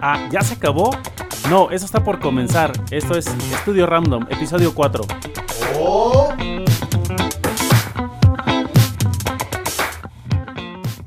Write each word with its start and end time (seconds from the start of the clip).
Ah, 0.00 0.28
¿ya 0.30 0.42
se 0.42 0.54
acabó? 0.54 0.90
No, 1.48 1.70
eso 1.70 1.84
está 1.86 2.04
por 2.04 2.20
comenzar. 2.20 2.72
Esto 2.90 3.16
es 3.16 3.26
Estudio 3.26 3.86
Random, 3.86 4.26
episodio 4.28 4.74
4. 4.74 5.04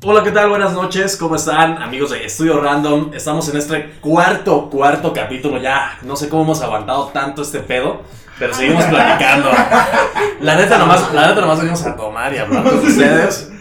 Hola, 0.04 0.24
¿qué 0.24 0.32
tal? 0.32 0.50
Buenas 0.50 0.74
noches, 0.74 1.18
¿cómo 1.18 1.36
están 1.36 1.82
amigos 1.84 2.10
de 2.12 2.26
Estudio 2.26 2.60
Random? 2.60 3.12
Estamos 3.14 3.48
en 3.50 3.58
este 3.58 3.92
cuarto, 4.02 4.70
cuarto 4.70 5.14
capítulo 5.14 5.60
ya. 5.60 6.00
No 6.02 6.16
sé 6.16 6.28
cómo 6.30 6.44
hemos 6.44 6.62
aguantado 6.64 7.08
tanto 7.08 7.44
este 7.44 7.60
pedo, 7.60 8.02
pero 8.40 8.54
seguimos 8.54 8.86
platicando. 8.86 9.52
La 10.42 10.56
neta 10.56 10.78
nomás, 10.78 11.14
la 11.14 11.28
neta 11.28 11.42
nomás 11.42 11.60
venimos 11.60 11.86
a 11.86 11.96
tomar 11.96 12.34
y 12.34 12.38
hablar 12.38 12.64
con 12.64 12.80
ustedes. 12.80 13.52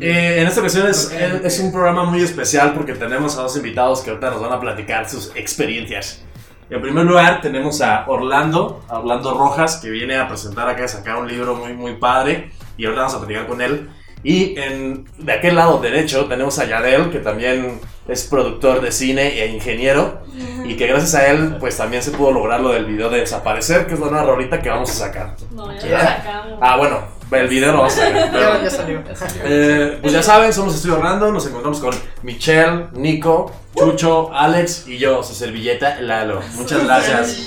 Eh, 0.00 0.40
en 0.40 0.46
esta 0.46 0.60
ocasión 0.60 0.88
es, 0.88 1.12
es 1.12 1.60
un 1.60 1.70
programa 1.72 2.04
muy 2.04 2.22
especial 2.22 2.72
porque 2.74 2.94
tenemos 2.94 3.36
a 3.36 3.42
dos 3.42 3.56
invitados 3.56 4.00
que 4.00 4.10
ahorita 4.10 4.30
nos 4.30 4.40
van 4.40 4.52
a 4.52 4.60
platicar 4.60 5.08
sus 5.08 5.30
experiencias. 5.36 6.22
En 6.70 6.80
primer 6.80 7.04
lugar 7.04 7.40
tenemos 7.40 7.80
a 7.80 8.04
Orlando, 8.06 8.82
a 8.88 9.00
Orlando 9.00 9.34
Rojas, 9.34 9.76
que 9.76 9.90
viene 9.90 10.16
a 10.16 10.28
presentar 10.28 10.68
acá, 10.68 10.84
a 10.84 10.88
sacar 10.88 11.16
un 11.16 11.28
libro 11.28 11.56
muy, 11.56 11.74
muy 11.74 11.96
padre 11.96 12.52
y 12.76 12.84
ahorita 12.84 13.02
vamos 13.02 13.16
a 13.16 13.18
platicar 13.18 13.46
con 13.46 13.60
él. 13.60 13.90
Y 14.22 14.58
en, 14.58 15.06
de 15.18 15.32
aquel 15.32 15.56
lado 15.56 15.78
derecho 15.78 16.26
tenemos 16.26 16.58
a 16.58 16.66
Yadel, 16.66 17.10
que 17.10 17.18
también 17.18 17.80
es 18.06 18.24
productor 18.24 18.80
de 18.80 18.92
cine 18.92 19.42
e 19.42 19.46
ingeniero. 19.48 20.20
Y 20.64 20.76
que 20.76 20.86
gracias 20.86 21.14
a 21.14 21.26
él, 21.28 21.56
pues 21.58 21.76
también 21.76 22.02
se 22.02 22.10
pudo 22.12 22.30
lograr 22.30 22.60
lo 22.60 22.70
del 22.70 22.84
video 22.84 23.08
de 23.08 23.20
desaparecer, 23.20 23.86
que 23.86 23.94
es 23.94 24.00
la 24.00 24.06
nueva 24.06 24.26
rolita 24.26 24.60
que 24.60 24.68
vamos 24.68 24.90
a 24.90 25.06
sacar. 25.06 25.36
No, 25.50 25.72
ya 25.72 25.88
lo 25.88 25.98
sacamos. 25.98 26.58
Ah, 26.60 26.76
bueno, 26.76 27.00
el 27.30 27.48
video 27.48 27.72
lo 27.72 27.78
vamos 27.78 27.98
a 27.98 28.06
sacar. 28.06 28.30
pero- 28.32 28.54
Ya, 28.58 28.62
ya 28.64 28.70
salió. 28.70 29.02
eh, 29.44 29.98
pues 30.00 30.12
ya 30.12 30.22
saben, 30.22 30.52
somos 30.52 30.74
Estudio 30.74 30.96
Random, 30.96 31.32
nos 31.32 31.46
encontramos 31.46 31.78
con 31.80 31.94
Michelle, 32.22 32.86
Nico, 32.92 33.52
Chucho, 33.76 34.32
Alex 34.34 34.86
y 34.88 34.98
yo, 34.98 35.22
su 35.22 35.34
servilleta 35.34 36.00
Lalo. 36.00 36.40
Muchas 36.56 36.84
gracias. 36.84 37.38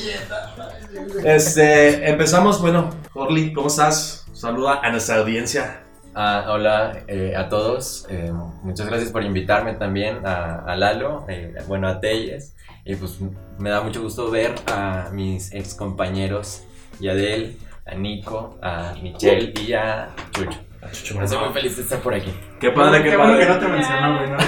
Este, 1.23 2.09
empezamos, 2.09 2.61
bueno, 2.61 2.89
Orly, 3.13 3.53
¿cómo 3.53 3.67
estás? 3.67 4.25
Saluda 4.33 4.79
a 4.81 4.89
nuestra 4.91 5.17
audiencia. 5.17 5.79
Ah, 6.15 6.45
hola 6.49 6.99
eh, 7.07 7.33
a 7.35 7.49
todos, 7.49 8.05
eh, 8.09 8.31
muchas 8.61 8.85
gracias 8.87 9.09
por 9.11 9.23
invitarme 9.23 9.73
también 9.73 10.23
a, 10.25 10.59
a 10.65 10.75
Lalo, 10.75 11.25
eh, 11.27 11.55
bueno 11.67 11.87
a 11.87 11.99
Telles, 11.99 12.53
y 12.85 12.95
pues 12.95 13.17
me 13.57 13.71
da 13.71 13.81
mucho 13.81 13.99
gusto 14.03 14.29
ver 14.29 14.53
a 14.67 15.09
mis 15.11 15.51
ex 15.53 15.73
compañeros, 15.73 16.61
Yadel, 16.99 17.57
a 17.72 17.72
Nico, 17.97 18.57
a 18.61 18.93
Michelle 19.01 19.53
y 19.61 19.73
a 19.73 20.09
Chucho. 20.31 20.59
Estoy 20.91 21.37
muy 21.39 21.53
feliz 21.53 21.77
de 21.77 21.83
estar 21.83 21.99
por 21.99 22.13
aquí. 22.13 22.31
Qué 22.59 22.69
padre, 22.71 23.03
qué, 23.03 23.11
Qué 23.11 23.17
bueno 23.17 23.37
que 23.37 23.45
padre. 23.45 23.53
no 23.53 23.59
te 23.59 23.67
mencionó, 23.71 24.17
güey. 24.17 24.29
¿no? 24.31 24.37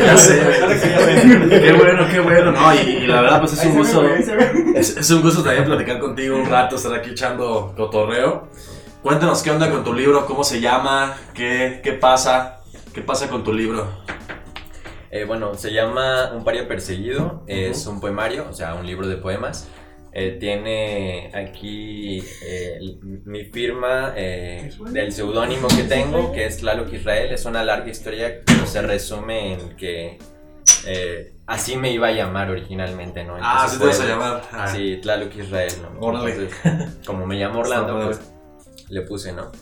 Ya 0.04 0.16
sé. 0.16 0.40
Qué 1.48 1.72
bueno, 1.72 2.06
qué 2.10 2.20
bueno, 2.20 2.52
no, 2.52 2.74
y, 2.74 2.78
y 2.78 3.06
la 3.06 3.20
verdad 3.20 3.40
pues 3.40 3.52
es 3.52 3.64
un 3.66 3.76
gusto, 3.76 4.04
es, 4.74 4.96
es 4.96 5.10
un 5.10 5.22
gusto 5.22 5.42
también 5.42 5.64
platicar 5.64 5.98
contigo 6.00 6.36
un 6.36 6.46
rato, 6.46 6.76
estar 6.76 6.94
aquí 6.94 7.10
echando 7.10 7.72
cotorreo. 7.76 8.48
Cuéntanos 9.02 9.42
qué 9.42 9.50
onda 9.50 9.70
con 9.70 9.82
tu 9.84 9.94
libro, 9.94 10.26
cómo 10.26 10.44
se 10.44 10.60
llama, 10.60 11.14
qué, 11.34 11.80
qué 11.82 11.92
pasa, 11.92 12.60
qué 12.92 13.00
pasa 13.02 13.28
con 13.28 13.44
tu 13.44 13.52
libro. 13.52 13.86
Eh, 15.12 15.24
bueno, 15.24 15.54
se 15.54 15.72
llama 15.72 16.30
Un 16.34 16.44
paria 16.44 16.68
perseguido, 16.68 17.42
es 17.46 17.86
un 17.86 18.00
poemario, 18.00 18.46
o 18.48 18.52
sea, 18.52 18.74
un 18.74 18.86
libro 18.86 19.06
de 19.08 19.16
poemas. 19.16 19.68
Eh, 20.12 20.38
tiene 20.40 21.30
aquí 21.34 22.20
eh, 22.44 22.80
mi 23.24 23.44
firma 23.44 24.12
eh, 24.16 24.70
del 24.90 25.12
seudónimo 25.12 25.68
que 25.68 25.84
tengo, 25.84 26.32
que 26.32 26.46
es 26.46 26.58
Tlaloc 26.58 26.92
Israel. 26.92 27.32
Es 27.32 27.44
una 27.44 27.62
larga 27.62 27.88
historia 27.90 28.40
que 28.40 28.66
se 28.66 28.82
resume 28.82 29.52
en 29.54 29.76
que 29.76 30.18
así 31.46 31.76
me 31.76 31.92
iba 31.92 32.08
a 32.08 32.12
llamar 32.12 32.50
originalmente, 32.50 33.22
¿no? 33.22 33.36
Ah, 33.40 33.66
Entonces 33.70 33.72
sí 33.72 33.78
te 33.78 33.86
vas 33.86 34.00
a 34.00 34.06
llamar. 34.06 34.42
Ah, 34.52 34.68
Sí, 34.68 34.98
Tlaloc 35.00 35.36
Israel, 35.36 35.72
¿no? 35.82 36.26
Entonces, 36.26 36.58
como 37.06 37.26
me 37.26 37.36
llamo 37.36 37.60
Orlando, 37.60 38.06
pues 38.06 38.20
le 38.88 39.02
puse, 39.02 39.32
¿no? 39.32 39.52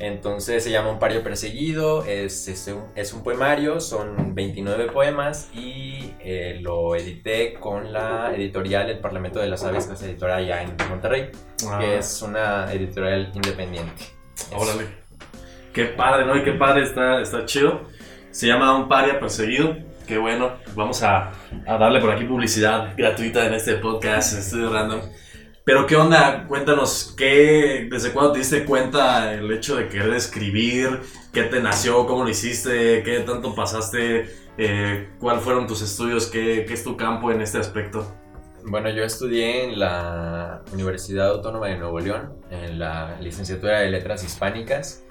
Entonces 0.00 0.64
se 0.64 0.70
llama 0.70 0.90
Un 0.90 0.98
pario 0.98 1.22
perseguido, 1.22 2.04
es, 2.06 2.48
es, 2.48 2.66
un, 2.68 2.84
es 2.96 3.12
un 3.12 3.22
poemario, 3.22 3.80
son 3.80 4.34
29 4.34 4.86
poemas 4.86 5.50
y 5.54 6.14
eh, 6.20 6.58
lo 6.62 6.96
edité 6.96 7.52
con 7.54 7.92
la 7.92 8.34
editorial 8.34 8.88
El 8.88 8.98
Parlamento 8.98 9.40
de 9.40 9.48
las 9.48 9.62
Aves, 9.62 9.86
que 9.86 9.92
es 9.92 10.02
editora 10.02 10.36
allá 10.36 10.62
en 10.62 10.74
Monterrey, 10.88 11.30
Ah, 11.68 11.78
que 11.78 11.98
es 11.98 12.22
una 12.22 12.72
editorial 12.72 13.30
independiente. 13.34 14.04
Órale. 14.56 14.86
Qué 15.74 15.84
padre, 15.84 16.24
¿no? 16.24 16.34
Y 16.36 16.42
qué 16.42 16.52
padre, 16.52 16.82
está, 16.82 17.20
está 17.20 17.44
chido. 17.44 17.82
Se 18.30 18.46
llama 18.46 18.74
Un 18.76 18.88
paria 18.88 19.20
perseguido. 19.20 19.76
Qué 20.06 20.16
bueno. 20.16 20.54
Vamos 20.74 21.02
a, 21.02 21.32
a 21.66 21.76
darle 21.78 22.00
por 22.00 22.10
aquí 22.10 22.24
publicidad 22.24 22.94
gratuita 22.96 23.46
en 23.46 23.52
este 23.54 23.74
podcast, 23.74 24.32
en 24.32 24.38
Estudio 24.38 24.72
Random. 24.72 25.00
Pero 25.70 25.86
qué 25.86 25.94
onda, 25.94 26.48
cuéntanos, 26.48 27.14
¿qué, 27.16 27.86
¿desde 27.88 28.10
cuándo 28.10 28.32
te 28.32 28.40
diste 28.40 28.64
cuenta 28.64 29.32
el 29.32 29.52
hecho 29.52 29.76
de 29.76 29.88
querer 29.88 30.14
escribir? 30.14 30.98
¿Qué 31.32 31.44
te 31.44 31.60
nació? 31.60 32.08
¿Cómo 32.08 32.24
lo 32.24 32.28
hiciste? 32.28 33.04
¿Qué 33.04 33.20
tanto 33.20 33.54
pasaste? 33.54 34.34
Eh, 34.58 35.10
¿Cuáles 35.20 35.44
fueron 35.44 35.68
tus 35.68 35.80
estudios? 35.80 36.26
¿Qué, 36.26 36.64
¿Qué 36.66 36.74
es 36.74 36.82
tu 36.82 36.96
campo 36.96 37.30
en 37.30 37.40
este 37.40 37.58
aspecto? 37.58 38.04
Bueno, 38.64 38.90
yo 38.90 39.04
estudié 39.04 39.62
en 39.62 39.78
la 39.78 40.62
Universidad 40.72 41.28
Autónoma 41.28 41.68
de 41.68 41.76
Nuevo 41.76 42.00
León, 42.00 42.32
en 42.50 42.80
la 42.80 43.20
licenciatura 43.20 43.78
de 43.78 43.90
Letras 43.90 44.24
Hispánicas. 44.24 45.04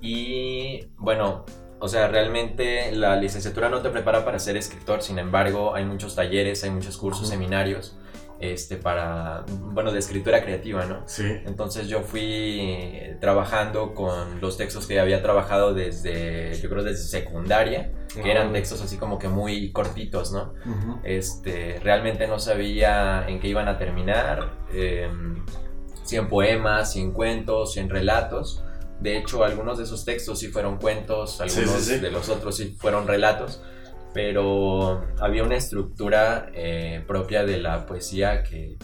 Y 0.00 0.86
bueno, 0.96 1.44
o 1.78 1.88
sea, 1.88 2.08
realmente 2.08 2.90
la 2.92 3.16
licenciatura 3.16 3.68
no 3.68 3.82
te 3.82 3.90
prepara 3.90 4.24
para 4.24 4.38
ser 4.38 4.56
escritor, 4.56 5.02
sin 5.02 5.18
embargo, 5.18 5.74
hay 5.74 5.84
muchos 5.84 6.16
talleres, 6.16 6.64
hay 6.64 6.70
muchos 6.70 6.96
cursos, 6.96 7.28
seminarios, 7.28 7.98
este, 8.52 8.76
para, 8.76 9.44
bueno, 9.48 9.92
de 9.92 9.98
escritura 9.98 10.42
creativa, 10.42 10.84
¿no? 10.86 11.02
Sí. 11.06 11.24
Entonces 11.46 11.88
yo 11.88 12.00
fui 12.02 12.60
eh, 12.60 13.16
trabajando 13.20 13.94
con 13.94 14.40
los 14.40 14.56
textos 14.56 14.86
que 14.86 14.98
había 15.00 15.22
trabajado 15.22 15.72
desde, 15.74 16.54
yo 16.60 16.68
creo 16.68 16.82
desde 16.82 17.04
secundaria, 17.04 17.92
que 18.22 18.30
eran 18.30 18.52
textos 18.52 18.80
así 18.82 18.96
como 18.96 19.18
que 19.18 19.28
muy 19.28 19.72
cortitos, 19.72 20.32
¿no? 20.32 20.52
Ujú. 20.64 21.00
Este, 21.04 21.80
realmente 21.82 22.26
no 22.28 22.38
sabía 22.38 23.24
en 23.28 23.40
qué 23.40 23.48
iban 23.48 23.68
a 23.68 23.78
terminar. 23.78 24.52
eh, 24.72 25.08
100 26.04 26.28
poemas, 26.28 26.92
100 26.92 27.12
cuentos, 27.12 27.72
100 27.72 27.88
relatos. 27.88 28.62
De 29.00 29.16
hecho, 29.16 29.42
algunos 29.42 29.78
de 29.78 29.84
esos 29.84 30.04
textos 30.04 30.38
sí 30.38 30.48
fueron 30.48 30.76
cuentos, 30.76 31.38
Sí, 31.42 31.48
sí, 31.48 31.60
algunos 31.60 31.82
sí. 31.82 31.98
de 31.98 32.10
los 32.10 32.28
otros 32.28 32.56
sí 32.56 32.76
fueron 32.78 33.06
relatos. 33.06 33.62
Pero 34.14 35.04
había 35.18 35.42
una 35.42 35.56
estructura 35.56 36.46
eh, 36.54 37.02
propia 37.06 37.44
de 37.44 37.58
la 37.58 37.84
poesía 37.84 38.44
que, 38.44 38.78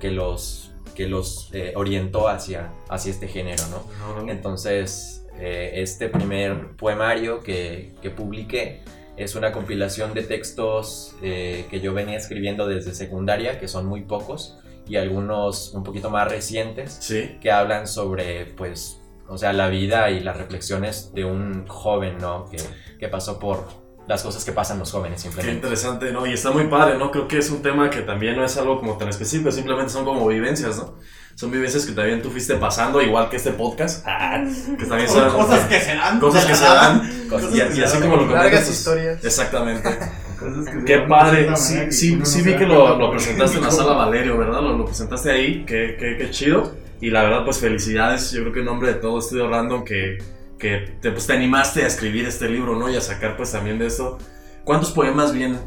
que 0.00 0.10
los, 0.12 0.72
que 0.94 1.08
los 1.08 1.50
eh, 1.52 1.72
orientó 1.74 2.28
hacia, 2.28 2.72
hacia 2.88 3.10
este 3.10 3.26
género, 3.28 3.62
¿no? 3.70 4.30
Entonces, 4.30 5.26
eh, 5.38 5.72
este 5.74 6.08
primer 6.08 6.76
poemario 6.76 7.40
que, 7.40 7.94
que 8.00 8.10
publiqué 8.10 8.80
es 9.16 9.34
una 9.34 9.50
compilación 9.50 10.14
de 10.14 10.22
textos 10.22 11.16
que 11.20 11.80
yo 11.82 11.94
venía 11.94 12.18
escribiendo 12.18 12.66
desde 12.68 12.94
secundaria, 12.94 13.58
que 13.58 13.66
son 13.66 13.86
muy 13.86 14.02
pocos, 14.02 14.58
y 14.86 14.96
algunos 14.96 15.72
un 15.72 15.82
poquito 15.82 16.10
más 16.10 16.30
recientes, 16.30 16.98
Sí. 17.00 17.38
que 17.40 17.50
hablan 17.50 17.88
sobre, 17.88 18.44
pues, 18.44 19.00
o 19.26 19.38
sea, 19.38 19.54
la 19.54 19.68
vida 19.68 20.10
y 20.10 20.20
las 20.20 20.36
reflexiones 20.36 21.12
de 21.14 21.24
un 21.24 21.66
joven, 21.66 22.18
¿no? 22.18 22.44
Que, 22.50 22.58
que 22.98 23.08
pasó 23.08 23.38
por 23.38 23.64
las 24.06 24.22
cosas 24.22 24.44
que 24.44 24.52
pasan 24.52 24.78
los 24.78 24.92
jóvenes, 24.92 25.22
Qué 25.22 25.28
simplemente. 25.28 25.56
interesante, 25.56 26.12
¿no? 26.12 26.26
Y 26.26 26.32
está 26.32 26.50
muy 26.50 26.66
padre, 26.68 26.96
¿no? 26.98 27.10
Creo 27.10 27.26
que 27.26 27.38
es 27.38 27.50
un 27.50 27.62
tema 27.62 27.90
que 27.90 28.02
también 28.02 28.36
no 28.36 28.44
es 28.44 28.56
algo 28.56 28.78
como 28.78 28.96
tan 28.96 29.08
específico, 29.08 29.50
simplemente 29.50 29.92
son 29.92 30.04
como 30.04 30.26
vivencias, 30.28 30.76
¿no? 30.78 30.94
Son 31.34 31.50
vivencias 31.50 31.84
que 31.84 31.92
también 31.92 32.22
tú 32.22 32.30
fuiste 32.30 32.54
pasando, 32.54 33.02
igual 33.02 33.28
que 33.28 33.36
este 33.36 33.50
podcast. 33.50 34.06
Ah, 34.06 34.42
que 34.78 34.86
también 34.86 35.08
son 35.08 35.30
cosas 35.30 35.68
que 35.68 35.80
se 35.80 35.94
dan. 35.94 36.18
cosas 36.18 36.44
que 36.46 36.54
se 36.54 36.64
dan. 36.64 37.10
Y, 37.52 37.82
así 37.82 37.98
como 37.98 38.16
lo 38.16 38.22
comentas. 38.22 38.44
Largas 38.44 38.64
pues, 38.64 38.78
historias. 38.78 39.24
Exactamente. 39.24 39.82
Cosas 40.38 40.66
que 40.66 40.80
se 40.80 40.84
Qué 40.84 40.98
padre. 41.00 41.56
Sí, 41.56 41.92
sí, 41.92 42.20
sí 42.24 42.42
vi 42.42 42.56
que 42.56 42.66
lo, 42.66 42.98
lo 42.98 43.10
presentaste 43.10 43.56
en 43.56 43.64
la 43.64 43.70
sala 43.70 43.92
Valerio, 43.94 44.36
¿verdad? 44.36 44.60
Lo, 44.60 44.76
lo 44.76 44.84
presentaste 44.84 45.30
ahí. 45.30 45.64
Qué, 45.66 45.96
qué, 45.98 46.16
qué 46.18 46.30
chido. 46.30 46.74
Y 47.00 47.10
la 47.10 47.22
verdad, 47.22 47.44
pues 47.44 47.58
felicidades. 47.58 48.32
Yo 48.32 48.42
creo 48.42 48.52
que 48.52 48.60
en 48.60 48.66
nombre 48.66 48.88
de 48.88 48.94
todo 48.94 49.18
Estudio 49.18 49.48
Random 49.48 49.84
que, 49.84 50.18
que 50.58 50.96
te, 51.00 51.10
pues, 51.10 51.26
te 51.26 51.32
animaste 51.34 51.82
a 51.82 51.86
escribir 51.86 52.26
este 52.26 52.48
libro, 52.48 52.76
¿no? 52.76 52.88
Y 52.90 52.96
a 52.96 53.00
sacar 53.00 53.36
pues 53.36 53.52
también 53.52 53.78
de 53.78 53.86
esto. 53.86 54.18
¿Cuántos 54.64 54.92
poemas 54.92 55.32
vienen? 55.32 55.60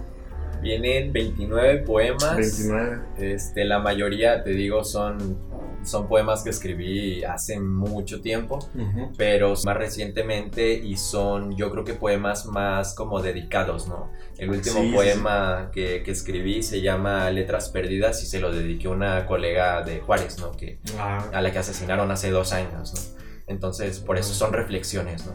Vienen 0.61 1.13
29 1.13 1.77
poemas. 1.83 2.35
29. 2.35 2.99
Este, 3.17 3.63
la 3.65 3.79
mayoría, 3.79 4.43
te 4.43 4.49
digo, 4.49 4.83
son, 4.83 5.37
son 5.85 6.09
poemas 6.09 6.43
que 6.43 6.49
escribí 6.49 7.23
hace 7.23 7.61
mucho 7.61 8.19
tiempo, 8.19 8.59
Ujú. 8.75 9.13
pero 9.17 9.53
más 9.63 9.77
recientemente 9.77 10.73
y 10.73 10.97
son, 10.97 11.55
yo 11.55 11.71
creo 11.71 11.85
que 11.85 11.93
poemas 11.93 12.45
más 12.45 12.93
como 12.93 13.21
dedicados, 13.21 13.87
¿no? 13.87 14.11
El 14.37 14.49
último 14.49 14.81
Sí, 14.81 14.87
sí, 14.89 14.93
poema 14.93 15.69
Que, 15.71 16.03
que 16.03 16.11
escribí 16.11 16.61
se 16.61 16.81
llama 16.81 17.29
Letras 17.31 17.69
Perdidas 17.69 18.21
y 18.23 18.25
se 18.25 18.39
lo 18.41 18.51
dediqué 18.51 18.87
a 18.87 18.91
una 18.91 19.25
colega 19.27 19.81
de 19.83 19.99
Juárez, 20.01 20.39
¿no? 20.39 20.51
Que, 20.51 20.79
Ah, 20.97 21.25
a 21.31 21.41
la 21.41 21.51
que 21.53 21.59
asesinaron 21.59 22.11
hace 22.11 22.31
dos 22.31 22.51
años, 22.51 22.93
¿no? 22.93 23.19
Entonces, 23.49 23.99
por 23.99 24.17
eso 24.17 24.33
son 24.33 24.53
reflexiones, 24.53 25.25
¿no? 25.25 25.33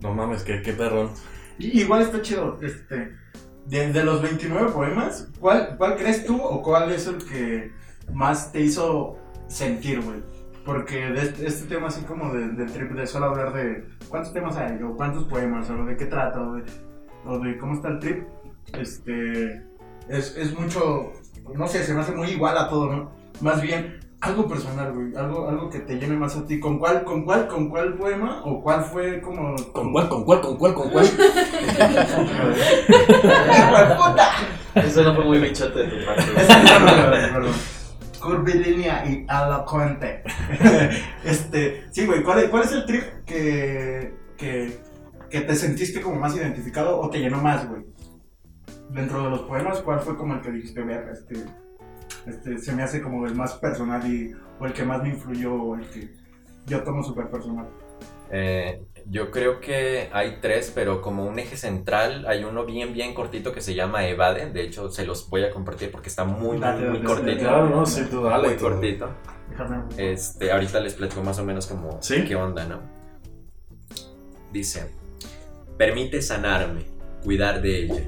no 0.00 0.14
mames, 0.14 0.44
qué, 0.44 0.62
qué 0.62 0.72
perrón. 0.72 1.10
Y 1.58 1.80
igual 1.80 2.02
está 2.02 2.20
chido, 2.22 2.58
este, 2.62 3.10
de, 3.66 3.92
de 3.92 4.04
los 4.04 4.20
29 4.22 4.70
poemas, 4.72 5.28
¿cuál, 5.40 5.76
¿cuál 5.78 5.96
crees 5.96 6.24
tú 6.26 6.40
o 6.40 6.62
cuál 6.62 6.92
es 6.92 7.06
el 7.06 7.16
que 7.24 7.72
más 8.12 8.52
te 8.52 8.60
hizo 8.60 9.16
sentir, 9.48 10.00
güey? 10.02 10.22
Porque 10.64 10.96
de 11.10 11.22
este, 11.22 11.46
este 11.46 11.66
tema 11.66 11.88
así 11.88 12.02
como 12.02 12.32
de- 12.34 12.48
del 12.48 12.72
trip 12.72 12.92
de 12.92 13.06
solo 13.06 13.26
hablar 13.26 13.52
de 13.52 13.86
cuántos 14.08 14.32
temas 14.32 14.56
hay 14.56 14.82
o 14.82 14.94
cuántos 14.96 15.24
poemas 15.24 15.68
o 15.70 15.84
de 15.84 15.96
qué 15.96 16.06
trata 16.06 16.40
o 16.40 16.54
de, 16.54 16.64
o 17.26 17.38
de 17.38 17.58
cómo 17.58 17.74
está 17.74 17.88
el 17.88 17.98
trip, 17.98 18.24
este, 18.72 19.62
es, 20.08 20.36
es 20.36 20.58
mucho, 20.58 21.12
no 21.54 21.66
sé, 21.66 21.82
se 21.84 21.94
me 21.94 22.00
hace 22.00 22.12
muy 22.12 22.28
igual 22.30 22.56
a 22.58 22.68
todo, 22.68 22.90
¿no? 22.94 23.12
Más 23.40 23.60
bien, 23.62 24.00
algo 24.24 24.48
personal, 24.48 24.92
güey, 24.92 25.14
algo, 25.16 25.48
algo 25.48 25.70
que 25.70 25.80
te 25.80 25.94
llene 25.96 26.16
más 26.16 26.36
a 26.36 26.44
ti. 26.46 26.58
¿Con 26.60 26.78
cuál, 26.78 27.04
con 27.04 27.24
cuál, 27.24 27.46
con 27.46 27.68
cuál 27.68 27.94
poema 27.94 28.42
o 28.44 28.62
cuál 28.62 28.82
fue 28.84 29.20
como... 29.20 29.54
¿Con 29.72 29.92
cuál, 29.92 30.08
con 30.08 30.24
cuál, 30.24 30.40
con 30.40 30.56
cuál, 30.56 30.74
con 30.74 30.90
cuál? 30.90 31.06
Eso 34.74 35.02
no 35.04 35.14
fue 35.14 35.24
muy 35.24 35.38
bichote 35.38 35.78
de 35.80 35.88
tu 35.88 36.04
parte. 36.06 36.24
Curvilínea 38.20 39.04
y 39.06 39.26
elocuente. 39.28 40.22
este, 41.24 41.84
sí, 41.92 42.06
güey, 42.06 42.22
¿cuál, 42.22 42.38
es- 42.40 42.48
¿cuál 42.48 42.62
es 42.64 42.72
el 42.72 42.86
trip 42.86 43.02
que, 43.26 44.14
que, 44.38 44.78
que 45.30 45.40
te 45.42 45.54
sentiste 45.54 46.00
como 46.00 46.16
más 46.16 46.34
identificado 46.34 46.98
o 46.98 47.10
te 47.10 47.18
llenó 47.18 47.40
más, 47.42 47.68
güey? 47.68 47.82
Dentro 48.88 49.24
de 49.24 49.30
los 49.30 49.40
poemas, 49.42 49.80
¿cuál 49.80 50.00
fue 50.00 50.16
como 50.16 50.34
el 50.34 50.40
que 50.40 50.50
dijiste, 50.52 50.82
verga, 50.82 51.12
este, 51.12 51.34
este, 52.26 52.58
se 52.58 52.72
me 52.74 52.82
hace 52.82 53.02
como 53.02 53.26
el 53.26 53.34
más 53.34 53.54
personal 53.54 54.06
y, 54.10 54.34
o 54.58 54.66
el 54.66 54.72
que 54.72 54.84
más 54.84 55.02
me 55.02 55.10
influyó 55.10 55.54
o 55.54 55.76
el 55.76 55.86
que 55.88 56.14
yo 56.66 56.82
tomo 56.82 57.02
súper 57.02 57.30
personal? 57.30 57.68
Eh, 58.30 58.80
yo 59.06 59.30
creo 59.30 59.60
que 59.60 60.08
hay 60.12 60.38
tres, 60.40 60.72
pero 60.74 61.02
como 61.02 61.26
un 61.26 61.38
eje 61.38 61.56
central 61.56 62.24
hay 62.26 62.44
uno 62.44 62.64
bien, 62.64 62.94
bien 62.94 63.14
cortito 63.14 63.52
que 63.52 63.60
se 63.60 63.74
llama 63.74 64.06
Evade. 64.08 64.50
De 64.50 64.62
hecho, 64.62 64.90
se 64.90 65.04
los 65.04 65.28
voy 65.28 65.44
a 65.44 65.50
compartir 65.50 65.90
porque 65.90 66.08
está 66.08 66.24
muy, 66.24 66.52
muy, 66.52 66.58
Date, 66.58 66.88
muy 66.88 66.98
date, 66.98 67.06
cortito. 67.06 67.38
Claro, 67.40 67.68
no, 67.68 67.86
sí, 67.86 68.02
tú 68.10 68.22
dale. 68.22 68.48
muy 68.48 68.56
tú. 68.56 68.64
cortito. 68.64 69.10
Déjame. 69.50 69.84
Este, 69.98 70.50
ahorita 70.50 70.80
les 70.80 70.94
platico 70.94 71.22
más 71.22 71.38
o 71.38 71.44
menos 71.44 71.66
como 71.66 72.00
¿Sí? 72.02 72.24
qué 72.24 72.34
onda, 72.34 72.64
¿no? 72.64 72.80
Dice, 74.52 74.90
permite 75.76 76.22
sanarme, 76.22 76.86
cuidar 77.22 77.60
de 77.60 77.82
ella, 77.84 78.02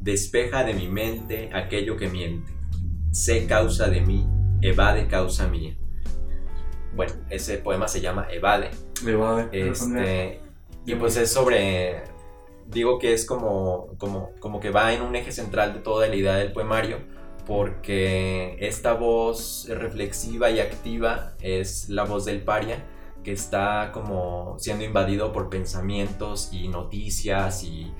despeja 0.00 0.64
de 0.64 0.74
mi 0.74 0.88
mente 0.88 1.50
aquello 1.54 1.96
que 1.96 2.08
miente, 2.08 2.52
sé 3.12 3.46
causa 3.46 3.88
de 3.88 4.00
mí, 4.00 4.26
evade 4.60 5.06
causa 5.06 5.46
mía. 5.46 5.76
Bueno, 6.94 7.12
ese 7.30 7.58
poema 7.58 7.86
se 7.88 8.00
llama 8.00 8.26
Evade. 8.30 8.70
Le 9.04 9.14
va 9.14 9.44
de- 9.44 9.68
Este, 9.68 10.40
y 10.84 10.94
pues 10.96 11.16
es 11.16 11.30
sobre, 11.32 12.02
digo 12.66 12.98
que 12.98 13.12
es 13.12 13.24
como, 13.24 13.88
como, 13.98 14.30
como 14.40 14.58
que 14.60 14.70
va 14.70 14.92
en 14.92 15.02
un 15.02 15.14
eje 15.14 15.30
central 15.32 15.72
de 15.74 15.80
toda 15.80 16.08
la 16.08 16.16
idea 16.16 16.34
del 16.34 16.52
poemario, 16.52 16.98
porque 17.46 18.56
esta 18.60 18.94
voz 18.94 19.66
reflexiva 19.68 20.50
y 20.50 20.60
activa 20.60 21.34
es 21.40 21.88
la 21.88 22.04
voz 22.04 22.24
del 22.24 22.42
paria, 22.42 22.84
que 23.24 23.32
está 23.32 23.90
como 23.92 24.56
siendo 24.58 24.84
invadido 24.84 25.32
por 25.32 25.48
pensamientos 25.48 26.50
y 26.52 26.68
noticias 26.68 27.62
y 27.62 27.92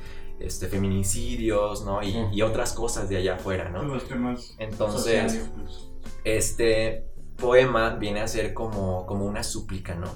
este, 0.45 0.69
feminicidios, 0.69 1.85
¿no? 1.85 2.03
Y, 2.03 2.17
y 2.33 2.43
otras 2.43 2.73
cosas 2.73 3.09
de 3.09 3.17
allá 3.19 3.37
afuera, 3.37 3.69
¿no? 3.71 3.83
Los 3.83 4.07
temas 4.09 4.55
Entonces, 4.59 5.03
sociales, 5.33 5.51
pues. 5.57 5.91
este 6.25 7.07
poema 7.37 7.97
viene 7.97 8.21
a 8.21 8.29
ser 8.29 8.55
como, 8.55 9.07
como 9.07 9.25
una 9.27 9.43
súplica, 9.43 9.95
¿no? 9.95 10.09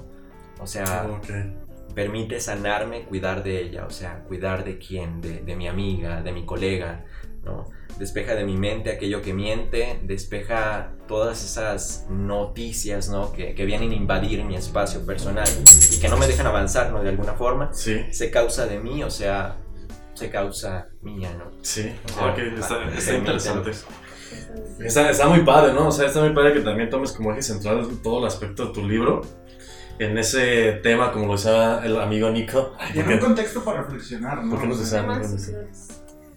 O 0.60 0.66
sea, 0.66 1.06
Ok. 1.18 1.94
permite 1.94 2.40
sanarme, 2.40 3.04
cuidar 3.04 3.42
de 3.42 3.60
ella, 3.62 3.86
o 3.86 3.90
sea, 3.90 4.22
cuidar 4.24 4.64
de 4.64 4.78
quién, 4.78 5.20
de, 5.20 5.40
de 5.40 5.56
mi 5.56 5.66
amiga, 5.68 6.22
de 6.22 6.32
mi 6.32 6.44
colega, 6.44 7.04
¿no? 7.44 7.66
Despeja 7.98 8.34
de 8.34 8.44
mi 8.44 8.56
mente 8.56 8.90
aquello 8.90 9.22
que 9.22 9.32
miente, 9.32 10.00
despeja 10.02 10.92
todas 11.08 11.42
esas 11.42 12.06
noticias, 12.10 13.08
¿no? 13.08 13.32
Que, 13.32 13.54
que 13.54 13.64
vienen 13.64 13.90
a 13.92 13.94
invadir 13.94 14.44
mi 14.44 14.56
espacio 14.56 15.04
personal 15.06 15.48
y 15.92 15.98
que 15.98 16.08
no 16.08 16.16
me 16.18 16.26
dejan 16.26 16.46
avanzar, 16.46 16.92
¿no? 16.92 17.02
De 17.02 17.08
alguna 17.08 17.32
forma. 17.34 17.72
Sí, 17.72 18.04
Se 18.10 18.30
causa 18.30 18.66
de 18.66 18.78
mí, 18.80 19.02
o 19.02 19.10
sea, 19.10 19.56
se 20.16 20.30
causa 20.30 20.88
mía, 21.02 21.30
¿no? 21.38 21.52
sí. 21.62 21.92
Ah, 22.18 22.32
Ok, 22.32 22.38
está, 22.38 22.60
está 22.60 22.78
permítelo. 22.78 23.18
interesante. 23.18 23.70
Está, 24.80 25.10
está 25.10 25.28
muy 25.28 25.40
padre, 25.40 25.72
¿no? 25.72 25.88
O 25.88 25.92
sea, 25.92 26.06
está 26.06 26.20
muy 26.20 26.30
padre 26.30 26.52
que 26.54 26.60
también 26.60 26.90
tomes 26.90 27.12
como 27.12 27.32
eje 27.32 27.42
central 27.42 27.86
todo 28.02 28.20
el 28.20 28.26
aspecto 28.26 28.66
de 28.66 28.72
tu 28.72 28.86
libro. 28.86 29.22
En 29.98 30.18
ese 30.18 30.72
tema, 30.82 31.10
como 31.10 31.26
lo 31.26 31.32
decía 31.32 31.80
el 31.84 31.98
amigo 31.98 32.28
Nico. 32.30 32.74
Y 32.94 32.98
en 32.98 33.04
¿por 33.06 33.14
un 33.14 33.20
contexto 33.20 33.64
para 33.64 33.82
reflexionar, 33.82 34.44
¿no? 34.44 34.50
¿Por 34.50 34.60
qué 34.60 34.66
no 34.66 34.74
se 34.74 34.82
O 34.82 34.84
sea, 34.84 35.00
sabe? 35.02 35.14
Temas 35.14 35.30
sociales. 35.30 35.88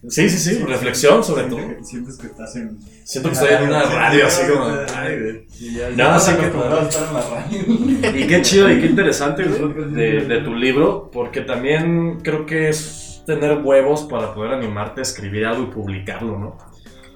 Sí, 0.08 0.30
sí, 0.30 0.38
sí, 0.38 0.64
reflexión 0.64 1.22
sobre 1.26 1.44
todo. 1.48 1.58
que- 1.58 1.84
Sientes 1.84 2.18
que 2.18 2.28
estás 2.28 2.56
en. 2.56 2.80
Siento 3.04 3.30
que 3.30 3.36
estoy 3.36 3.50
en 3.56 3.64
una 3.64 3.84
radio 3.84 4.28
así 4.28 4.50
como. 4.50 4.66
Ay, 4.96 5.20
güey. 5.20 5.96
No, 5.98 6.18
sí, 6.22 6.32
que 6.36 6.48
podrás 6.48 6.88
estar 6.88 7.08
en 7.10 7.14
la 7.14 7.22
radio. 7.22 8.18
Y 8.18 8.28
qué 8.28 8.42
chido 8.42 8.72
y 8.72 8.80
qué 8.80 8.86
interesante 8.86 9.44
güey, 9.44 9.92
de, 9.92 10.22
de 10.26 10.38
tu 10.42 10.56
libro, 10.56 11.10
porque 11.12 11.42
también 11.42 12.22
creo 12.22 12.46
que 12.46 12.70
es 12.70 13.09
tener 13.36 13.60
huevos 13.64 14.04
para 14.04 14.34
poder 14.34 14.54
animarte 14.54 15.02
a 15.02 15.04
escribir 15.04 15.46
algo 15.46 15.64
y 15.64 15.68
publicarlo, 15.68 16.38
¿no? 16.38 16.58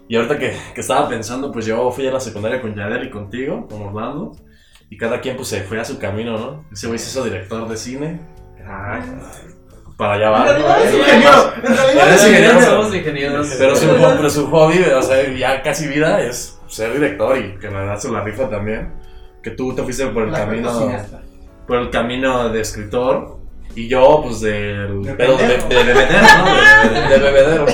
Y 0.07 0.15
ahorita 0.15 0.37
que, 0.37 0.55
que 0.75 0.81
estaba 0.81 1.09
pensando, 1.09 1.51
pues 1.51 1.65
yo 1.65 1.89
fui 1.91 2.07
a 2.07 2.11
la 2.11 2.19
secundaria 2.19 2.61
con 2.61 2.75
Yader 2.75 3.03
y 3.03 3.09
contigo, 3.09 3.67
con 3.67 3.81
Orlando, 3.81 4.33
y 4.89 4.97
cada 4.97 5.21
quien 5.21 5.35
pues 5.35 5.47
se 5.47 5.63
fue 5.63 5.79
a 5.79 5.85
su 5.85 5.97
camino, 5.97 6.37
¿no? 6.37 6.65
Ese 6.71 6.87
güey 6.87 6.99
se 6.99 7.09
hizo 7.09 7.23
director 7.23 7.67
de 7.67 7.77
cine. 7.77 8.19
Ay, 8.65 9.01
para 9.97 10.13
allá 10.13 10.29
va. 10.29 10.39
En 10.39 10.45
realidad 10.45 10.83
es 10.83 10.93
ingeniero. 10.93 11.53
En 11.55 11.77
realidad 11.77 12.13
es 12.13 12.27
ingeniero. 12.27 12.61
Somos 12.61 12.95
ingenieros. 12.95 13.55
Pero 13.57 13.75
su, 13.75 13.87
pero 13.87 14.29
su 14.29 14.47
hobby, 14.47 14.83
o 14.83 15.01
sea, 15.01 15.33
ya 15.33 15.61
casi 15.61 15.87
vida 15.87 16.21
es 16.21 16.59
ser 16.67 16.93
director 16.93 17.37
y 17.37 17.57
que 17.57 17.69
la 17.69 17.79
verdad 17.79 17.97
se 17.97 18.11
la 18.11 18.21
rifa 18.21 18.49
también. 18.49 18.93
Que 19.41 19.51
tú 19.51 19.75
te 19.75 19.83
fuiste 19.83 20.05
por 20.07 20.23
el 20.23 20.31
La 20.31 20.39
camino 20.39 20.91
por 21.67 21.77
el 21.77 21.89
camino 21.89 22.49
de 22.49 22.61
escritor 22.61 23.39
y 23.75 23.87
yo 23.87 24.21
pues 24.23 24.41
del 24.41 25.01
De 25.03 25.13
pedo 25.13 25.37
de, 25.37 25.47
bebedero, 25.47 26.27
¿no? 26.37 26.45
De, 26.93 26.99
de- 27.01 27.07
de 27.09 27.17
bebedero. 27.19 27.65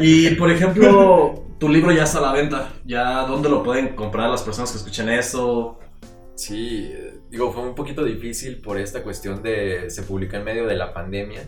Y 0.00 0.30
por 0.34 0.50
ejemplo, 0.50 1.44
tu 1.58 1.68
libro 1.68 1.92
ya 1.92 2.04
está 2.04 2.18
a 2.18 2.22
la 2.22 2.32
venta. 2.32 2.72
Ya 2.84 3.22
dónde 3.26 3.48
lo 3.48 3.62
pueden 3.62 3.94
comprar 3.94 4.30
las 4.30 4.42
personas 4.42 4.70
que 4.72 4.78
escuchen 4.78 5.08
esto. 5.08 5.78
Sí, 6.34 6.90
eh, 6.92 7.18
digo, 7.30 7.52
fue 7.52 7.62
un 7.62 7.74
poquito 7.74 8.02
difícil 8.04 8.58
por 8.60 8.78
esta 8.78 9.02
cuestión 9.02 9.42
de 9.42 9.90
se 9.90 10.02
publicó 10.02 10.36
en 10.36 10.44
medio 10.44 10.66
de 10.66 10.74
la 10.76 10.92
pandemia. 10.92 11.42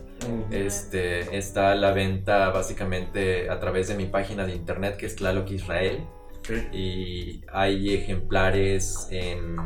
Este, 0.51 1.37
está 1.37 1.73
a 1.73 1.75
la 1.75 1.93
venta 1.93 2.51
básicamente 2.51 3.49
a 3.51 3.59
través 3.61 3.89
de 3.89 3.95
mi 3.95 4.07
página 4.07 4.47
de 4.47 4.55
internet 4.55 4.97
que 4.97 5.07
es 5.07 5.17
Tlaloc 5.17 5.51
Israel. 5.51 6.05
Ok. 6.39 6.51
Y 6.75 7.41
hay 7.53 7.95
ejemplares 7.95 9.09
en, 9.11 9.57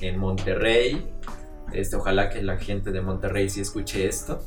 en 0.00 0.18
Monterrey. 0.18 1.10
Este, 1.72 1.96
ojalá 1.96 2.28
que 2.28 2.42
la 2.42 2.58
gente 2.58 2.92
de 2.92 3.00
Monterrey 3.00 3.48
sí 3.48 3.60
escuche 3.60 4.06
esto. 4.06 4.42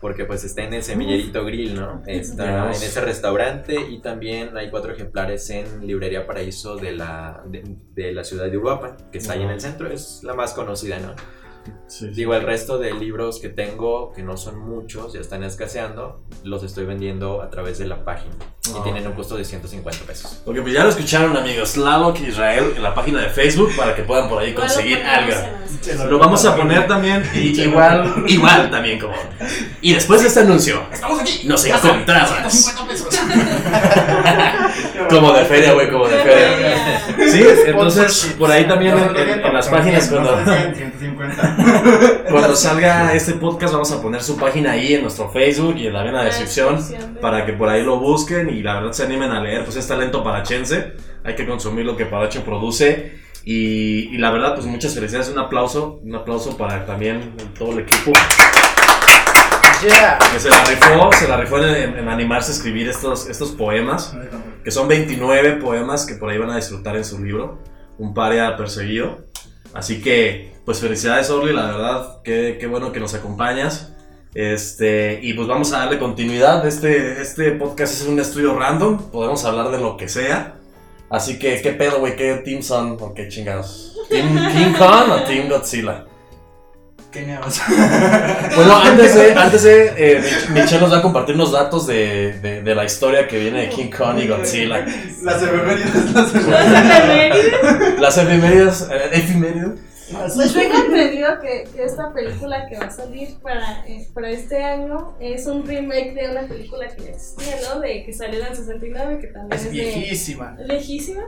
Porque 0.00 0.24
pues 0.24 0.44
está 0.44 0.62
en 0.62 0.74
el 0.74 0.84
Semillerito 0.84 1.44
Grill, 1.44 1.74
¿no? 1.74 2.02
Está 2.06 2.66
Dios. 2.66 2.80
en 2.80 2.88
ese 2.88 3.00
restaurante 3.00 3.74
y 3.80 4.00
también 4.00 4.56
hay 4.56 4.70
cuatro 4.70 4.92
ejemplares 4.92 5.50
en 5.50 5.84
Librería 5.84 6.24
Paraíso 6.24 6.76
de 6.76 6.92
la, 6.92 7.42
de, 7.46 7.64
de 7.96 8.12
la 8.12 8.22
ciudad 8.22 8.48
de 8.48 8.56
Uruapan, 8.56 8.96
que 9.10 9.18
está 9.18 9.32
ahí 9.32 9.42
en 9.42 9.50
el 9.50 9.60
centro, 9.60 9.90
es 9.90 10.20
la 10.22 10.34
más 10.34 10.52
conocida, 10.54 11.00
¿no? 11.00 11.16
Sí, 11.86 12.06
sí. 12.08 12.14
Digo, 12.14 12.34
el 12.34 12.42
resto 12.42 12.78
de 12.78 12.92
libros 12.94 13.38
que 13.40 13.48
tengo, 13.48 14.12
que 14.12 14.22
no 14.22 14.36
son 14.36 14.58
muchos, 14.58 15.12
ya 15.12 15.20
están 15.20 15.42
escaseando, 15.44 16.20
los 16.44 16.62
estoy 16.62 16.86
vendiendo 16.86 17.42
a 17.42 17.50
través 17.50 17.78
de 17.78 17.86
la 17.86 18.04
página. 18.04 18.34
Ah, 18.40 18.78
y 18.80 18.82
tienen 18.82 19.04
un 19.06 19.12
ok. 19.12 19.16
costo 19.16 19.36
de 19.36 19.44
150 19.44 20.04
pesos. 20.06 20.42
Porque 20.44 20.60
pues 20.60 20.74
ya 20.74 20.82
lo 20.84 20.90
escucharon 20.90 21.36
amigos, 21.36 21.72
Tlaloc 21.72 22.20
Israel 22.20 22.72
en 22.76 22.82
la 22.82 22.94
página 22.94 23.22
de 23.22 23.30
Facebook 23.30 23.70
para 23.76 23.94
que 23.96 24.02
puedan 24.02 24.28
por 24.28 24.42
ahí 24.42 24.52
conseguir 24.54 24.98
algo. 25.02 25.34
Lo 26.10 26.18
vamos 26.18 26.44
a 26.44 26.56
poner 26.56 26.86
también 26.86 27.22
y 27.34 27.58
igual, 27.60 28.24
igual 28.26 28.70
también 28.70 28.98
como. 28.98 29.14
Y 29.80 29.94
después 29.94 30.20
de 30.22 30.28
este 30.28 30.40
anuncio, 30.40 30.82
Estamos 30.92 31.20
aquí. 31.20 31.46
nos 31.46 31.64
Ya 31.64 31.78
saben, 31.78 32.00
encontrabas. 32.00 32.52
150 32.52 32.88
pesos. 32.88 33.08
Como 35.08 35.32
de 35.32 35.44
feria, 35.44 35.72
güey, 35.72 35.90
como 35.90 36.06
de. 36.06 36.17
Sí, 37.30 37.44
entonces 37.66 38.34
por 38.38 38.50
ahí 38.50 38.66
también 38.66 38.96
en, 38.98 39.16
en- 39.16 39.46
en 39.46 39.52
las 39.54 39.68
páginas 39.68 40.08
cuando, 40.08 40.36
150. 40.44 42.24
cuando 42.30 42.56
salga 42.56 43.12
este 43.14 43.32
podcast 43.34 43.72
vamos 43.74 43.90
a 43.92 44.00
poner 44.02 44.22
su 44.22 44.36
página 44.36 44.72
ahí 44.72 44.94
en 44.94 45.02
nuestro 45.02 45.30
Facebook 45.30 45.76
y 45.76 45.86
en 45.86 45.92
la, 45.92 46.06
en 46.06 46.14
la 46.14 46.24
descripción 46.24 46.76
descripción 46.76 47.14
de- 47.14 47.20
para 47.20 47.44
que 47.46 47.52
por 47.52 47.68
ahí 47.68 47.82
lo 47.82 47.98
busquen 47.98 48.48
y 48.50 48.62
la 48.62 48.74
verdad 48.74 48.92
se 48.92 49.04
animen 49.04 49.30
a 49.30 49.40
leer, 49.40 49.64
pues 49.64 49.76
es 49.76 49.86
talento 49.86 50.22
parachense, 50.24 50.92
hay 51.24 51.34
que 51.34 51.46
consumir 51.46 51.84
lo 51.84 51.96
que 51.96 52.06
Paracho 52.06 52.42
produce 52.44 53.18
y, 53.44 54.14
y 54.14 54.18
la 54.18 54.30
verdad 54.30 54.54
pues 54.54 54.66
muchas 54.66 54.94
felicidades, 54.94 55.28
un 55.28 55.38
aplauso, 55.38 56.00
un 56.04 56.14
aplauso 56.14 56.56
para 56.56 56.84
también 56.86 57.32
todo 57.58 57.72
el 57.72 57.80
equipo 57.80 58.12
que 60.32 60.40
se 60.40 60.50
la 60.50 60.64
rifó, 60.64 61.10
se 61.12 61.28
la 61.28 61.36
rifó 61.36 61.58
en, 61.58 61.96
en 61.98 62.08
animarse 62.08 62.50
a 62.50 62.54
escribir 62.54 62.88
estos, 62.88 63.28
estos 63.28 63.50
poemas. 63.52 64.12
Que 64.64 64.70
son 64.70 64.88
29 64.88 65.56
poemas 65.56 66.06
que 66.06 66.14
por 66.14 66.30
ahí 66.30 66.38
van 66.38 66.50
a 66.50 66.56
disfrutar 66.56 66.96
en 66.96 67.04
su 67.04 67.22
libro, 67.22 67.58
Un 67.98 68.14
paria 68.14 68.56
perseguido. 68.56 69.18
Así 69.74 70.00
que, 70.00 70.54
pues 70.64 70.80
felicidades 70.80 71.30
Orly, 71.30 71.52
la 71.52 71.66
verdad, 71.66 72.22
qué, 72.22 72.56
qué 72.60 72.66
bueno 72.66 72.92
que 72.92 73.00
nos 73.00 73.14
acompañas. 73.14 73.92
Este, 74.34 75.18
y 75.22 75.32
pues 75.34 75.48
vamos 75.48 75.72
a 75.72 75.78
darle 75.78 75.98
continuidad. 75.98 76.66
Este, 76.66 77.20
este 77.20 77.52
podcast 77.52 77.94
es 77.94 78.06
un 78.06 78.20
estudio 78.20 78.58
random. 78.58 79.10
Podemos 79.10 79.44
hablar 79.44 79.70
de 79.70 79.78
lo 79.78 79.96
que 79.96 80.08
sea. 80.08 80.54
Así 81.10 81.38
que, 81.38 81.60
¿qué 81.62 81.72
pedo, 81.72 82.00
güey? 82.00 82.16
¿Qué 82.16 82.34
team 82.44 82.62
son? 82.62 82.96
¿O 83.00 83.14
qué 83.14 83.28
chingados? 83.28 83.96
¿Team 84.08 84.28
King 84.52 84.74
Kong 84.78 85.10
o 85.10 85.24
Team 85.24 85.48
Godzilla? 85.48 86.04
¿Qué 87.12 87.22
neos? 87.26 87.60
Bueno, 88.54 88.76
antes 88.76 89.14
de, 89.14 89.32
antes 89.34 89.62
de 89.62 89.86
eh, 89.96 90.20
Mich- 90.20 90.48
Michelle 90.50 90.80
nos 90.80 90.92
va 90.92 90.98
a 90.98 91.02
compartir 91.02 91.34
unos 91.36 91.52
datos 91.52 91.86
de, 91.86 92.38
de, 92.40 92.62
de 92.62 92.74
la 92.74 92.84
historia 92.84 93.26
que 93.26 93.38
viene 93.38 93.62
de 93.62 93.68
King 93.70 93.90
Kong 93.96 94.18
y 94.18 94.26
Godzilla. 94.28 94.84
Las 95.22 95.42
efemérides, 95.42 96.12
las 96.12 96.34
efemérides. 96.34 96.84
efemérides. 96.84 98.00
Las 98.00 98.18
efemérides, 98.18 98.88
eh, 98.90 99.10
efemérides. 99.12 99.80
Pues 100.34 100.54
tengo 100.54 100.74
entendido 100.74 101.38
que, 101.40 101.64
que 101.74 101.84
esta 101.84 102.12
película 102.14 102.66
que 102.68 102.78
va 102.78 102.86
a 102.86 102.90
salir 102.90 103.36
para, 103.42 103.86
eh, 103.86 104.08
para 104.14 104.30
este 104.30 104.62
año 104.64 105.14
es 105.20 105.46
un 105.46 105.66
remake 105.66 106.14
de 106.14 106.30
una 106.30 106.42
película 106.48 106.88
que 106.88 107.02
ya 107.04 107.10
existía, 107.10 107.56
¿no? 107.74 107.80
De 107.80 108.04
que 108.04 108.12
salió 108.12 108.40
en 108.40 108.46
el 108.46 108.56
69, 108.56 109.18
que 109.20 109.26
también 109.28 109.52
es, 109.60 109.66
Es 109.66 109.72
de... 109.72 109.78
viejísima. 109.78 110.56
Lejísima. 110.66 111.24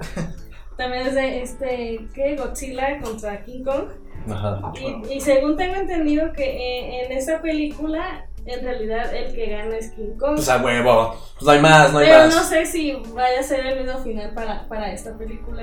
También 0.79 1.07
es 1.09 1.15
de 1.15 1.43
este, 1.43 2.01
¿qué? 2.15 2.37
Godzilla 2.37 2.99
contra 3.03 3.45
King 3.45 3.65
Kong. 3.65 3.85
Ajá. 4.33 4.61
Y, 5.09 5.15
y 5.15 5.21
según 5.21 5.57
tengo 5.57 5.77
entendido 5.77 6.33
que 6.33 6.45
eh, 6.45 7.05
en 7.05 7.13
esa 7.13 7.41
película, 7.41 8.27
en 8.47 8.65
realidad 8.65 9.15
el 9.15 9.35
que 9.35 9.47
gana 9.51 9.77
es 9.77 9.91
King 9.93 10.17
Kong. 10.19 10.37
Pues 10.37 10.49
a 10.49 10.59
huevo. 10.63 11.17
Pues 11.35 11.43
no 11.45 11.51
hay 11.51 11.61
más, 11.61 11.93
no 11.93 11.99
hay 11.99 12.07
Pero 12.09 12.25
más. 12.25 12.35
no 12.35 12.43
sé 12.43 12.67
si 12.67 12.93
vaya 13.15 13.41
a 13.41 13.43
ser 13.43 13.67
el 13.67 13.85
mismo 13.85 13.99
final 14.03 14.33
para, 14.35 14.67
para 14.69 14.93
esta 14.93 15.17
película. 15.17 15.63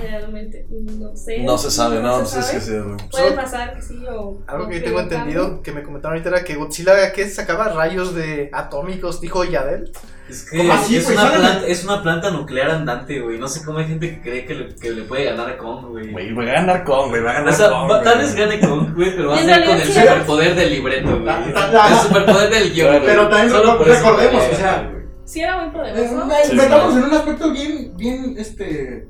Realmente, 0.00 0.66
no 0.70 1.16
sé. 1.16 1.38
No 1.42 1.58
se 1.58 1.70
sabe, 1.70 2.00
no, 2.00 2.20
no 2.20 2.26
se 2.26 2.42
sé 2.42 2.60
sabe. 2.60 2.60
si 2.60 2.78
güey. 2.78 2.96
Puede 3.10 3.32
pasar 3.32 3.74
que 3.74 3.82
sí 3.82 4.04
o. 4.06 4.38
Algo 4.46 4.64
o 4.64 4.68
que 4.68 4.78
yo 4.78 4.84
tengo 4.84 5.00
entendido, 5.00 5.62
que 5.62 5.72
me 5.72 5.82
comentaron 5.82 6.16
ahorita, 6.18 6.30
era 6.36 6.44
que 6.44 6.54
Godzilla 6.54 7.12
que 7.12 7.28
sacaba 7.28 7.68
rayos 7.68 8.14
de 8.14 8.50
atómicos, 8.52 9.20
dijo 9.20 9.44
Yadel. 9.44 9.92
Es 10.28 10.48
que 10.50 10.56
¿Cómo 10.56 10.72
así, 10.72 10.96
es, 10.96 11.06
una 11.10 11.30
planta, 11.30 11.66
es 11.66 11.84
una 11.84 12.02
planta 12.02 12.30
nuclear 12.30 12.70
andante, 12.70 13.20
güey. 13.20 13.38
No 13.38 13.46
sé 13.46 13.62
cómo 13.62 13.78
hay 13.78 13.86
gente 13.88 14.08
que 14.10 14.22
cree 14.22 14.46
que 14.46 14.54
le, 14.54 14.74
que 14.74 14.90
le 14.90 15.02
puede 15.02 15.24
ganar 15.24 15.50
a 15.50 15.58
Kong, 15.58 15.86
güey. 15.90 16.12
Güey, 16.12 16.32
va 16.32 16.42
a 16.44 16.46
ganar 16.46 16.84
Kong, 16.84 17.10
güey, 17.10 17.22
va 17.22 17.30
a 17.30 17.34
O 17.34 17.36
ganar 17.36 17.52
sea, 17.52 17.68
Kong. 17.68 17.90
va- 17.90 18.02
tal 18.02 18.18
vez 18.18 18.34
gane 18.34 18.58
Kong, 18.58 18.94
güey, 18.94 19.14
pero 19.14 19.28
va 19.28 19.36
a 19.36 19.42
ser 19.42 19.64
con 19.66 19.74
el 19.76 19.82
sí. 19.82 19.92
superpoder 19.92 20.54
del 20.54 20.70
libreto, 20.70 21.20
güey. 21.20 21.34
El 21.54 21.98
superpoder 21.98 22.50
del 22.50 22.72
guion, 22.72 22.88
güey. 22.88 23.04
Pero 23.04 23.28
también 23.28 23.50
Solo 23.50 23.76
por 23.76 23.86
recordemos, 23.86 24.42
o 24.50 24.56
sea. 24.56 24.90
Sí, 25.26 25.40
era 25.40 25.58
muy 25.62 25.70
poderoso. 25.70 26.26
Sí, 26.44 26.56
Metamos 26.56 26.96
en 26.96 27.04
un 27.04 27.14
aspecto 27.14 27.50
bien, 27.50 27.96
bien, 27.96 28.34
este, 28.38 29.08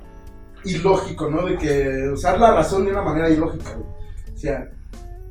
ilógico, 0.65 1.29
¿no? 1.31 1.47
De 1.47 1.57
que 1.59 2.09
usar 2.13 2.39
la 2.39 2.55
razón 2.55 2.85
de 2.85 2.93
una 2.93 3.03
manera 3.03 3.29
ilógica, 3.31 3.71
güey. 3.75 3.89
O 4.35 4.39
sea, 4.39 4.69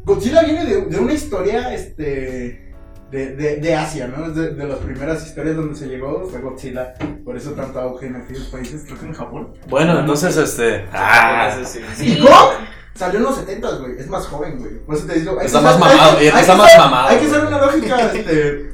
Godzilla 0.05 0.43
viene 0.43 0.65
de, 0.65 0.81
de 0.85 0.97
una 0.99 1.13
historia, 1.13 1.73
este, 1.73 2.73
de, 3.11 3.35
de, 3.35 3.57
de 3.57 3.75
Asia, 3.75 4.07
¿no? 4.07 4.25
Es 4.27 4.35
de, 4.35 4.53
de 4.53 4.67
las 4.67 4.79
primeras 4.79 5.25
historias 5.25 5.55
donde 5.55 5.75
se 5.75 5.87
llegó 5.87 6.25
fue 6.29 6.39
Godzilla. 6.41 6.93
Por 7.23 7.37
eso 7.37 7.51
tanto 7.51 7.79
auge 7.79 8.07
en 8.07 8.15
aquellos 8.17 8.47
países, 8.47 8.83
creo 8.85 8.99
que 8.99 9.05
en 9.05 9.13
Japón. 9.13 9.53
Bueno, 9.69 9.99
entonces, 9.99 10.35
este. 10.37 10.85
Ah, 10.91 11.55
sí. 11.63 11.79
Sí. 11.95 12.17
Y 12.17 12.21
Kong 12.21 12.65
salió 12.95 13.19
en 13.19 13.23
los 13.25 13.35
70, 13.37 13.69
güey. 13.77 13.99
Es 13.99 14.07
más 14.07 14.25
joven, 14.27 14.57
güey. 14.59 14.79
Por 14.79 14.95
eso 14.95 15.05
te 15.05 15.19
digo. 15.19 15.39
hay 15.39 15.45
Está 15.45 15.61
más 15.61 15.79
mamado, 15.79 16.17
hay 16.17 16.27
está 16.27 16.55
más 16.55 16.69
ser- 16.71 16.79
mamado, 16.79 17.07
Hay 17.09 17.17
que 17.19 17.25
hacer 17.27 17.45
una 17.45 17.61
lógica, 17.61 17.99
este. 18.13 18.69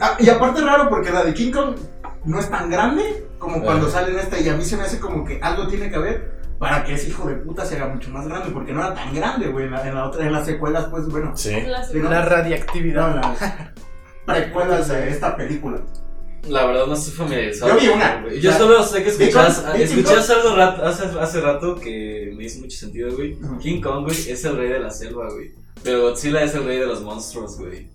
ah, 0.00 0.16
y 0.18 0.28
aparte 0.28 0.60
raro 0.60 0.88
porque 0.88 1.10
la 1.10 1.24
de 1.24 1.32
King 1.34 1.52
Kong 1.52 1.76
no 2.24 2.38
es 2.40 2.50
tan 2.50 2.68
grande 2.70 3.23
como 3.44 3.62
cuando 3.62 3.86
Eh. 3.86 3.90
sale 3.90 4.12
en 4.12 4.18
esta. 4.18 4.38
Y 4.40 4.48
a 4.48 4.54
mí 4.56 4.64
se 4.64 4.76
me 4.76 4.82
hace 4.84 4.98
como 4.98 5.24
que 5.24 5.38
algo 5.42 5.68
tiene 5.68 5.88
que 5.90 5.96
haber 5.96 6.42
para 6.58 6.84
que 6.84 6.94
ese 6.94 7.08
hijo 7.08 7.28
de 7.28 7.34
puta 7.36 7.64
se 7.64 7.76
haga 7.76 7.88
mucho 7.94 8.10
más 8.10 8.26
grande. 8.26 8.50
Porque 8.50 8.72
no 8.72 8.80
era 8.80 8.94
tan 8.94 9.14
grande, 9.14 9.48
güey. 9.48 9.66
En, 9.66 9.72
la, 9.72 9.86
en, 9.88 9.94
la 9.94 10.06
otra, 10.06 10.24
en 10.26 10.32
las 10.32 10.46
secuelas, 10.46 10.86
pues 10.90 11.06
bueno. 11.08 11.36
sí. 11.36 11.60
Las- 11.66 11.90
Sí, 11.90 11.98
¿no? 11.98 12.10
La 12.10 12.22
No, 12.22 12.28
radiactividad. 12.30 13.10
en 13.14 13.20
las 13.20 13.52
precuelas 14.26 14.88
de 14.88 15.08
esta 15.10 15.36
película. 15.36 15.80
La 16.48 16.66
verdad 16.66 16.86
no 16.86 16.92
estoy 16.94 17.14
familiarizado. 17.14 17.72
Yo 17.74 17.80
vi 17.80 17.88
una. 17.88 18.20
güey. 18.22 18.40
Yo 18.40 18.52
solo 18.52 18.82
sé 18.82 19.02
que 19.02 19.10
vi 19.12 19.24
escuchas 19.24 20.28
algo 20.30 20.56
rato, 20.56 20.84
hace, 20.84 21.04
hace 21.18 21.40
rato 21.40 21.74
que 21.76 22.32
me 22.36 22.44
hizo 22.44 22.60
mucho 22.60 22.76
sentido, 22.76 23.14
güey. 23.14 23.38
King 23.60 23.80
Kong, 23.80 24.04
güey, 24.04 24.16
es 24.30 24.44
el 24.44 24.56
rey 24.58 24.68
de 24.68 24.78
la 24.80 24.90
selva, 24.90 25.26
güey. 25.32 25.52
Pero 25.82 26.02
Godzilla 26.02 26.42
es 26.42 26.54
el 26.54 26.64
rey 26.64 26.78
de 26.78 26.86
los 26.86 27.00
monstruos, 27.02 27.58
güey. 27.58 27.88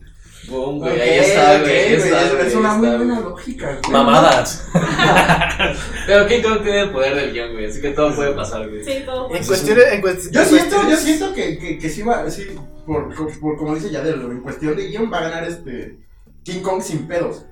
Boom, 0.48 0.80
güey, 0.80 1.00
ahí 1.00 1.20
está, 1.20 1.60
güey. 1.60 1.94
está, 1.94 2.22
es- 2.24 2.32
güey, 2.34 2.48
Es 2.48 2.54
ahí 2.54 2.60
una 2.60 2.74
muy 2.74 2.88
está, 2.88 2.98
buena 2.98 3.20
güey. 3.20 3.30
lógica, 3.30 3.78
güey. 3.82 3.92
Mamadas. 3.92 4.68
Pero 6.08 6.28
King 6.28 6.42
Kong 6.42 6.64
tiene 6.64 6.82
el 6.82 6.92
poder 6.92 7.16
del 7.16 7.34
guion, 7.34 7.52
güey, 7.54 7.66
así 7.66 7.82
que 7.82 7.90
todo 7.90 8.16
puede 8.16 8.32
pasar, 8.34 8.68
güey. 8.68 8.84
Sí, 8.84 9.04
todo. 9.06 9.30
En 9.36 9.46
cuestiones. 9.46 9.86
En 9.92 10.02
cuest- 10.02 10.32
Yo 10.32 10.42
en 10.42 10.48
siento, 10.48 10.90
yo 10.90 10.98
siento 10.98 11.34
que, 11.34 11.58
que, 11.60 11.78
que 11.78 11.90
sí 11.90 12.02
va, 12.04 12.30
sí, 12.30 12.48
por, 12.86 13.14
por, 13.40 13.58
como 13.58 13.76
dice 13.76 13.90
Yadel, 13.92 14.22
en 14.22 14.42
cuestión 14.42 14.76
de 14.76 14.88
guion 14.88 15.12
va 15.12 15.20
a 15.20 15.22
ganar 15.30 15.44
este 15.44 16.00
King 16.44 16.62
Kong 16.62 16.82
sin 16.82 17.08
pedos. 17.08 17.46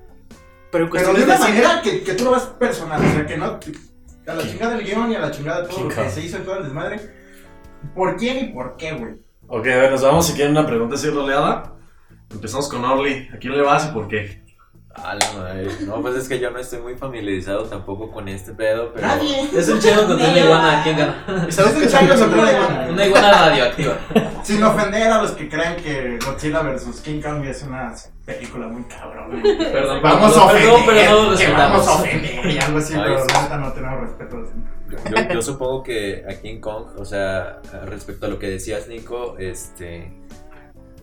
Pero 0.72 0.84
en 0.84 0.90
Pero 0.90 1.14
de 1.14 1.22
una 1.24 1.38
manera 1.38 1.80
que, 1.82 2.02
que 2.02 2.14
tú 2.14 2.24
lo 2.24 2.32
vas 2.32 2.42
personal, 2.58 3.00
o 3.04 3.12
sea, 3.12 3.26
que 3.26 3.36
no 3.36 3.44
a 4.26 4.34
la 4.34 4.42
chingada 4.42 4.76
del 4.76 4.84
guion 4.84 5.10
y 5.12 5.14
a 5.14 5.20
la 5.20 5.30
chingada 5.30 5.62
de 5.62 5.68
todo 5.68 5.76
King 5.76 5.82
lo 5.84 5.88
que 5.90 5.94
Kong. 5.94 6.10
se 6.10 6.20
hizo 6.24 6.36
y 6.38 6.40
todo 6.40 6.56
el 6.58 6.64
desmadre. 6.64 7.00
¿Por 7.94 8.16
quién 8.16 8.38
y 8.44 8.52
por 8.52 8.76
qué, 8.76 8.92
güey? 8.92 9.12
Ok, 9.46 9.66
a 9.68 9.76
ver, 9.76 9.90
nos 9.92 10.02
vamos 10.02 10.26
si 10.26 10.32
quieren 10.34 10.50
una 10.52 10.66
pregunta 10.66 10.96
así 10.96 11.08
roleada. 11.08 11.74
Empezamos 12.30 12.68
con 12.68 12.84
Orly. 12.84 13.28
¿A 13.34 13.38
quién 13.38 13.56
le 13.56 13.62
vas 13.62 13.86
y 13.88 13.92
por 13.92 14.08
qué? 14.08 14.46
A 14.94 15.14
la 15.14 15.32
madre. 15.32 15.68
No, 15.86 16.02
pues 16.02 16.16
es 16.16 16.28
que 16.28 16.40
yo 16.40 16.50
no 16.50 16.58
estoy 16.58 16.80
muy 16.80 16.96
familiarizado 16.96 17.62
tampoco 17.64 18.10
con 18.10 18.26
este 18.28 18.52
pedo, 18.52 18.90
pero. 18.92 19.06
Nadie. 19.06 19.48
Es 19.56 19.68
un 19.68 19.78
chango 19.78 20.08
contra 20.08 20.28
una 20.28 20.38
iguana, 20.40 20.80
¿quién 20.82 20.96
gana? 20.98 21.46
¿Y 21.48 21.52
sabes 21.52 21.76
un 21.76 21.88
chango 21.88 22.14
contra 22.16 22.42
una 22.42 22.52
iguana? 22.52 22.88
Una 22.90 23.06
iguana 23.06 23.32
radioactiva. 23.48 23.96
Sin 24.42 24.62
ofender 24.64 25.02
a 25.08 25.22
los 25.22 25.32
que 25.32 25.48
creen 25.48 25.76
que 25.76 26.18
Godzilla 26.24 26.62
vs. 26.62 27.00
King 27.02 27.20
Kong 27.20 27.44
es 27.44 27.62
una 27.62 27.94
película 28.24 28.66
muy 28.66 28.82
cabrón. 28.84 29.40
güey. 29.40 29.56
Perdón, 29.58 30.00
Vamos 30.02 30.36
a 30.36 30.48
perdón, 30.52 30.74
ofender, 30.82 30.84
pero 30.86 31.10
no 31.12 31.22
lo 31.22 31.36
que 31.36 31.44
respetamos. 31.44 31.86
vamos 31.86 31.88
a 31.88 31.94
ofender 32.02 32.46
y 32.50 32.58
algo 32.58 32.78
así, 32.78 32.94
Ay, 32.94 33.00
pero 33.04 33.24
neta 33.24 33.56
no 33.56 33.72
tenemos 33.72 34.00
respeto. 34.00 34.52
Yo, 34.88 35.34
yo 35.34 35.42
supongo 35.42 35.82
que 35.84 36.24
a 36.28 36.34
King 36.40 36.58
Kong, 36.60 36.86
o 36.98 37.04
sea, 37.04 37.60
respecto 37.84 38.26
a 38.26 38.28
lo 38.30 38.38
que 38.40 38.48
decías, 38.48 38.88
Nico, 38.88 39.36
este. 39.38 40.17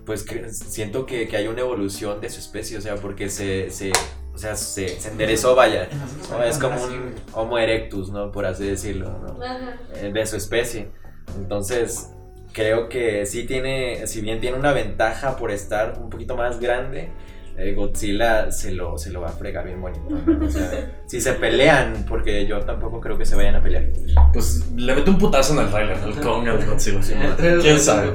Pues 0.05 0.23
que- 0.23 0.49
siento 0.51 1.05
que, 1.05 1.27
que 1.27 1.37
hay 1.37 1.47
una 1.47 1.61
evolución 1.61 2.21
de 2.21 2.29
su 2.29 2.39
especie, 2.39 2.77
o 2.77 2.81
sea, 2.81 2.95
porque 2.95 3.29
se. 3.29 3.69
se 3.71 3.91
o 4.33 4.37
sea, 4.37 4.55
se, 4.57 4.89
se 4.99 5.09
enderezó, 5.09 5.55
vaya. 5.55 5.87
¿no? 6.29 6.43
Es 6.43 6.57
como 6.57 6.83
un 6.83 7.13
Homo 7.31 7.57
erectus, 7.57 8.09
¿no? 8.11 8.31
Por 8.33 8.45
así 8.45 8.65
decirlo, 8.67 9.17
¿no? 9.19 9.41
Ajá. 9.41 9.79
Eh, 9.95 10.11
de 10.13 10.25
su 10.25 10.35
especie. 10.35 10.89
Entonces, 11.37 12.09
creo 12.51 12.89
que 12.89 13.25
sí 13.25 13.45
tiene, 13.45 14.05
si 14.07 14.19
bien 14.19 14.41
tiene 14.41 14.57
una 14.57 14.73
ventaja 14.73 15.37
por 15.37 15.51
estar 15.51 15.99
un 16.01 16.09
poquito 16.09 16.35
más 16.35 16.59
grande, 16.59 17.11
eh, 17.57 17.73
Godzilla 17.73 18.51
se 18.51 18.71
lo, 18.71 18.97
se 18.97 19.11
lo 19.11 19.21
va 19.21 19.29
a 19.29 19.31
fregar 19.31 19.65
bien 19.65 19.81
bonito. 19.81 20.03
¿no? 20.09 20.45
O 20.45 20.49
sea, 20.49 20.69
si 21.05 21.21
se 21.21 21.33
pelean, 21.33 22.05
porque 22.07 22.45
yo 22.45 22.59
tampoco 22.61 22.99
creo 22.99 23.17
que 23.17 23.25
se 23.25 23.35
vayan 23.35 23.55
a 23.55 23.61
pelear. 23.61 23.85
Pues 24.33 24.65
le 24.75 24.93
mete 24.93 25.09
un 25.09 25.17
putazo 25.17 25.53
en 25.53 25.59
el 25.65 25.71
trailer, 25.71 25.97
el 26.05 26.15
Kong 26.15 26.47
al 26.47 26.65
Godzilla. 26.65 26.99
¿Quién 27.37 27.59
¿Quién 27.61 27.79
sabe? 27.79 28.11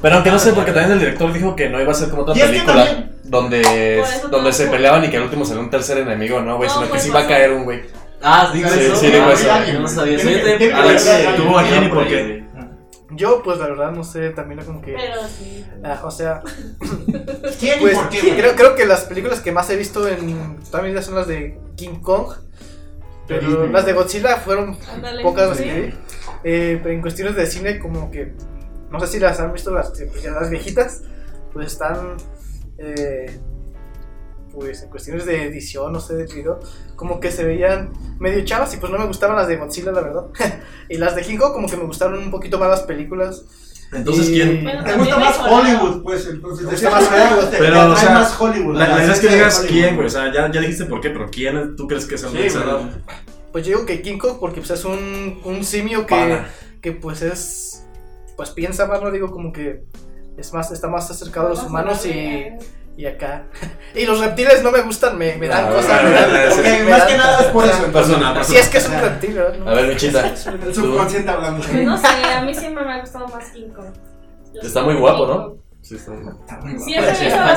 Pero 0.00 0.14
aunque 0.14 0.30
no 0.30 0.38
sé, 0.38 0.52
porque 0.52 0.72
también 0.72 0.92
el 0.92 1.00
director 1.00 1.32
dijo 1.32 1.54
que 1.54 1.68
no 1.68 1.80
iba 1.80 1.92
a 1.92 1.94
ser 1.94 2.08
como 2.08 2.22
otra 2.22 2.34
película 2.34 2.84
también- 2.86 3.10
donde, 3.24 4.02
donde 4.30 4.52
se 4.54 4.68
peleaban 4.68 5.04
y 5.04 5.10
que 5.10 5.18
al 5.18 5.24
último 5.24 5.44
salió 5.44 5.60
un 5.62 5.68
tercer 5.70 5.98
enemigo, 5.98 6.40
¿no, 6.40 6.56
güey? 6.56 6.68
No, 6.68 6.74
Sino 6.74 6.86
que 6.86 6.90
pues 6.92 7.02
sí 7.02 7.10
va 7.10 7.20
a 7.20 7.26
caer 7.26 7.52
un 7.52 7.64
güey. 7.64 7.82
Ah, 8.22 8.50
digo 8.52 8.68
Sí, 8.70 8.80
eso. 8.80 8.96
sí, 8.96 9.06
digo 9.08 9.24
Ah, 9.28 9.32
eso. 9.34 9.72
Yo 9.72 9.80
no 9.80 9.86
sabía. 9.88 10.18
Alex. 10.18 11.10
¿tú 11.36 11.58
a 11.58 11.62
y 11.62 12.37
Yo, 13.18 13.42
pues 13.42 13.58
la 13.58 13.66
verdad, 13.66 13.90
no 13.90 14.04
sé, 14.04 14.30
también 14.30 14.64
como 14.64 14.80
que. 14.80 14.92
Pero 14.94 15.20
sí. 15.26 15.66
ah, 15.84 16.00
o 16.04 16.10
sea, 16.10 16.42
¿Quién 17.60 17.80
pues 17.80 17.98
por 17.98 18.08
qué? 18.08 18.20
güey? 18.20 18.36
creo, 18.36 18.54
creo 18.54 18.74
que 18.76 18.86
las 18.86 19.04
películas 19.04 19.40
que 19.40 19.52
más 19.52 19.68
he 19.70 19.76
visto 19.76 20.08
en 20.08 20.60
también 20.70 20.94
ya 20.94 21.02
son 21.02 21.16
las 21.16 21.26
de 21.26 21.58
King 21.76 22.00
Kong. 22.00 22.32
Pero 23.26 23.48
Disney. 23.48 23.68
las 23.70 23.84
de 23.84 23.92
Godzilla 23.92 24.36
fueron 24.36 24.78
pocas 25.22 25.48
las 25.50 25.58
sí. 25.58 25.64
que 25.64 25.80
vi. 25.80 25.94
Eh, 26.44 26.80
pero 26.82 26.94
en 26.94 27.02
cuestiones 27.02 27.36
de 27.36 27.46
cine, 27.46 27.78
como 27.78 28.10
que. 28.10 28.34
No 28.90 29.00
sé 29.00 29.06
si 29.08 29.18
las 29.18 29.38
han 29.40 29.52
visto 29.52 29.70
las, 29.70 29.90
pues, 29.90 30.24
las 30.24 30.48
viejitas. 30.48 31.02
Pues 31.52 31.72
están. 31.72 32.16
eh, 32.78 33.38
pues 34.52 34.82
en 34.82 34.90
cuestiones 34.90 35.26
de 35.26 35.44
edición, 35.44 35.92
no 35.92 36.00
sé, 36.00 36.14
de 36.14 36.26
video. 36.26 36.60
Como 36.96 37.20
que 37.20 37.30
se 37.30 37.44
veían 37.44 37.90
medio 38.18 38.44
chavas 38.44 38.74
y 38.74 38.78
pues 38.78 38.90
no 38.92 38.98
me 38.98 39.06
gustaban 39.06 39.36
las 39.36 39.48
de 39.48 39.56
Godzilla, 39.56 39.92
la 39.92 40.00
verdad. 40.00 40.26
y 40.88 40.96
las 40.98 41.14
de 41.14 41.22
King 41.22 41.36
Kong, 41.38 41.52
como 41.52 41.68
que 41.68 41.76
me 41.76 41.84
gustaron 41.84 42.18
un 42.18 42.30
poquito 42.30 42.58
más 42.58 42.68
las 42.70 42.82
películas. 42.82 43.44
Entonces, 43.92 44.28
¿quién? 44.28 44.64
Bueno, 44.64 44.84
Te 44.84 44.96
gusta 44.96 45.18
más. 45.18 45.38
Hollywood, 45.38 46.02
pues, 46.02 46.26
entonces. 46.26 46.66
Me 46.66 46.72
gusta 46.72 46.90
más 46.90 47.04
Hollywood. 47.10 47.48
te- 47.50 47.56
Pero, 47.58 47.90
o 47.92 47.96
sea, 47.96 48.10
más 48.10 48.40
Hollywood. 48.40 48.76
La, 48.76 48.88
la 48.88 49.04
idea 49.04 49.14
es 49.14 49.20
que 49.20 49.28
digas 49.28 49.64
quién, 49.66 49.94
güey. 49.94 50.06
O 50.06 50.10
sea, 50.10 50.32
ya, 50.32 50.50
ya 50.52 50.60
dijiste 50.60 50.84
por 50.84 51.00
qué, 51.00 51.08
pero 51.10 51.30
¿quién 51.30 51.74
tú 51.76 51.86
crees 51.86 52.04
que 52.04 52.16
es 52.16 52.22
el 52.24 52.50
Sí. 52.50 52.58
Pues 53.50 53.64
yo 53.66 53.76
digo 53.76 53.86
que 53.86 54.02
King 54.02 54.18
Kong, 54.18 54.36
porque 54.40 54.60
pues 54.60 54.70
es 54.72 54.84
un, 54.84 55.40
un 55.42 55.64
simio 55.64 56.00
que, 56.06 56.14
Pana. 56.14 56.50
que 56.82 56.92
pues 56.92 57.22
es. 57.22 57.86
Pues 58.36 58.50
piensa 58.50 58.86
más, 58.86 59.00
no 59.02 59.10
digo 59.10 59.30
como 59.30 59.52
que. 59.52 59.84
Es 60.36 60.52
más, 60.52 60.70
está 60.70 60.88
más 60.88 61.10
acercado 61.10 61.46
a 61.46 61.50
los 61.50 61.62
humanos 61.64 62.04
y, 62.04 62.44
y 62.98 63.06
acá. 63.06 63.44
Y 63.94 64.04
los 64.04 64.20
reptiles 64.20 64.62
no 64.62 64.70
me 64.70 64.82
gustan, 64.82 65.16
me, 65.16 65.36
me 65.36 65.48
dan 65.48 65.64
Ah, 65.66 65.70
cosas. 65.70 66.02
bueno, 66.02 66.08
me 66.10 66.14
dan- 66.14 66.30
bueno, 66.30 66.54
Ok, 66.54 66.64
me 66.84 66.90
más 66.90 67.02
que 67.04 67.16
nada 67.16 67.40
es 67.40 67.46
por 67.46 67.64
eso. 67.64 67.92
personal. 67.92 68.44
Si 68.44 68.56
es 68.56 68.68
que 68.68 68.78
es 68.78 68.88
un 68.88 69.00
reptil. 69.00 69.40
No. 69.64 69.70
A 69.70 69.74
ver, 69.74 69.86
Michita. 69.88 70.26
El 70.66 70.74
subconsciente 70.74 71.30
hablando. 71.30 71.66
No 71.84 71.96
sé, 71.96 72.06
a 72.36 72.42
mí 72.42 72.54
siempre 72.54 72.84
me 72.84 72.92
ha 72.92 73.00
gustado 73.00 73.26
más 73.28 73.44
King 73.50 73.68
Kong. 73.74 73.94
Está 74.62 74.82
muy 74.82 74.94
guapo, 74.96 75.26
¿no? 75.26 75.56
Sí, 75.80 75.94
está 75.96 76.10
muy 76.10 76.78
Sí, 76.78 76.94
guapo. 76.94 77.08
esa 77.08 77.24
es 77.24 77.32
la 77.34 77.52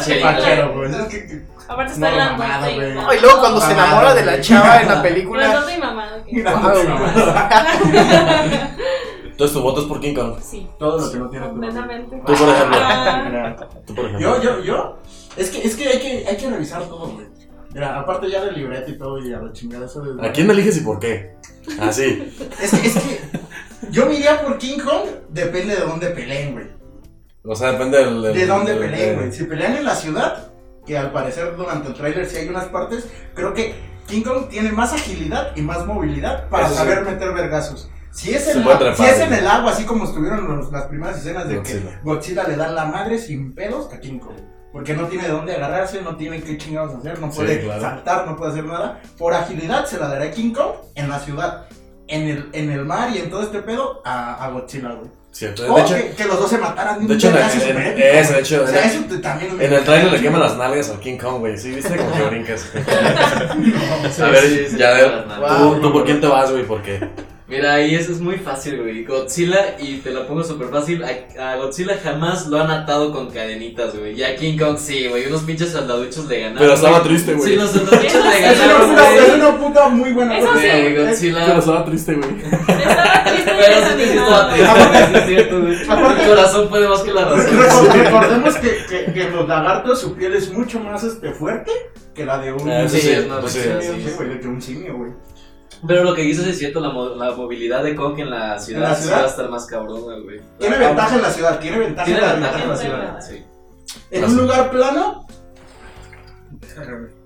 Aparte 1.67 1.93
está 1.93 2.12
la 2.12 2.69
güey. 2.75 2.93
No, 2.93 3.13
y 3.13 3.19
luego 3.19 3.39
cuando 3.39 3.62
se 3.62 3.71
enamora 3.74 4.13
de 4.13 4.25
la 4.25 4.39
chava 4.41 4.81
en 4.81 4.88
la 4.88 5.01
película. 5.01 5.63
Y 6.27 6.39
mamado. 6.41 6.81
Entonces 9.25 9.53
tu 9.57 9.62
voto 9.63 9.81
es 9.81 9.88
por 9.88 10.00
King 10.00 10.13
Kong. 10.13 10.36
Sí, 10.41 10.69
Todo 10.77 11.00
lo 11.00 11.12
que 11.12 11.17
no 11.17 11.29
tiene 11.29 11.48
completamente. 11.48 12.15
Tú, 12.25 12.33
por 12.33 12.50
ejemplo. 12.50 12.77
Ah, 12.81 13.24
Mira, 13.27 13.55
Tú, 13.88 13.95
por 13.95 14.05
ejemplo. 14.05 14.38
Yo, 14.38 14.41
yo, 14.41 14.63
yo. 14.63 14.98
Es 15.38 15.50
que, 15.50 15.65
es 15.65 15.75
que 15.75 15.88
hay 15.88 16.00
que, 16.00 16.27
hay 16.27 16.38
que 16.38 16.50
revisar 16.50 16.83
todo, 16.83 17.07
güey. 17.13 17.27
Mira, 17.73 17.97
aparte 18.00 18.29
ya 18.29 18.43
del 18.43 18.55
libreto 18.55 18.91
y 18.91 18.97
todo 18.97 19.17
y 19.19 19.31
a 19.33 19.39
la 19.39 19.53
chingada 19.53 19.85
eso 19.85 20.01
de... 20.01 20.27
¿A 20.27 20.31
quién 20.33 20.50
eliges 20.51 20.75
y 20.77 20.81
por 20.81 21.00
qué? 21.00 21.35
Ah, 21.79 21.91
sí. 21.93 22.33
Es 22.61 22.71
que, 22.71 22.88
es 22.88 22.93
que 22.95 23.19
yo 23.91 24.05
me 24.07 24.15
iría 24.15 24.41
por 24.41 24.57
King 24.57 24.77
Kong, 24.79 25.05
depende 25.29 25.75
de 25.75 25.81
dónde 25.81 26.07
peleen, 26.09 26.53
güey. 26.53 26.67
O 27.43 27.55
sea, 27.55 27.71
depende 27.71 27.97
del. 27.97 28.21
del- 28.21 28.33
De 28.33 28.45
dónde 28.45 28.73
del- 28.73 28.81
peleen, 28.81 29.15
güey. 29.19 29.31
Si 29.31 29.45
pelean 29.45 29.77
en 29.77 29.85
la 29.85 29.95
ciudad, 29.95 30.51
que 30.85 30.97
al 30.97 31.11
parecer 31.11 31.55
durante 31.55 31.88
el 31.88 31.93
tráiler 31.93 32.25
sí 32.27 32.38
hay 32.38 32.50
unas 32.50 32.65
partes, 32.65 33.07
creo 33.33 33.53
que 33.53 33.73
King 34.07 34.21
Kong 34.23 34.50
tiene 34.50 34.71
más 34.73 34.91
agilidad 34.93 35.55
y 35.55 35.61
más 35.61 35.85
movilidad 35.88 36.50
para 36.50 36.65
Eso 36.65 36.73
sí. 36.73 36.79
saber 36.79 37.03
meter 37.05 37.33
vergazos. 37.33 37.89
Si 38.11 38.33
es, 38.33 38.47
en 38.50 38.63
puede 38.63 38.75
la- 38.75 38.79
trepar, 38.79 38.97
si 38.97 39.03
es 39.05 39.19
en 39.21 39.33
el 39.33 39.47
agua, 39.47 39.71
así 39.71 39.85
como 39.85 40.03
estuvieron 40.03 40.45
los- 40.57 40.71
las 40.71 40.83
primeras 40.88 41.17
escenas 41.17 41.47
de 41.47 41.55
Godzilla. 41.57 41.79
que 41.89 42.03
Godzilla 42.03 42.43
le 42.47 42.55
dan 42.57 42.75
la 42.75 42.85
madre 42.85 43.17
sin 43.17 43.53
pedos 43.55 43.91
a 43.93 44.00
King 44.01 44.19
Kong. 44.19 44.35
Porque 44.71 44.93
no 44.93 45.05
tiene 45.07 45.25
de 45.25 45.31
dónde 45.33 45.53
agarrarse, 45.55 46.01
no 46.01 46.15
tiene 46.15 46.41
qué 46.41 46.57
chingados 46.57 46.95
hacer, 46.95 47.19
no 47.19 47.29
Sí, 47.31 47.37
puede 47.39 47.61
claro. 47.61 47.81
saltar, 47.81 48.25
no 48.25 48.37
puede 48.37 48.51
hacer 48.51 48.63
nada. 48.65 49.01
Por 49.17 49.33
agilidad 49.33 49.85
se 49.85 49.97
la 49.97 50.07
dará 50.07 50.25
a 50.25 50.31
King 50.31 50.53
Kong 50.53 50.71
en 50.95 51.09
la 51.09 51.19
ciudad. 51.19 51.65
En 52.07 52.27
el, 52.27 52.49
en 52.53 52.69
el 52.71 52.83
mar 52.85 53.09
y 53.15 53.19
en 53.19 53.29
todo 53.29 53.41
este 53.43 53.59
pedo 53.61 54.01
a, 54.03 54.43
a 54.45 54.49
Godzilla, 54.49 54.89
güey. 54.93 55.09
Cierto. 55.31 55.63
O 55.71 55.75
De 55.77 55.81
hecho, 55.81 55.95
que, 55.95 56.09
que 56.11 56.25
los 56.25 56.37
dos 56.39 56.49
se 56.49 56.57
mataran 56.57 57.07
de 57.07 57.13
hecho, 57.15 57.29
en, 57.29 57.37
en- 57.37 57.77
en- 57.87 58.01
eso, 58.17 58.33
de 58.33 58.39
hecho, 58.41 58.63
O 58.63 58.67
sea, 58.67 58.83
en- 58.83 58.89
eso 58.89 58.99
te- 59.07 59.17
también 59.19 59.55
me- 59.57 59.63
en 59.65 59.71
el 59.73 59.83
trailer 59.85 60.11
le 60.11 60.19
queman 60.21 60.41
las 60.41 60.57
nalgas 60.57 60.89
al 60.89 60.99
King 60.99 61.17
Kong, 61.17 61.39
güey. 61.39 61.57
¿Sí 61.57 61.71
viste? 61.71 61.95
Como 61.95 62.11
que 62.13 62.23
brincas. 62.29 62.65
A 62.75 64.25
ver, 64.25 64.41
Sí, 64.43 64.65
sí, 64.71 64.77
ya 64.77 64.97
sí, 64.99 65.05
sí, 65.05 65.11
sí. 65.25 65.43
¿tú, 65.57 65.81
¿tú 65.81 65.93
por 65.93 66.03
quién 66.05 66.19
te 66.19 66.27
vas, 66.27 66.51
güey? 66.51 66.65
¿Por 66.65 66.81
qué? 66.81 66.99
Mira, 67.51 67.74
ahí 67.74 67.96
eso 67.96 68.12
es 68.13 68.20
muy 68.22 68.36
fácil, 68.38 68.81
güey. 68.81 69.03
Godzilla, 69.03 69.75
y 69.77 69.98
te 69.98 70.12
lo 70.12 70.25
pongo 70.25 70.43
súper 70.43 70.70
fácil, 70.70 71.03
a, 71.03 71.51
a 71.51 71.55
Godzilla 71.58 72.00
jamás 72.01 72.48
lo 72.48 72.60
han 72.60 72.72
atado 72.72 73.12
con 73.12 73.29
cadenitas, 73.29 73.96
güey. 73.98 74.17
Y 74.17 74.24
a 74.24 74.36
King 74.38 74.58
Kong 74.58 74.77
sí, 74.79 75.08
güey. 75.10 75.27
Unos 75.27 75.41
pinches 75.41 75.70
soldaduchos 75.72 76.25
le 76.27 76.39
ganaron. 76.39 76.60
Pero 76.60 76.74
estaba 76.74 77.00
güey. 77.00 77.10
triste, 77.10 77.34
güey. 77.34 77.50
Sí, 77.50 77.55
los 77.58 77.70
soldaduchos 77.72 78.03
le 78.03 78.08
Es 78.08 78.15
una, 78.15 78.31
ganaron, 78.39 78.91
es 79.00 79.25
güey. 79.27 79.39
una 79.39 79.58
puta 79.58 79.89
muy 79.89 80.12
buena 80.13 80.38
Eso 80.39 80.48
cosa, 80.48 80.60
sí. 80.62 80.67
Güey. 80.70 80.93
Pero 80.93 81.05
Godzilla. 81.08 81.58
estaba 81.60 81.86
triste, 81.86 82.13
güey. 82.15 82.29
Estaba 82.39 83.24
triste 83.25 83.51
y 83.51 83.58
Pero 83.58 83.88
sí, 83.88 83.93
sí, 83.98 84.17
estaba 84.17 84.53
triste, 84.53 84.72
sí, 84.72 85.13
es 85.17 85.25
cierto, 85.27 85.62
güey. 85.62 85.74
El 86.22 86.27
corazón 86.27 86.70
puede 86.70 86.88
más 86.88 87.01
que 87.01 87.12
la 87.13 87.25
razón. 87.25 87.58
Recor- 87.60 87.91
Recordemos 88.03 88.55
que, 88.55 88.77
que, 88.89 89.13
que 89.13 89.29
los 89.29 89.48
lagartos 89.48 90.00
su 90.01 90.13
piel 90.15 90.34
es 90.36 90.51
mucho 90.51 90.79
más 90.79 91.03
este, 91.03 91.31
fuerte 91.31 91.72
que 92.15 92.25
la 92.25 92.38
de 92.39 92.53
un 92.53 92.70
Ah, 92.70 92.88
Sí, 92.88 93.00
sí, 93.00 93.08
sí. 93.08 93.24
sí. 93.48 93.60
sí, 93.62 94.13
güey, 94.17 94.62
simio, 94.62 94.98
güey. 94.98 95.12
Pero 95.88 96.03
lo 96.03 96.13
que 96.13 96.21
dices 96.21 96.45
es 96.47 96.57
cierto, 96.59 96.79
la, 96.79 96.89
mo- 96.89 97.09
la 97.15 97.31
movilidad 97.31 97.83
de 97.83 97.95
Kong 97.95 98.19
en 98.19 98.29
la 98.29 98.59
ciudad, 98.59 98.83
¿En 98.83 98.89
la 98.89 98.95
ciudad? 98.95 99.19
va 99.19 99.23
a 99.23 99.27
estar 99.27 99.50
más 99.50 99.65
cabrona, 99.65 100.19
güey. 100.23 100.39
Tiene 100.59 100.77
ventaja 100.77 101.15
en 101.15 101.21
la 101.23 101.31
ciudad, 101.31 101.59
tiene 101.59 101.79
ventaja 101.79 102.05
Tiene 102.05 102.19
en 102.19 102.25
la 102.27 102.33
ventaja 102.33 102.57
ventaja 102.57 102.63
en 102.63 102.69
la 102.69 102.77
ciudad. 102.77 103.21
ciudad, 103.21 103.45
sí. 103.89 103.95
En 104.11 104.23
un 104.25 104.38
lugar 104.38 104.71
plano. 104.71 105.25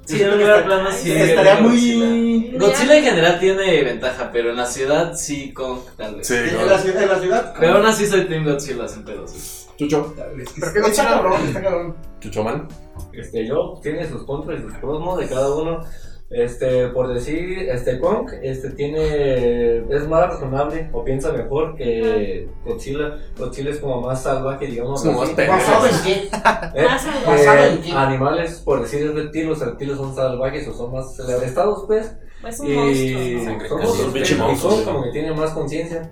Sí, 0.06 0.22
en 0.22 0.34
un 0.34 0.40
lugar 0.40 0.66
plano 0.66 0.92
sí. 0.92 1.12
Estaría 1.12 1.60
Godzilla. 1.62 2.06
muy. 2.06 2.56
Godzilla 2.60 2.98
en 2.98 3.04
general 3.04 3.40
tiene 3.40 3.84
ventaja, 3.84 4.30
pero 4.32 4.52
en 4.52 4.58
la 4.58 4.66
ciudad 4.66 5.14
sí 5.16 5.52
Kong 5.54 5.80
tal 5.98 6.16
vez. 6.16 6.28
Sí, 6.28 6.36
En 6.36 6.68
la 6.68 6.78
ciudad. 6.80 7.04
En 7.04 7.10
la 7.10 7.20
ciudad 7.20 7.54
Pero 7.60 7.74
aún 7.78 7.86
así 7.86 8.06
soy 8.08 8.26
Team 8.26 8.46
Godzilla 8.46 8.88
sin 8.88 9.04
pedos. 9.04 9.32
sí. 9.32 9.66
Chucho. 9.78 10.14
Que 10.16 10.22
¿Pero 10.22 10.46
qué 10.46 10.62
está 10.62 10.82
Godzilla? 10.82 11.10
cabrón, 11.10 11.42
está 11.48 11.62
cabrón. 11.62 11.96
Chucho, 12.22 12.44
man. 12.44 12.68
Este, 13.12 13.46
yo 13.48 13.80
tiene 13.84 14.08
sus 14.08 14.24
contras 14.26 14.60
y 14.60 14.64
sus 14.64 14.74
pros, 14.76 15.02
¿no? 15.04 15.18
De 15.18 15.28
cada 15.28 15.54
uno. 15.54 15.84
Este, 16.30 16.88
por 16.88 17.14
decir, 17.14 17.70
este 17.70 18.00
Kong, 18.00 18.30
este 18.42 18.72
tiene, 18.72 19.78
es 19.96 20.08
más 20.08 20.28
razonable 20.28 20.90
o 20.92 21.04
piensa 21.04 21.32
mejor 21.32 21.76
que 21.76 22.50
Godzilla. 22.66 23.18
Godzilla 23.38 23.70
es 23.70 23.78
como 23.78 24.02
más 24.02 24.24
salvaje, 24.24 24.66
digamos. 24.66 25.04
Como 25.04 25.20
más. 25.20 25.36
¿Basado 25.36 25.86
en 25.86 25.94
qué? 26.04 26.30
Más 26.32 27.02
salvaje. 27.04 27.26
¿Basado 27.28 27.66
en 27.74 27.82
qué? 27.82 27.92
animales, 27.92 28.62
por 28.66 28.82
decir 28.82 29.14
reptiles, 29.14 29.48
los 29.50 29.60
reptiles 29.60 29.98
son 29.98 30.16
salvajes 30.16 30.68
o 30.68 30.74
son 30.74 30.94
más 30.94 31.18
estados, 31.20 31.84
pues. 31.86 32.16
Es 32.48 32.60
un 32.60 32.68
Y 32.70 33.36
monstruo. 33.36 34.56
son 34.56 34.84
como 34.84 35.04
que 35.04 35.12
tienen 35.12 35.36
más 35.36 35.52
conciencia, 35.52 36.10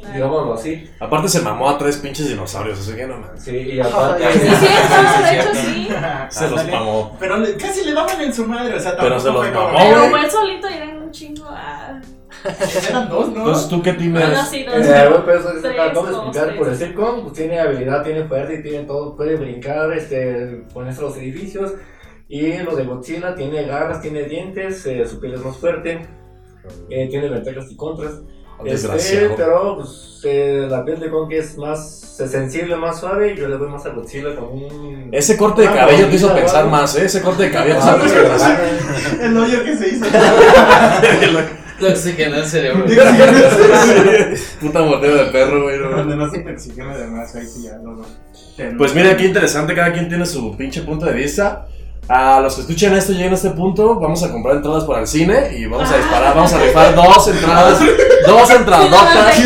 Claro. 0.00 0.14
digámoslo 0.14 0.54
así. 0.54 0.90
Aparte 1.00 1.28
se 1.28 1.40
mamó 1.40 1.68
a 1.68 1.78
tres 1.78 1.96
pinches 1.98 2.28
dinosaurios, 2.28 2.78
así 2.80 2.94
que 2.94 3.06
no 3.06 3.18
mames. 3.18 3.42
Sí, 3.42 3.56
y 3.56 3.80
aparte. 3.80 4.24
Sí, 4.32 4.38
cierto, 4.38 5.22
de 5.22 5.38
hecho 5.38 5.54
sí. 5.54 5.88
Se 6.30 6.50
los 6.50 6.66
mamó. 6.68 7.16
Pero 7.20 7.36
le- 7.38 7.56
casi 7.56 7.84
le 7.84 7.92
daban 7.94 8.20
en 8.20 8.32
su 8.32 8.44
madre, 8.46 8.74
o 8.76 8.80
sea, 8.80 8.96
Pero 8.96 9.18
se 9.20 9.28
los 9.28 9.36
fue 9.36 9.52
como- 9.52 9.66
mamó, 9.68 9.78
Pero 9.78 9.98
güey. 10.08 10.10
fue 10.22 10.30
solito 10.30 10.68
y 10.70 10.72
eran 10.74 11.02
un 11.02 11.10
chingo. 11.10 11.44
Ah. 11.48 12.00
Eran 12.88 13.08
dos, 13.08 13.28
¿no? 13.30 13.38
Entonces, 13.38 13.68
¿tú 13.68 13.82
qué 13.82 13.92
team 13.94 14.12
Bueno, 14.12 14.44
sí, 14.44 14.60
Eh, 14.60 14.66
dos. 14.66 14.86
bueno, 14.86 15.22
pero 15.26 15.40
eso 15.40 15.52
es 15.54 15.62
Tres, 15.62 15.80
acabo 15.80 16.06
de 16.06 16.12
dos, 16.12 16.22
explicar. 16.26 16.56
Por 16.56 16.66
tres. 16.66 16.78
decir 16.78 16.94
Kong, 16.94 17.20
pues 17.22 17.32
tiene 17.34 17.58
habilidad, 17.58 18.04
tiene 18.04 18.24
fuerza 18.24 18.52
y 18.52 18.62
tiene 18.62 18.84
todo. 18.84 19.16
Puede 19.16 19.36
brincar, 19.36 19.92
este, 19.92 20.64
ponerse 20.72 21.00
a 21.00 21.04
los 21.04 21.16
edificios. 21.16 21.72
Y 22.28 22.58
lo 22.58 22.76
de 22.76 22.84
Godzilla 22.84 23.34
tiene 23.34 23.64
garras, 23.64 24.02
tiene 24.02 24.24
dientes, 24.24 24.84
eh, 24.86 25.04
su 25.06 25.18
piel 25.18 25.34
es 25.34 25.44
más 25.44 25.56
fuerte. 25.56 26.06
eh, 26.90 27.08
tiene 27.08 27.28
ventajas 27.30 27.70
y 27.72 27.76
contras. 27.76 28.20
Este, 28.58 28.70
Desgraciado. 28.70 29.34
pero 29.36 29.76
pues, 29.76 30.20
eh, 30.24 30.66
la 30.68 30.84
piel 30.84 30.98
de 31.00 31.10
Kong 31.10 31.30
es 31.32 31.56
más 31.56 32.18
eh, 32.20 32.26
sensible, 32.26 32.74
más 32.76 32.98
suave. 32.98 33.36
Yo 33.36 33.46
le 33.48 33.56
doy 33.56 33.68
más 33.70 33.86
a 33.86 33.90
Godzilla 33.90 34.34
con 34.34 34.44
un. 34.46 35.08
Ese 35.12 35.36
corte 35.36 35.62
de 35.62 35.68
Ah, 35.68 35.74
cabello 35.74 36.08
te 36.08 36.16
hizo 36.16 36.34
pensar 36.34 36.62
güey. 36.64 36.72
más, 36.72 36.96
¿eh? 36.96 37.04
Ese 37.04 37.22
corte 37.22 37.44
de 37.44 37.50
cabello 37.52 37.76
te 37.76 37.80
Ah, 37.82 37.88
hizo 37.88 37.98
pues, 37.98 38.12
pensar 38.12 38.60
El 39.22 39.36
hoyo 39.36 39.62
que 39.64 39.76
se 39.76 39.88
hizo. 39.90 40.06
Te 41.78 41.86
oxigena 41.92 42.38
el 42.38 42.44
cerebro. 42.44 42.84
Puta 44.60 44.82
mordida 44.82 45.24
de 45.24 45.30
perro, 45.30 45.62
güey. 45.62 45.78
Donde 45.78 46.16
no 46.16 46.28
se 46.28 46.40
te 46.40 46.50
oxigena 46.52 46.96
de 46.96 47.06
más, 47.06 47.34
ahí 47.36 47.46
sí 47.46 47.62
ya 47.62 47.78
no. 47.78 48.04
te- 48.56 48.72
Pues 48.72 48.94
mira, 48.96 49.16
qué 49.16 49.26
interesante, 49.26 49.74
cada 49.76 49.92
quien 49.92 50.08
tiene 50.08 50.26
su 50.26 50.56
pinche 50.56 50.82
punto 50.82 51.06
de 51.06 51.12
vista. 51.12 51.68
A 52.08 52.40
los 52.40 52.54
que 52.54 52.62
escuchen 52.62 52.94
esto 52.94 53.12
lleguen 53.12 53.32
a 53.32 53.34
este 53.34 53.50
punto, 53.50 53.96
vamos 54.00 54.22
a 54.22 54.32
comprar 54.32 54.56
entradas 54.56 54.84
para 54.84 55.00
el 55.00 55.06
cine 55.06 55.50
y 55.58 55.66
vamos 55.66 55.90
a 55.90 55.96
disparar, 55.98 56.34
vamos 56.34 56.52
a 56.54 56.58
rifar 56.58 56.94
dos 56.94 57.28
entradas, 57.28 57.80
dos 58.26 58.50
entradotas. 58.50 59.38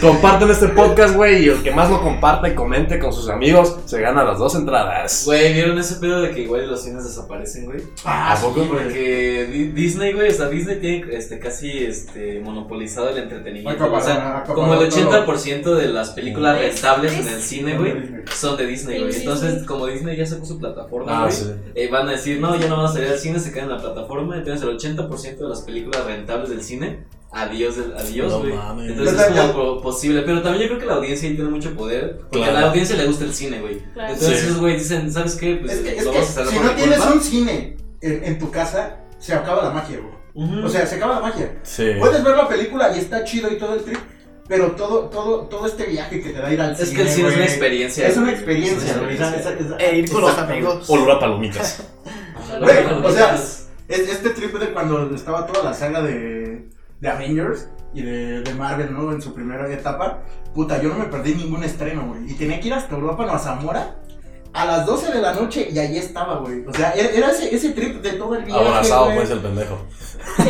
Comparten 0.00 0.50
este 0.50 0.68
podcast, 0.68 1.14
güey, 1.14 1.44
y 1.44 1.48
el 1.48 1.62
que 1.62 1.70
más 1.70 1.88
lo 1.90 2.00
comparta 2.02 2.48
y 2.48 2.54
comente 2.54 2.98
con 2.98 3.12
sus 3.12 3.28
amigos 3.28 3.76
se 3.84 4.00
gana 4.00 4.24
las 4.24 4.38
dos 4.38 4.54
entradas. 4.54 5.22
Güey, 5.26 5.52
¿vieron 5.54 5.78
ese 5.78 5.96
pedo 5.96 6.20
de 6.22 6.30
que 6.32 6.40
igual 6.42 6.66
los 6.68 6.82
cines 6.82 7.04
desaparecen, 7.04 7.66
güey? 7.66 7.82
Ah, 8.04 8.32
¿A 8.32 8.40
poco? 8.40 8.64
Porque 8.64 9.46
Di- 9.52 9.68
Disney, 9.72 10.12
güey, 10.14 10.30
o 10.30 10.34
sea, 10.34 10.48
Disney 10.48 10.80
tiene 10.80 11.04
este, 11.12 11.38
casi 11.38 11.84
este, 11.84 12.40
monopolizado 12.40 13.10
el 13.10 13.18
entretenimiento. 13.18 13.92
O 13.92 14.00
sea, 14.00 14.44
como 14.46 14.74
el 14.74 14.88
todo. 14.88 15.26
80% 15.26 15.74
de 15.76 15.88
las 15.88 16.10
películas 16.10 16.58
Es- 16.60 16.74
rentables 16.82 17.12
es- 17.12 17.26
en 17.26 17.32
el 17.34 17.42
cine, 17.42 17.78
güey, 17.78 17.92
son 18.34 18.56
de 18.56 18.66
Disney, 18.66 19.00
güey. 19.00 19.14
Entonces, 19.14 19.64
como 19.64 19.86
Disney 19.86 20.16
ya 20.16 20.26
sacó 20.40 20.54
su 20.54 20.58
plataforma, 20.58 21.12
Ah, 21.12 21.20
güey, 21.26 21.32
sí. 21.32 21.50
eh, 21.74 21.88
van 21.90 22.08
a 22.08 22.12
decir, 22.12 22.40
no, 22.40 22.56
ya 22.56 22.68
no 22.68 22.76
van 22.78 22.86
a 22.86 22.92
salir 22.92 23.08
al 23.08 23.18
cine, 23.18 23.38
se 23.38 23.52
quedan 23.52 23.66
en 23.70 23.76
la 23.76 23.80
plataforma. 23.82 24.36
Entonces, 24.36 24.62
el 24.62 24.76
80% 24.76 25.36
de 25.44 25.48
las 25.48 25.60
películas 25.62 26.04
rentables 26.04 26.50
del 26.50 26.62
cine, 26.62 27.04
adiós, 27.32 27.76
adiós, 27.96 28.32
güey. 28.38 28.52
Entonces, 28.88 29.16
Pero 29.28 29.42
es 29.42 29.50
como 29.50 29.52
po- 29.76 29.80
posible. 29.82 30.22
Pero 30.22 30.42
también 30.42 30.62
yo 30.64 30.68
creo 30.68 30.80
que 30.80 30.86
la 30.86 30.94
audiencia 30.94 31.28
ahí 31.28 31.34
tiene 31.36 31.50
mucho 31.50 31.74
poder. 31.76 32.18
Porque 32.18 32.38
Claro. 32.38 32.56
a 32.56 32.60
la 32.62 32.68
audiencia 32.68 32.96
le 32.96 33.06
gusta 33.06 33.24
el 33.24 33.32
cine, 33.34 33.60
güey. 33.60 33.80
Claro. 33.94 34.14
Entonces, 34.14 34.40
Sí. 34.40 34.58
güey 34.58 34.76
dicen, 34.78 35.12
¿sabes 35.12 35.36
qué? 35.36 35.56
Pues 35.56 35.72
Es 35.74 35.80
que, 35.80 35.96
es 35.98 36.04
lo 36.04 36.10
que 36.12 36.18
vamos 36.18 36.36
a 36.36 36.40
hacer 36.42 36.52
si 36.54 36.64
no 36.64 36.70
tienes 36.72 36.98
culpa. 36.98 37.12
un 37.14 37.20
cine 37.20 37.76
en, 38.00 38.24
en 38.24 38.38
tu 38.38 38.50
casa, 38.50 38.96
se 39.18 39.34
acaba 39.34 39.62
la 39.62 39.70
magia, 39.70 39.98
güey. 40.00 40.20
O 40.64 40.68
sea, 40.68 40.86
se 40.86 40.94
acaba 40.96 41.16
la 41.16 41.20
magia. 41.20 41.58
Sí. 41.62 41.84
Puedes 41.98 42.22
ver 42.24 42.36
la 42.36 42.48
película 42.48 42.96
y 42.96 43.00
está 43.00 43.24
chido 43.24 43.50
y 43.52 43.58
todo 43.58 43.74
el 43.74 43.82
trip, 43.82 43.98
pero 44.50 44.72
todo, 44.72 45.02
todo, 45.10 45.42
todo 45.42 45.64
este 45.64 45.84
viaje 45.86 46.20
que 46.20 46.30
te 46.30 46.40
da 46.40 46.52
ir 46.52 46.60
al 46.60 46.72
Es 46.72 46.78
cine. 46.78 46.94
que 46.96 47.02
el 47.02 47.08
cine 47.08 47.28
es 47.28 47.34
una 47.34 47.36
güey, 47.36 47.48
experiencia. 47.48 48.08
Es 48.08 48.16
una 48.16 48.32
experiencia, 48.32 48.90
Es 48.90 48.96
una 48.96 49.04
güey. 49.04 49.14
experiencia. 49.16 49.76
E 49.78 49.96
ir 49.98 50.10
con 50.10 50.20
los 50.22 50.36
amigos. 50.36 50.90
Olor 50.90 51.10
a 51.12 51.18
palomitas. 51.20 51.86
Güey, 52.58 52.84
o 53.04 53.12
sea, 53.12 53.36
es, 53.36 53.68
este 53.88 54.30
trip 54.30 54.52
de 54.58 54.72
cuando 54.72 55.14
estaba 55.14 55.46
toda 55.46 55.62
la 55.62 55.72
saga 55.72 56.02
de, 56.02 56.68
de 56.98 57.08
Avengers 57.08 57.68
y 57.94 58.02
de, 58.02 58.40
de 58.40 58.54
Marvel, 58.54 58.92
¿no? 58.92 59.12
En 59.12 59.22
su 59.22 59.32
primera 59.32 59.72
etapa. 59.72 60.24
Puta, 60.52 60.82
yo 60.82 60.88
no 60.88 60.96
me 60.96 61.04
perdí 61.04 61.36
ningún 61.36 61.62
estreno, 61.62 62.08
güey. 62.08 62.28
Y 62.28 62.34
tenía 62.34 62.58
que 62.60 62.66
ir 62.66 62.74
hasta 62.74 62.96
Europa, 62.96 63.24
no, 63.24 63.34
a 63.34 63.38
Zamora. 63.38 64.00
A 64.52 64.64
las 64.64 64.84
12 64.84 65.12
de 65.12 65.22
la 65.22 65.32
noche 65.32 65.68
y 65.70 65.78
ahí 65.78 65.96
estaba, 65.96 66.38
güey. 66.38 66.64
O 66.66 66.72
sea, 66.72 66.92
era, 66.92 67.30
ese, 67.30 67.54
ese 67.54 67.70
trip 67.70 68.02
de 68.02 68.12
todo 68.14 68.34
el 68.34 68.44
viaje. 68.44 68.60
Abrazado, 68.66 69.04
güey. 69.04 69.16
pues, 69.18 69.30
el 69.30 69.38
pendejo. 69.38 69.78
Te 70.36 70.42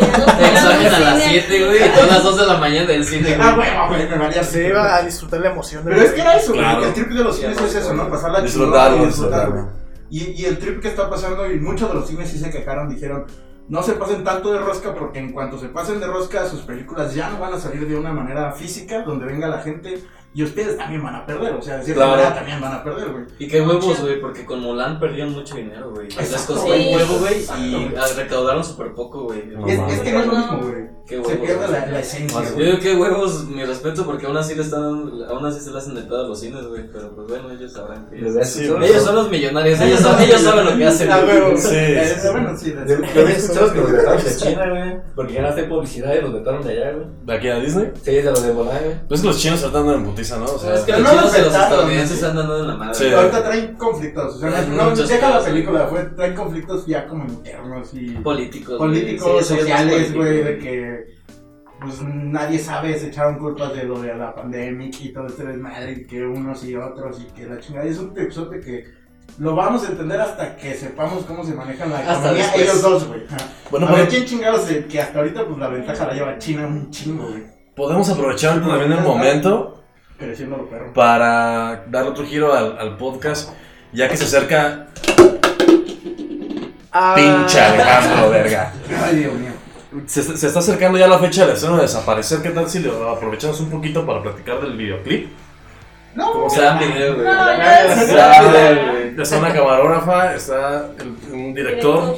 examen 0.47 0.87
a 0.95 0.99
las 1.01 1.23
7, 1.23 1.67
güey, 1.67 1.85
y 1.85 1.89
todas 1.91 2.09
las 2.09 2.23
2 2.23 2.37
de 2.39 2.47
la 2.47 2.57
mañana 2.57 2.87
del 2.87 3.05
cine, 3.05 3.37
Ah, 3.39 3.55
güey. 3.55 3.69
güey, 3.69 3.89
güey, 3.89 4.09
me 4.09 4.19
valía 4.19 4.43
Se 4.43 4.69
iba 4.69 4.97
a 4.97 5.03
disfrutar 5.03 5.41
la 5.41 5.51
emoción 5.51 5.85
de 5.85 5.91
Pero 5.91 6.03
es 6.03 6.13
que 6.13 6.21
era 6.23 6.37
eso, 6.37 6.55
güey. 6.55 6.85
El 6.85 6.95
trip 6.95 7.09
de 7.09 7.25
los 7.25 7.37
cines 7.37 7.61
es 7.61 7.75
eso, 7.75 7.93
¿no? 7.93 8.09
Pasarla 8.09 8.41
Disfrutarlo, 8.41 8.89
chingón 8.97 9.03
y 9.03 9.11
disfrutarlo. 9.11 9.69
Y, 10.09 10.31
y 10.43 10.45
el 10.47 10.59
trip 10.59 10.81
que 10.81 10.89
está 10.89 11.09
pasando, 11.11 11.51
y 11.51 11.61
muchos 11.61 11.89
de 11.89 11.95
los 11.95 12.09
cines 12.09 12.29
sí 12.31 12.39
se 12.39 12.51
quejaron, 12.51 12.89
dijeron, 12.89 13.27
no 13.69 13.83
se 13.83 13.93
pasen 13.93 14.25
tanto 14.25 14.53
de 14.53 14.59
rosca 14.59 14.95
porque 14.95 15.21
en 15.21 15.31
cuanto 15.33 15.57
se 15.59 15.69
pasen 15.69 16.01
de 16.01 16.07
rosca, 16.07 16.45
sus 16.49 16.63
películas 16.63 17.15
ya 17.15 17.29
no 17.31 17.39
van 17.39 17.53
a 17.55 17.61
salir 17.61 17.87
de 17.87 17.97
una 17.97 18.13
manera 18.13 18.51
física, 18.53 19.03
donde 19.03 19.27
venga 19.27 19.47
la 19.47 19.59
gente 19.61 20.03
y 20.33 20.45
ustedes 20.45 20.77
también 20.77 21.03
van 21.03 21.17
a 21.17 21.27
perder, 21.27 21.55
o 21.55 21.61
sea, 21.63 21.79
de 21.79 21.85
cierta 21.85 22.03
Claro. 22.05 22.17
manera 22.17 22.35
también 22.35 22.61
van 22.61 22.73
a 22.73 22.85
perder, 22.85 23.11
güey. 23.11 23.25
Y 23.39 23.49
qué 23.49 23.61
huevos, 23.61 24.01
güey, 24.01 24.21
porque 24.21 24.45
con 24.45 24.61
Mulan 24.61 25.01
perdieron 25.01 25.33
mucho 25.33 25.57
dinero, 25.57 25.91
güey. 25.91 26.09
Les 26.09 26.31
costó 26.31 26.55
un 26.67 26.73
Sí. 26.73 26.93
huevo, 26.95 27.19
güey, 27.19 27.41
y 27.59 27.95
ah, 27.99 28.05
recaudaron 28.17 28.65
súper 28.65 28.95
poco, 28.95 29.25
güey. 29.25 29.41
Es, 29.67 30.01
que 30.01 30.13
no 30.13 30.21
es 30.21 30.27
lo 30.27 30.33
mismo, 30.37 30.59
güey. 30.59 30.91
Qué 31.07 31.17
Se 31.17 31.21
huevos. 31.23 31.37
pierde 31.39 31.57
güey. 31.67 31.71
la, 31.73 31.87
la 31.87 32.01
esencia, 32.01 32.41
Yo 32.57 32.65
digo 32.65 32.79
que 32.79 32.95
huevos, 32.95 33.45
mi 33.49 33.65
respeto, 33.65 34.05
porque 34.07 34.27
aún 34.27 34.37
así 34.37 34.55
le 34.55 34.63
están 34.63 34.85
aún 35.29 35.45
así 35.47 35.59
se 35.61 35.73
le 35.73 35.79
hacen 35.79 35.95
de 35.97 36.03
pedo 36.03 36.25
a 36.25 36.29
los 36.29 36.39
cines, 36.39 36.65
güey. 36.67 36.85
Pero 36.93 37.15
pues 37.17 37.27
bueno, 37.27 37.51
ellos 37.51 37.73
sabrán 37.73 38.09
que. 38.09 38.45
Sí, 38.45 38.65
Ellos 38.65 39.03
son 39.03 39.15
los 39.17 39.29
millonarios, 39.31 39.81
ellos, 39.81 39.99
son- 40.01 40.21
ellos 40.23 40.41
saben 40.41 40.65
lo 40.67 40.77
que 40.77 40.87
hacen. 40.87 41.11
Ah, 41.11 41.21
güey. 41.23 41.57
Sí, 41.57 41.69
eh, 41.73 42.13
sí, 42.15 42.21
sí. 42.21 42.29
bueno, 42.31 42.57
sí, 42.57 42.71
de- 42.71 42.87
Yo 42.87 43.03
yo 43.15 43.21
había 43.23 43.37
escuchado 43.37 43.73
que 43.73 43.79
los 43.81 43.91
vetaron 43.93 44.25
de 44.25 44.37
China, 44.37 44.69
güey. 44.71 45.01
Porque 45.17 45.33
ya 45.35 45.43
no 45.43 45.49
publicidad 45.69 46.15
y 46.15 46.21
los 46.21 46.33
vetaron 46.33 46.63
de 46.63 46.71
allá, 46.71 46.93
güey. 46.93 47.07
¿De 47.25 47.33
aquí 47.35 47.49
a 47.49 47.57
Disney? 47.59 47.91
Sí, 48.03 48.13
de 48.13 48.23
los 48.23 48.43
de 48.43 48.53
Mulan, 48.53 48.79
güey. 48.85 48.97
Pues 49.09 49.21
es 49.21 49.23
que 49.23 49.27
los 49.29 49.39
chinos 49.39 49.63
ahorita 49.63 49.81
andan 49.81 49.95
en 49.97 50.05
putiza, 50.21 50.39
¿no? 50.39 50.45
O 50.47 50.59
sea, 50.59 50.75
Es 50.75 50.81
que 50.83 50.93
no 50.93 51.15
los 51.15 51.35
estadounidenses 51.35 52.23
andan 52.23 52.49
dando 52.49 52.61
en 52.61 52.67
la 52.69 52.75
madre. 52.77 52.95
Sí. 52.95 53.13
Ahorita 53.13 53.43
traen 53.43 53.75
conflictos, 53.77 54.37
o 54.37 54.39
sea, 54.39 54.59
Hay 54.59 54.69
no, 54.69 54.91
deja 54.95 55.31
la 55.31 55.41
película, 55.45 55.87
fue, 55.87 56.03
traen 56.05 56.35
conflictos 56.35 56.87
ya 56.87 57.07
como 57.07 57.25
internos 57.25 57.93
y 57.95 58.11
Políticos. 58.17 58.79
políticos, 58.79 59.47
Sí, 59.47 59.57
sociales, 59.57 60.15
güey, 60.15 60.43
de 60.45 60.59
que 60.59 61.21
pues 61.81 62.03
nadie 62.03 62.59
sabe, 62.59 62.99
se 62.99 63.07
echaron 63.09 63.39
culpas 63.39 63.73
de 63.75 63.85
lo 63.85 63.99
de 64.01 64.15
la 64.15 64.35
pandemia 64.35 64.91
y 65.01 65.13
todo 65.15 65.27
este 65.29 65.45
desmadre, 65.45 65.93
y 65.93 66.07
que 66.07 66.23
unos 66.27 66.63
y 66.65 66.77
otros, 66.77 67.19
y 67.21 67.25
que 67.35 67.47
la 67.47 67.59
chingada, 67.59 67.87
y 67.87 67.91
es 67.91 67.99
un 67.99 68.13
episodio 68.19 68.61
que 68.61 68.85
lo 69.39 69.55
vamos 69.57 69.85
a 69.87 69.93
entender 69.93 70.21
hasta 70.21 70.57
que 70.57 70.75
sepamos 70.75 71.25
cómo 71.25 71.43
se 71.43 71.55
maneja 71.55 71.87
la 71.87 72.01
Hasta 72.01 72.13
economía 72.13 72.43
después. 72.43 72.63
ellos 72.65 72.83
dos, 72.83 73.09
güey. 73.09 73.23
Bueno, 73.71 73.87
a 73.87 73.93
ver 73.93 73.99
pero- 74.01 74.11
quién 74.11 74.25
chingados, 74.27 74.61
que 74.91 75.01
hasta 75.01 75.19
ahorita 75.21 75.47
pues 75.47 75.59
la 75.59 75.69
ventaja 75.69 76.07
la 76.07 76.13
lleva 76.13 76.37
China 76.37 76.67
un 76.67 76.91
chingo, 76.91 77.29
güey, 77.29 77.45
podemos 77.75 78.11
aprovechar 78.11 78.61
también 78.61 78.93
el 78.93 79.01
momento. 79.01 79.80
Para 80.95 81.85
dar 81.89 82.05
otro 82.05 82.25
giro 82.25 82.53
al, 82.55 82.79
al 82.79 82.97
podcast, 82.97 83.51
ya 83.93 84.09
que 84.09 84.17
se 84.17 84.25
acerca 84.25 84.87
Ah, 86.93 87.15
pinche 87.15 87.61
Alejandro, 87.61 88.31
verga. 88.31 88.73
Ay, 89.05 89.17
Dios 89.17 89.33
mío. 89.35 89.51
Se, 90.07 90.23
se 90.23 90.47
está 90.47 90.59
acercando 90.59 90.99
ya 90.99 91.07
la 91.07 91.19
fecha 91.21 91.47
del 91.47 91.55
estreno 91.55 91.77
de 91.77 91.83
Desaparecer. 91.83 92.43
¿Qué 92.43 92.51
tal 92.51 92.69
si 92.69 92.81
lo 92.81 93.09
aprovechamos 93.11 93.61
un 93.61 93.71
poquito 93.71 94.05
para 94.05 94.23
platicar 94.23 94.61
del 94.61 94.77
videoclip? 94.77 95.31
No, 96.17 96.49
Gran 96.51 96.79
video, 96.81 97.15
güey. 97.15 97.27
No, 97.27 97.33
Gran 97.33 97.59
ya 97.61 97.85
es- 97.85 98.09
video, 98.09 98.91
güey. 98.93 99.23
Está 99.23 99.39
una 99.39 99.53
camarógrafa, 99.53 100.35
está 100.35 100.91
el- 100.99 101.33
un 101.33 101.55
director. 101.55 102.17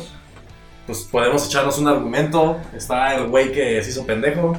Pues 0.87 1.03
podemos 1.03 1.47
echarnos 1.47 1.79
un 1.79 1.89
argumento. 1.89 2.59
Está 2.75 3.15
el 3.15 3.27
güey 3.27 3.53
que 3.53 3.83
se 3.85 3.91
hizo 3.91 4.07
pendejo. 4.07 4.57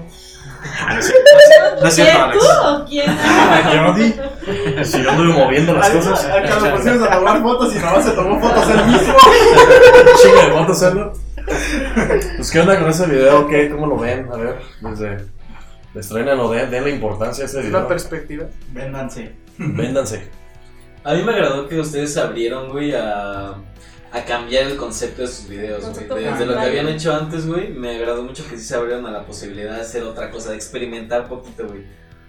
Ah, 0.79 0.93
No 0.93 0.99
es 0.99 1.05
cierto, 1.07 1.81
no 1.81 1.87
es 1.87 1.95
cierto, 1.95 2.13
¿Quién 2.13 2.21
Alex. 2.23 2.39
tú 2.39 2.67
o 2.67 2.85
quién? 2.85 3.17
Jordi. 3.85 4.85
Si 4.85 5.03
yo 5.03 5.11
anduve 5.11 5.33
moviendo 5.33 5.73
las 5.73 5.89
cosas. 5.89 6.25
Acá 6.25 6.59
lo 6.59 6.75
pusimos 6.75 7.07
a 7.07 7.11
tomar 7.11 7.41
fotos 7.41 7.75
y 7.75 7.79
nomás 7.79 8.05
se 8.05 8.11
tomó 8.11 8.39
fotos 8.41 8.69
él 8.69 8.85
mismo. 8.85 9.13
Chingo 10.23 10.41
de 10.41 10.65
fotos. 10.65 11.19
Pues, 12.37 12.51
¿qué 12.51 12.59
onda 12.61 12.79
con 12.79 12.89
ese 12.89 13.05
video? 13.07 13.47
¿Qué? 13.47 13.69
¿Cómo 13.69 13.87
lo 13.87 13.97
ven? 13.97 14.27
A 14.31 14.37
ver, 14.37 14.59
desde. 14.81 15.25
Estrenenlo, 15.95 16.49
den, 16.49 16.71
den 16.71 16.83
la 16.85 16.89
importancia 16.89 17.43
a 17.43 17.45
este 17.45 17.59
Es 17.59 17.65
una 17.65 17.79
video. 17.79 17.87
perspectiva. 17.87 18.45
Véndanse. 18.71 19.35
Véndanse. 19.57 20.27
A 21.03 21.13
mí 21.13 21.21
me 21.23 21.33
agradó 21.33 21.67
que 21.67 21.79
ustedes 21.79 22.15
abrieron, 22.17 22.69
güey, 22.69 22.93
a, 22.95 23.53
a 24.13 24.23
cambiar 24.25 24.67
el 24.67 24.77
concepto 24.77 25.23
de 25.23 25.27
sus 25.27 25.49
videos, 25.49 25.81
güey. 25.81 26.23
Desde 26.23 26.45
lo 26.45 26.53
que 26.53 26.59
habían 26.59 26.87
hecho 26.87 27.11
antes, 27.15 27.47
güey, 27.47 27.73
me 27.73 27.95
agradó 27.95 28.23
mucho 28.23 28.47
que 28.47 28.57
sí 28.59 28.63
se 28.63 28.75
abrieron 28.75 29.07
a 29.07 29.11
la 29.11 29.25
posibilidad 29.25 29.75
de 29.75 29.81
hacer 29.81 30.03
otra 30.03 30.29
cosa, 30.29 30.51
de 30.51 30.55
experimentar 30.55 31.27
poquito, 31.27 31.67
güey. 31.67 31.81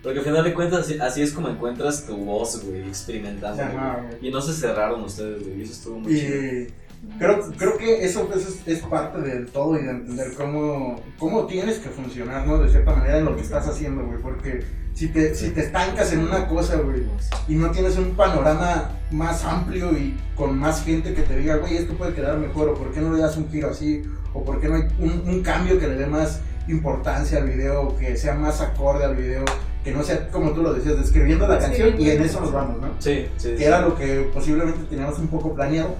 Porque 0.03 0.21
al 0.21 0.25
final 0.25 0.45
de 0.45 0.55
cuentas, 0.55 0.81
así, 0.81 0.99
así 0.99 1.21
es 1.21 1.33
como 1.33 1.49
encuentras 1.49 2.07
tu 2.07 2.17
voz, 2.17 2.65
güey, 2.65 2.89
experimentando. 2.89 3.63
Ajá, 3.63 3.99
güey. 3.99 4.17
güey. 4.17 4.29
Y 4.29 4.31
no 4.31 4.41
se 4.41 4.55
cerraron 4.55 5.03
ustedes, 5.03 5.43
güey, 5.45 5.61
y 5.61 5.63
eso 5.63 5.73
estuvo 5.75 5.99
muy 5.99 6.19
chido. 6.19 6.73
Creo, 7.19 7.53
creo 7.59 7.77
que 7.77 8.03
eso 8.03 8.27
pues, 8.29 8.49
es, 8.49 8.67
es 8.67 8.83
parte 8.87 9.21
del 9.21 9.45
todo 9.51 9.79
y 9.79 9.83
de 9.83 9.91
entender 9.91 10.33
cómo, 10.39 11.03
cómo 11.19 11.47
tienes 11.47 11.81
que 11.81 11.91
funcionar, 11.91 12.47
¿no? 12.47 12.59
De 12.61 12.71
cierta 12.71 12.95
manera 12.95 13.19
en 13.19 13.27
lo 13.27 13.37
que 13.37 13.43
estás 13.43 13.69
haciendo, 13.69 14.07
güey. 14.07 14.19
Porque 14.23 14.65
si 14.95 15.09
te, 15.09 15.35
si 15.35 15.51
te 15.51 15.61
estancas 15.63 16.13
en 16.13 16.21
una 16.21 16.47
cosa, 16.49 16.77
güey, 16.77 17.03
y 17.49 17.55
no 17.57 17.71
tienes 17.71 17.97
un 17.99 18.15
panorama 18.17 18.91
más 19.11 19.45
amplio 19.45 19.93
y 19.93 20.17
con 20.37 20.59
más 20.59 20.85
gente 20.85 21.13
que 21.15 21.23
te 21.23 21.37
diga, 21.37 21.57
güey, 21.57 21.77
esto 21.77 21.95
puede 21.95 22.15
quedar 22.15 22.39
mejor, 22.39 22.69
o 22.71 22.75
por 22.75 22.93
qué 22.93 23.01
no 23.01 23.13
le 23.13 23.21
das 23.21 23.37
un 23.37 23.51
giro 23.51 23.71
así, 23.71 24.03
o 24.33 24.45
por 24.45 24.61
qué 24.61 24.69
no 24.69 24.77
hay 24.77 24.83
un, 25.01 25.25
un 25.27 25.43
cambio 25.43 25.79
que 25.79 25.89
le 25.89 25.97
dé 25.97 26.07
más 26.07 26.41
importancia 26.69 27.39
al 27.39 27.49
video, 27.51 27.83
o 27.83 27.97
que 27.97 28.17
sea 28.17 28.35
más 28.35 28.61
acorde 28.61 29.05
al 29.05 29.17
video, 29.17 29.45
que 29.83 29.93
no 29.93 30.03
sea 30.03 30.29
como 30.31 30.53
tú 30.53 30.63
lo 30.63 30.73
decías, 30.73 30.97
describiendo 30.97 31.47
la 31.47 31.61
Sí. 31.61 31.67
canción 31.67 32.01
y 32.01 32.11
en 32.11 32.23
eso 32.23 32.41
nos 32.41 32.53
vamos, 32.53 32.81
¿no? 32.81 32.89
Sí, 33.01 33.27
sí, 33.37 33.51
sí. 33.51 33.57
que 33.57 33.65
era 33.67 33.81
lo 33.83 33.95
que 33.97 34.31
posiblemente 34.33 34.81
teníamos 34.89 35.19
un 35.19 35.29
poco 35.29 35.55
planeado. 35.55 35.95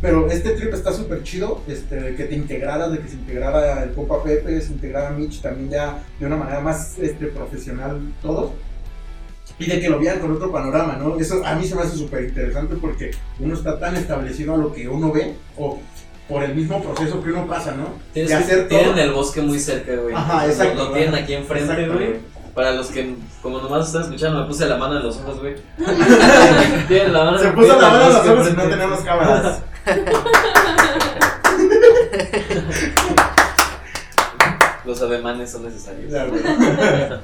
Pero 0.00 0.30
este 0.30 0.50
trip 0.50 0.72
está 0.72 0.92
súper 0.92 1.22
chido, 1.22 1.60
este, 1.68 1.96
de 1.96 2.14
que 2.16 2.24
te 2.24 2.34
integrara, 2.34 2.88
de 2.88 2.98
que 3.00 3.08
se 3.08 3.14
integrara 3.16 3.82
el 3.82 3.90
Popa 3.90 4.22
Pepe, 4.22 4.58
se 4.60 4.72
integrara 4.72 5.10
Mitch 5.10 5.42
también 5.42 5.68
ya 5.70 5.98
de 6.18 6.26
una 6.26 6.36
manera 6.36 6.60
más 6.60 6.98
este, 6.98 7.26
profesional 7.26 8.00
todo. 8.22 8.52
Y 9.58 9.66
de 9.66 9.78
que 9.78 9.90
lo 9.90 9.98
vieran 9.98 10.20
con 10.20 10.32
otro 10.32 10.50
panorama, 10.50 10.96
¿no? 10.98 11.18
Eso 11.18 11.42
a 11.44 11.54
mí 11.54 11.66
se 11.66 11.74
me 11.74 11.82
hace 11.82 11.96
súper 11.98 12.24
interesante 12.24 12.76
porque 12.76 13.10
uno 13.38 13.52
está 13.52 13.78
tan 13.78 13.94
establecido 13.94 14.54
a 14.54 14.56
lo 14.56 14.72
que 14.72 14.88
uno 14.88 15.12
ve 15.12 15.34
o 15.58 15.78
por 16.26 16.42
el 16.44 16.54
mismo 16.54 16.82
proceso 16.82 17.22
que 17.22 17.30
uno 17.30 17.46
pasa, 17.46 17.72
¿no? 17.72 17.88
Tienes 18.14 18.30
de 18.30 18.38
que- 18.38 18.42
hacer 18.44 18.68
tienen 18.68 18.92
todo. 18.92 19.02
el 19.02 19.12
bosque 19.12 19.42
muy 19.42 19.58
cerca, 19.58 19.96
güey. 19.96 20.14
Ajá, 20.14 20.46
exacto, 20.46 20.84
Lo, 20.86 20.92
tienen 20.92 21.14
aquí 21.14 21.34
enfrente, 21.34 21.88
güey. 21.88 22.14
Para 22.54 22.72
los 22.72 22.86
que, 22.88 23.14
como 23.42 23.60
nomás 23.60 23.88
están 23.88 24.02
escuchando, 24.04 24.40
me 24.40 24.46
puse 24.46 24.66
la 24.66 24.76
mano 24.76 24.96
en 24.96 25.02
los 25.04 25.16
ojos, 25.18 25.40
güey. 25.40 25.54
Se 26.88 27.52
puso 27.52 27.80
la 27.80 27.90
mano 27.90 28.06
en 28.06 28.14
los 28.14 28.26
ojos 28.26 28.48
y 28.50 28.56
no 28.56 28.62
tenemos 28.64 29.00
cámaras. 29.00 29.62
Los 34.84 35.00
ademanes 35.02 35.50
son 35.50 35.64
necesarios. 35.64 36.12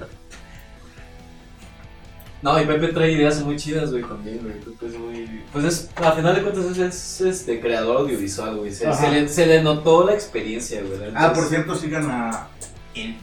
No, 2.42 2.60
y 2.60 2.66
Pepe 2.66 2.88
trae 2.88 3.10
ideas 3.12 3.40
muy 3.40 3.56
chidas, 3.56 3.90
güey, 3.90 4.04
también, 4.04 4.38
güey. 4.40 4.54
Pepe 4.60 4.86
es 4.86 4.98
muy... 4.98 5.42
Pues 5.52 5.64
es, 5.64 5.90
a 5.96 6.12
final 6.12 6.34
de 6.36 6.42
cuentas 6.42 6.66
es, 6.66 6.78
es, 6.78 7.20
este, 7.22 7.60
creador 7.60 7.96
audiovisual, 8.02 8.56
güey. 8.58 8.72
Se, 8.72 8.86
le, 9.10 9.28
se 9.28 9.46
le 9.46 9.62
notó 9.62 10.04
la 10.06 10.12
experiencia, 10.12 10.80
güey. 10.82 11.10
Ah, 11.16 11.32
por 11.32 11.44
cierto, 11.48 11.74
sigan 11.74 12.08
a. 12.08 12.46
el- 12.94 13.10
eh, 13.10 13.16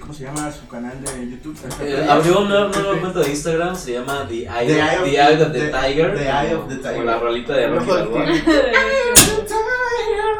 ¿Cómo 0.00 0.12
se 0.12 0.24
llama 0.24 0.52
su 0.52 0.68
canal 0.68 0.92
de 1.02 1.30
YouTube? 1.30 1.56
eh, 1.80 2.06
abrió 2.08 2.40
una 2.40 2.68
nueva 2.68 3.00
cuenta 3.00 3.20
de 3.20 3.30
Instagram, 3.30 3.74
se 3.74 3.92
llama 3.94 4.26
The 4.28 4.34
Eye, 4.40 4.66
The 4.66 4.82
of, 4.82 4.88
Eye 4.90 4.96
of 4.98 5.04
the, 5.04 5.10
Eye 5.16 5.42
of 5.42 5.52
the 5.52 5.60
the- 5.60 5.68
Tiger. 5.70 6.14
The 6.14 6.24
Eye 6.28 6.54
of 6.54 6.68
the 6.68 6.76
Tiger. 6.76 7.04
la 7.04 7.18
rolita 7.18 7.52
de 7.54 7.68
Rocky 7.68 7.86
Balboa. 7.88 8.24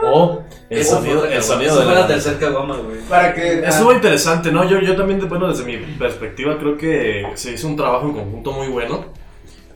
O 0.02 0.42
el 0.70 0.78
Esa 0.78 0.96
sonido, 0.96 1.20
fue 1.20 1.28
la 1.30 1.36
el 1.36 1.42
sonido 1.42 1.70
esa 1.70 1.78
de 1.80 1.84
fue 1.86 1.94
la 1.94 2.00
la 2.00 2.06
tercera 2.06 2.38
caguama, 2.38 2.76
güey. 2.76 2.98
Para 3.08 3.34
que. 3.34 3.60
Estuvo 3.60 3.92
interesante, 3.92 4.52
¿no? 4.52 4.68
Yo, 4.68 4.80
yo 4.80 4.94
también, 4.96 5.26
bueno, 5.28 5.48
desde 5.48 5.64
mi 5.64 5.76
perspectiva, 5.78 6.58
creo 6.58 6.76
que 6.76 7.26
se 7.34 7.52
hizo 7.52 7.68
un 7.68 7.76
trabajo 7.76 8.06
en 8.06 8.12
conjunto 8.14 8.52
muy 8.52 8.68
bueno. 8.68 9.06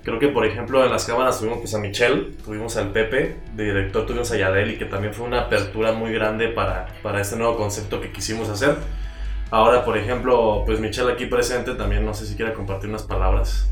Creo 0.05 0.18
que, 0.18 0.29
por 0.29 0.44
ejemplo, 0.44 0.85
en 0.85 0.90
las 0.90 1.05
cámaras 1.07 1.38
tuvimos 1.38 1.59
pues, 1.61 1.75
a 1.75 1.79
Michelle, 1.79 2.33
tuvimos 2.44 2.77
al 2.77 2.90
Pepe, 2.90 3.37
de 3.55 3.64
director 3.64 4.05
tuvimos 4.05 4.31
a 4.33 4.37
Yadel, 4.37 4.72
y 4.72 4.77
que 4.77 4.85
también 4.85 5.14
fue 5.14 5.25
una 5.27 5.42
apertura 5.42 5.92
muy 5.92 6.12
grande 6.12 6.48
para, 6.48 6.88
para 7.03 7.20
este 7.20 7.37
nuevo 7.37 7.57
concepto 7.57 8.01
que 8.01 8.11
quisimos 8.12 8.48
hacer. 8.48 8.77
Ahora, 9.53 9.85
por 9.85 9.97
ejemplo, 9.99 10.62
pues 10.67 10.81
Michelle 10.81 11.12
aquí 11.12 11.27
presente 11.27 11.75
también, 11.75 12.05
no 12.05 12.15
sé 12.15 12.27
si 12.27 12.35
quiera 12.37 12.55
compartir 12.55 12.88
unas 12.91 13.03
palabras 13.03 13.69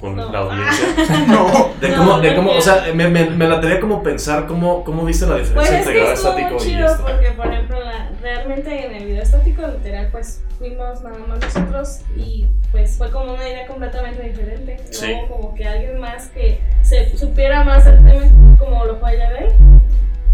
con 0.00 0.14
No. 0.16 0.30
la 0.30 0.38
audiencia. 0.38 0.86
no. 1.28 1.70
De 1.80 1.88
No, 1.88 1.96
cómo, 1.96 2.20
de 2.20 2.34
cómo, 2.36 2.50
o 2.52 2.60
sea, 2.60 2.84
me, 2.94 3.08
me, 3.08 3.28
me 3.30 3.48
la 3.48 3.60
tenía 3.60 3.80
como 3.80 4.02
pensar 4.02 4.46
cómo, 4.46 4.84
cómo 4.84 5.04
viste 5.04 5.26
la 5.26 5.34
Pues 5.36 5.48
diferencia 5.48 5.80
es 5.80 5.86
entre 5.88 6.02
muy 6.02 6.12
estático 6.12 6.54
y 6.54 6.58
chido 6.58 6.86
esto. 6.86 7.02
porque, 7.04 7.30
por 7.32 7.46
ejemplo, 7.48 7.80
la- 7.82 8.10
realmente 8.22 8.86
en 8.86 8.94
el 8.94 9.04
video 9.06 9.22
estático 9.22 9.62
literal 9.66 10.08
pues 10.12 10.42
fuimos 10.58 11.02
nada 11.02 11.18
más 11.26 11.40
nosotros 11.40 12.00
y 12.16 12.46
pues 12.70 12.96
fue 12.96 13.10
como 13.10 13.34
una 13.34 13.48
idea 13.48 13.66
completamente 13.66 14.22
diferente. 14.22 14.76
Sí. 14.90 15.06
Luego 15.08 15.28
como 15.36 15.54
que 15.54 15.66
alguien 15.66 15.98
más 16.00 16.28
que 16.28 16.60
se 16.82 17.16
supiera 17.16 17.64
más 17.64 17.84
del 17.84 17.96
tema 18.04 18.56
como 18.58 18.84
lo 18.84 18.96
fue 18.98 19.18
Yabel 19.18 19.48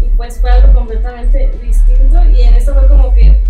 y 0.01 0.05
pues 0.15 0.39
fue 0.39 0.51
algo 0.51 0.73
completamente 0.73 1.51
distinto 1.61 2.23
y 2.29 2.43
en 2.43 2.53
esto 2.55 2.73
fue 2.73 2.87
como 2.87 3.13
que 3.13 3.40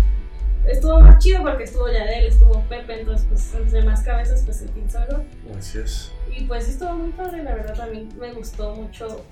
estuvo 0.66 1.00
más 1.00 1.18
chido 1.18 1.42
porque 1.42 1.64
estuvo 1.64 1.88
Yadel, 1.88 2.26
estuvo 2.26 2.62
Pepe, 2.68 3.00
entonces 3.00 3.26
pues 3.28 3.54
entre 3.54 3.82
más 3.82 4.02
cabezas 4.02 4.42
pues 4.44 4.58
se 4.58 4.68
pinzó 4.68 4.98
algo. 4.98 5.24
Así 5.58 5.78
es. 5.78 6.12
Y 6.34 6.44
pues 6.44 6.68
estuvo 6.68 6.94
muy 6.94 7.12
padre, 7.12 7.42
la 7.42 7.54
verdad 7.54 7.88
mí 7.90 8.08
me 8.18 8.32
gustó 8.32 8.74
mucho. 8.74 9.24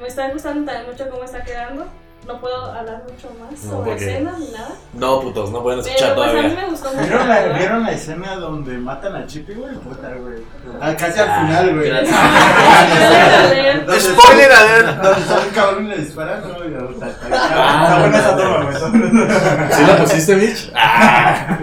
Me 0.00 0.06
está 0.06 0.30
gustando 0.30 0.70
también 0.70 0.90
mucho 0.90 1.10
cómo 1.10 1.24
está 1.24 1.42
quedando. 1.42 1.86
No 2.26 2.38
puedo 2.40 2.62
hablar 2.72 3.02
mucho 3.10 3.30
más 3.40 3.64
No, 3.64 3.70
sobre 3.70 3.90
porque- 3.92 4.10
escenas 4.12 4.38
ni 4.38 4.50
nada. 4.50 4.68
No, 4.92 5.20
putos, 5.22 5.50
no 5.50 5.62
pueden 5.62 5.80
escuchar 5.80 6.10
Pero 6.10 6.14
pues 6.16 6.28
a 6.28 6.32
mí 6.34 6.40
todavía. 6.42 6.60
me 6.62 6.68
gustó 6.70 6.88
mucho. 6.92 7.00
¿Vieron 7.06 7.28
la. 7.28 7.40
¿Vieron 7.58 7.82
la 7.84 7.90
escena 7.92 8.34
donde 8.36 8.78
matan 8.78 9.16
a 9.16 9.26
Chippy, 9.26 9.54
güey? 9.54 9.74
Puta, 9.76 10.08
güey. 10.14 10.42
Ah, 10.80 10.94
casi 10.94 11.18
al 11.20 11.40
final, 11.46 11.74
güey. 11.74 11.88
gracias. 11.88 12.16
Spoiler 14.02 14.52
alert. 14.52 15.02
Donde 15.02 15.22
sale 15.26 15.46
un 15.48 15.54
cabrón 15.54 15.86
y 15.86 15.88
le 15.88 15.96
disparan, 15.98 16.42
¿no? 16.42 16.48
Y, 16.68 16.74
o 16.74 16.98
sea, 16.98 17.08
está, 17.08 17.26
Ah, 17.32 17.82
está 17.84 17.98
buena 18.00 18.18
esa 18.18 18.36
toma, 18.36 18.64
güey. 18.64 19.72
¿Sí 19.72 19.82
la 19.86 19.96
pusiste, 19.96 20.36
Mitch? 20.36 20.72
Ah. 20.74 21.58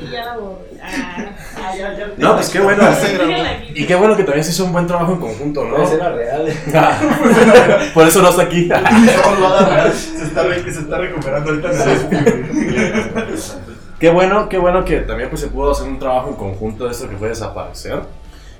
Y 0.00 0.10
ya 0.10 0.24
la 0.24 0.36
borré. 0.38 0.66
Ah, 0.82 1.26
Ah, 1.58 1.74
ya, 1.76 1.92
ya, 1.94 2.05
No, 2.18 2.34
pues 2.34 2.48
qué 2.48 2.60
bueno. 2.60 2.82
Y 3.74 3.84
qué 3.84 3.94
bueno 3.94 4.16
que 4.16 4.24
también 4.24 4.42
se 4.44 4.50
hizo 4.52 4.64
un 4.64 4.72
buen 4.72 4.86
trabajo 4.86 5.12
en 5.12 5.18
conjunto, 5.20 5.64
No, 5.64 5.78
¿no? 5.78 5.84
escena 5.84 6.08
real. 6.10 6.46
Por 7.94 8.06
eso 8.08 8.22
no 8.22 8.30
está 8.30 8.42
aquí. 8.42 8.68
Se 9.92 10.24
está, 10.24 10.42
re- 10.44 10.62
se 10.72 10.80
está 10.80 10.98
recuperando 10.98 11.50
ahorita. 11.50 11.70
Qué 13.98 14.10
bueno, 14.10 14.48
qué 14.48 14.58
bueno 14.58 14.84
que 14.84 14.98
también 15.00 15.28
pues, 15.30 15.40
se 15.40 15.48
pudo 15.48 15.70
hacer 15.72 15.88
un 15.88 15.98
trabajo 15.98 16.28
en 16.28 16.36
conjunto 16.36 16.84
de 16.84 16.90
esto 16.92 17.08
que 17.08 17.16
fue 17.16 17.28
desaparecer. 17.28 18.00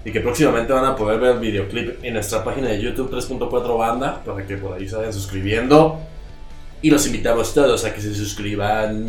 Y 0.04 0.12
que 0.12 0.20
próximamente 0.20 0.72
van 0.72 0.84
a 0.84 0.94
poder 0.94 1.18
ver 1.18 1.32
el 1.32 1.38
videoclip 1.40 2.04
en 2.04 2.14
nuestra 2.14 2.44
página 2.44 2.68
de 2.68 2.80
YouTube 2.80 3.10
3.4 3.10 3.76
Banda, 3.78 4.20
para 4.24 4.46
que 4.46 4.56
por 4.56 4.72
ahí 4.74 4.88
se 4.88 4.94
vayan 4.96 5.12
suscribiendo. 5.12 5.98
Y 6.80 6.90
los 6.90 7.04
invitamos 7.06 7.52
todos 7.52 7.84
a 7.84 7.92
que 7.92 8.00
se 8.00 8.14
suscriban. 8.14 9.02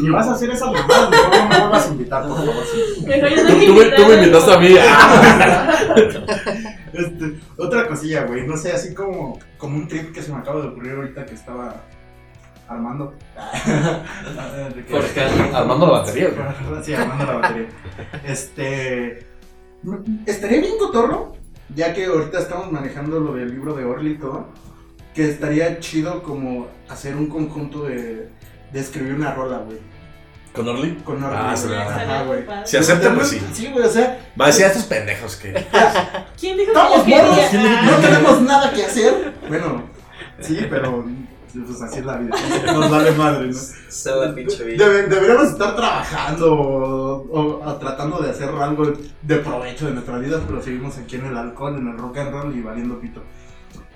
Si 0.00 0.10
vas 0.10 0.26
a 0.28 0.32
hacer 0.32 0.50
esas 0.50 0.72
mamadas, 0.72 1.10
mejor 1.10 1.30
no 1.38 1.48
me 1.48 1.58
vuelvas 1.60 1.86
a 1.86 1.90
invitar, 1.92 2.26
por 2.28 2.36
favor. 2.36 2.54
Tú, 2.54 3.66
tú 3.66 3.74
me, 3.74 3.84
tú 3.84 4.06
me 4.06 4.14
invitar 4.14 4.14
invitaste 4.14 4.52
a 4.52 4.58
mí. 4.58 4.68
Este, 6.96 7.38
otra 7.58 7.86
cosilla, 7.88 8.24
güey. 8.24 8.46
No 8.46 8.56
sé, 8.56 8.72
así 8.72 8.94
como, 8.94 9.38
como 9.58 9.76
un 9.76 9.86
trip 9.86 10.12
que 10.12 10.22
se 10.22 10.32
me 10.32 10.38
acaba 10.38 10.62
de 10.62 10.68
ocurrir 10.68 10.92
ahorita 10.92 11.26
que 11.26 11.34
estaba 11.34 11.82
armando. 12.68 13.12
Armando 15.52 15.86
la 15.86 15.92
batería. 15.92 16.30
güey. 16.30 16.82
Sí, 16.82 16.94
armando 16.94 17.26
la 17.26 17.32
batería. 17.34 17.68
Este. 18.24 19.26
Estaría 20.24 20.60
bien 20.60 20.78
cotorro, 20.78 21.34
ya 21.74 21.92
que 21.92 22.06
ahorita 22.06 22.38
estamos 22.38 22.72
manejando 22.72 23.20
lo 23.20 23.34
del 23.34 23.50
libro 23.50 23.74
de 23.74 23.84
Orly 23.84 24.12
y 24.12 24.18
todo. 24.18 24.46
Que 25.14 25.28
estaría 25.28 25.78
chido 25.80 26.22
como 26.22 26.68
hacer 26.88 27.14
un 27.16 27.26
conjunto 27.28 27.84
de, 27.84 28.30
de 28.72 28.80
escribir 28.80 29.14
una 29.14 29.32
rola, 29.34 29.58
güey. 29.58 29.78
¿Con 30.52 30.66
Orly? 30.68 30.94
Con 31.04 31.22
Orly. 31.22 31.36
Ah, 31.38 31.44
güey. 31.50 31.56
se 31.56 31.68
la- 31.68 31.82
Ajá, 31.82 32.22
güey. 32.24 32.44
Si 32.64 32.76
acepta, 32.76 33.14
pues 33.14 33.28
sí. 33.28 33.42
Sí, 33.52 33.68
güey, 33.72 33.84
o 33.84 33.90
sea, 33.90 34.18
Va 34.40 34.44
a 34.46 34.48
decir 34.48 34.64
a 34.64 34.68
estos 34.68 34.84
pendejos 34.84 35.36
que. 35.36 35.52
¿Quién 36.40 36.56
dijo 36.56 36.72
estamos 36.72 37.02
que 37.04 37.10
morros, 37.16 37.38
quería? 37.50 37.82
no 37.82 37.96
tenemos 37.98 38.40
nada 38.42 38.72
que 38.72 38.84
hacer. 38.84 39.34
Bueno, 39.48 39.82
sí, 40.40 40.66
pero 40.70 41.04
pues 41.66 41.82
así 41.82 41.98
es 42.00 42.04
la 42.06 42.16
vida. 42.16 42.34
Nos 42.72 42.90
vale 42.90 43.10
madre, 43.12 43.48
¿no? 43.48 43.52
Vida. 44.64 44.86
Debe- 44.86 45.06
deberíamos 45.08 45.48
estar 45.48 45.74
trabajando 45.76 46.52
o, 46.54 47.22
o- 47.30 47.64
o 47.66 47.74
tratando 47.76 48.18
de 48.18 48.30
hacer 48.30 48.48
algo 48.48 48.92
de 49.22 49.36
provecho 49.36 49.86
de 49.86 49.92
nuestra 49.92 50.18
vida, 50.18 50.40
pero 50.46 50.62
seguimos 50.62 50.96
aquí 50.98 51.16
en 51.16 51.26
el 51.26 51.36
alcohol, 51.36 51.76
en 51.78 51.88
el 51.88 51.98
rock 51.98 52.18
and 52.18 52.30
roll 52.32 52.56
y 52.56 52.60
valiendo 52.62 52.98
pito. 53.00 53.22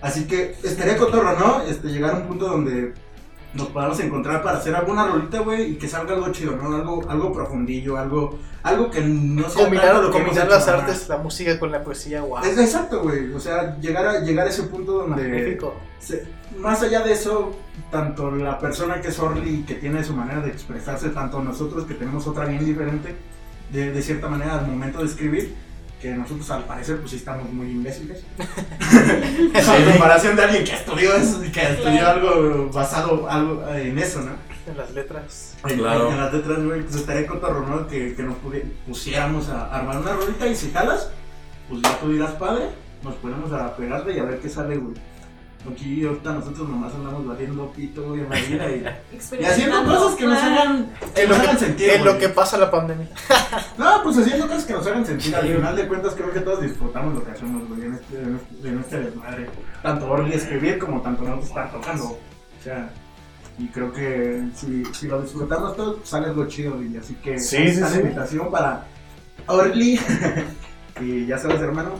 Así 0.02 0.26
que 0.26 0.56
estaría 0.62 0.96
cotorro, 0.96 1.38
¿no? 1.38 1.62
Este, 1.62 1.88
llegar 1.88 2.12
a 2.12 2.18
un 2.18 2.28
punto 2.28 2.48
donde 2.48 2.94
nos 3.54 3.68
podamos 3.68 3.98
encontrar 4.00 4.42
para 4.42 4.58
hacer 4.58 4.74
alguna 4.76 5.06
rolita, 5.08 5.40
güey, 5.40 5.72
y 5.72 5.74
que 5.76 5.88
salga 5.88 6.14
algo 6.14 6.30
chido, 6.30 6.56
¿no? 6.56 6.74
Algo, 6.76 7.02
algo 7.10 7.32
profundillo, 7.32 7.96
algo, 7.96 8.38
algo 8.62 8.90
que 8.90 9.00
no 9.00 9.48
sea 9.50 9.64
Combinar, 9.64 9.94
lo 9.96 10.10
que 10.10 10.18
combinar 10.22 10.48
las 10.48 10.68
artes, 10.68 11.08
la 11.08 11.16
música 11.18 11.58
con 11.58 11.72
la 11.72 11.82
poesía, 11.82 12.22
wow. 12.22 12.44
Es 12.44 12.56
exacto, 12.58 13.02
güey. 13.02 13.32
O 13.32 13.40
sea, 13.40 13.76
llegar 13.80 14.06
a, 14.06 14.20
llegar 14.20 14.46
a 14.46 14.50
ese 14.50 14.64
punto 14.64 14.92
donde 14.92 15.58
se- 15.98 16.24
más 16.58 16.82
allá 16.82 17.00
de 17.00 17.12
eso, 17.12 17.56
tanto 17.90 18.30
la 18.30 18.58
persona 18.58 19.00
que 19.00 19.08
es 19.08 19.18
Orly, 19.18 19.64
que 19.64 19.74
tiene 19.74 20.04
su 20.04 20.14
manera 20.14 20.40
de 20.40 20.50
expresarse, 20.50 21.08
tanto 21.10 21.42
nosotros 21.42 21.84
que 21.86 21.94
tenemos 21.94 22.26
otra 22.26 22.44
bien 22.46 22.64
diferente, 22.64 23.14
de, 23.72 23.92
de 23.92 24.02
cierta 24.02 24.28
manera 24.28 24.58
al 24.58 24.66
momento 24.66 24.98
de 25.00 25.06
escribir, 25.06 25.54
que 26.00 26.10
nosotros 26.10 26.50
al 26.50 26.64
parecer 26.64 26.98
pues 26.98 27.10
sí 27.10 27.16
estamos 27.16 27.50
muy 27.52 27.70
imbéciles. 27.70 28.24
En 28.90 29.90
comparación 29.92 30.36
de 30.36 30.42
alguien 30.42 30.64
que 30.64 30.72
estudió 30.74 31.14
eso, 31.14 31.40
que 31.52 31.62
estudió 31.62 32.08
algo 32.08 32.70
basado 32.72 33.28
algo 33.28 33.66
en 33.74 33.98
eso, 33.98 34.20
¿no? 34.22 34.32
En 34.70 34.76
las 34.76 34.90
letras. 34.92 35.56
En, 35.66 35.78
Claro. 35.78 36.10
en 36.10 36.16
las 36.18 36.32
letras, 36.32 36.62
güey, 36.64 36.82
pues 36.82 36.96
estaría 36.96 37.26
cotorro, 37.26 37.66
¿no? 37.66 37.86
Que, 37.86 38.14
que 38.14 38.22
nos 38.22 38.36
pusiéramos 38.86 39.48
a 39.48 39.74
armar 39.74 39.98
una 39.98 40.12
rolita 40.14 40.46
y 40.46 40.54
si 40.54 40.70
jalas, 40.70 41.10
pues 41.68 41.82
ya 41.82 41.98
tú 41.98 42.12
dirás, 42.12 42.32
padre, 42.32 42.66
nos 43.02 43.14
ponemos 43.16 43.52
a 43.52 43.74
pegarle 43.76 44.14
y 44.16 44.18
a 44.18 44.24
ver 44.24 44.38
qué 44.40 44.48
sale, 44.48 44.76
güey. 44.76 44.94
Aquí 45.68 46.06
ahorita 46.06 46.32
nosotros 46.32 46.68
nomás 46.68 46.94
andamos 46.94 47.26
valiendo 47.26 47.70
pito, 47.72 48.02
güey, 48.02 48.22
vida 48.22 48.70
y, 48.70 48.82
y 49.40 49.44
haciendo 49.44 49.84
cosas 49.84 50.16
que 50.16 50.24
nos 50.24 50.42
hagan, 50.42 50.90
que 51.14 51.26
nos 51.26 51.58
sentir, 51.58 51.90
en 51.90 52.04
lo 52.04 52.18
que 52.18 52.30
pasa 52.30 52.56
la 52.56 52.70
pandemia. 52.70 53.08
No, 53.78 54.02
pues 54.02 54.18
haciendo 54.18 54.46
cosas 54.46 54.64
que 54.64 54.72
nos 54.72 54.86
hagan 54.86 55.04
sentir. 55.04 55.34
Al 55.36 55.46
final 55.46 55.76
de 55.76 55.86
cuentas 55.86 56.14
creo 56.14 56.32
que 56.32 56.40
todos 56.40 56.62
disfrutamos 56.62 57.14
lo 57.14 57.24
que 57.24 57.32
hacemos, 57.32 57.68
güey, 57.68 57.82
en 57.82 57.94
este, 57.94 58.22
en 58.22 58.36
este, 58.36 58.68
en 58.68 58.78
este 58.80 59.00
desmadre. 59.00 59.50
Tanto 59.82 60.10
Orly 60.10 60.32
escribir 60.32 60.78
como 60.78 61.02
tanto 61.02 61.24
nosotros 61.24 61.48
estar 61.48 61.70
tocando. 61.70 62.04
O 62.04 62.62
sea, 62.62 62.90
y 63.58 63.68
creo 63.68 63.92
que 63.92 64.48
si, 64.54 64.84
si 64.94 65.08
lo 65.08 65.20
disfrutamos 65.20 65.76
todos, 65.76 65.96
pues 65.96 66.08
sale 66.08 66.28
algo 66.28 66.46
chido, 66.46 66.82
y 66.82 66.96
así 66.96 67.14
que 67.16 67.38
Sí, 67.38 67.70
sí, 67.70 67.82
invitación 68.00 68.50
para 68.50 68.86
Orly. 69.46 70.00
y 71.00 71.26
ya 71.26 71.38
sabes, 71.38 71.60
hermano. 71.60 71.98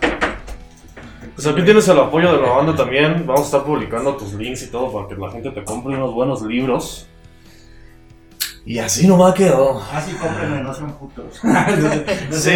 Pues 1.43 1.55
aquí 1.55 1.63
tienes 1.63 1.89
el 1.89 1.99
apoyo 1.99 2.37
de 2.37 2.43
la 2.43 2.51
banda 2.51 2.77
también. 2.77 3.25
Vamos 3.27 3.41
a 3.41 3.45
estar 3.45 3.65
publicando 3.65 4.15
tus 4.15 4.35
links 4.35 4.63
y 4.65 4.67
todo 4.67 4.93
para 4.93 5.09
que 5.09 5.15
la 5.15 5.31
gente 5.31 5.51
te 5.51 5.65
compre 5.65 5.97
unos 5.97 6.13
buenos 6.13 6.43
libros. 6.43 7.09
Y 8.67 8.79
así 8.79 9.07
nomás 9.09 9.33
quedó. 9.33 9.83
Así 9.91 10.13
cómprenme, 10.17 10.61
no 10.61 10.75
sean 10.75 10.93
putos. 10.99 11.41
Sí. 12.31 12.51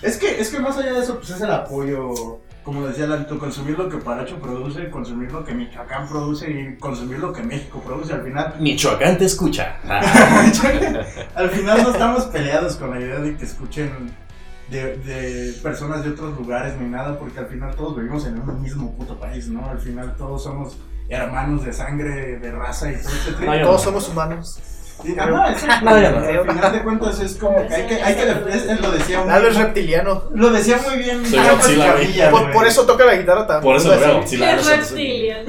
Es 0.00 0.16
que, 0.16 0.40
es 0.40 0.50
que 0.50 0.60
más 0.60 0.78
allá 0.78 0.92
de 0.92 1.00
eso, 1.00 1.16
pues 1.16 1.30
es 1.30 1.40
el 1.40 1.50
apoyo, 1.50 2.38
como 2.62 2.86
decía 2.86 3.08
Lalito, 3.08 3.36
consumir 3.36 3.76
lo 3.76 3.88
que 3.88 3.96
Paracho 3.96 4.36
produce, 4.36 4.90
consumir 4.90 5.32
lo 5.32 5.44
que 5.44 5.52
Michoacán 5.54 6.08
produce 6.08 6.48
y 6.48 6.76
consumir 6.78 7.18
lo 7.18 7.32
que 7.32 7.42
México 7.42 7.82
produce. 7.84 8.12
Al 8.12 8.22
final, 8.22 8.54
Michoacán 8.60 9.18
te 9.18 9.24
escucha. 9.24 9.78
al 11.34 11.50
final 11.50 11.82
no 11.82 11.90
estamos 11.90 12.26
peleados 12.26 12.76
con 12.76 12.90
la 12.90 13.00
idea 13.00 13.18
de 13.18 13.36
que 13.36 13.44
escuchen 13.44 14.27
de, 14.70 14.96
de 14.98 15.52
personas 15.62 16.04
de 16.04 16.10
otros 16.10 16.36
lugares 16.38 16.76
ni 16.78 16.88
nada, 16.88 17.18
porque 17.18 17.38
al 17.40 17.46
final 17.46 17.74
todos 17.74 17.96
vivimos 17.96 18.26
en 18.26 18.38
un 18.38 18.62
mismo 18.62 18.94
puto 18.96 19.18
país, 19.18 19.48
¿no? 19.48 19.68
Al 19.68 19.78
final 19.78 20.14
todos 20.16 20.42
somos 20.44 20.76
hermanos 21.08 21.64
de 21.64 21.72
sangre, 21.72 22.38
de 22.38 22.52
raza 22.52 22.90
y 22.92 22.96
todo 22.96 23.08
ese 23.14 23.32
trip. 23.32 23.48
No, 23.48 23.60
Todos 23.62 23.80
no. 23.80 23.84
somos 23.84 24.08
humanos. 24.08 24.58
Exacto. 25.04 25.84
No, 25.84 25.96
ya 26.00 26.10
no. 26.10 26.18
Al 26.18 26.50
final 26.50 26.72
de 26.72 26.82
cuentas 26.82 27.20
es 27.20 27.36
como 27.36 27.64
que 27.68 27.72
hay 27.74 27.86
que, 27.86 28.02
hay 28.02 28.14
que 28.16 28.22
es- 28.50 28.80
lo 28.80 28.90
decía 28.90 29.20
muy 29.20 29.28
Lalo 29.28 29.48
es 29.48 29.56
reptiliano. 29.56 30.24
Lo 30.34 30.50
decía 30.50 30.80
muy 30.84 30.98
bien. 30.98 31.24
Soy 31.24 31.38
Godzilla. 31.38 31.94
Escamilla, 32.00 32.30
Por, 32.52 32.66
eso 32.66 32.84
toca 32.84 33.04
la 33.04 33.14
guitarra 33.14 33.46
también. 33.46 33.62
Por 33.62 33.76
eso 33.76 33.90
veo. 33.90 34.26
Sí, 34.26 34.36
la- 34.38 34.54
Es 34.56 34.66
reptilian. 34.66 35.46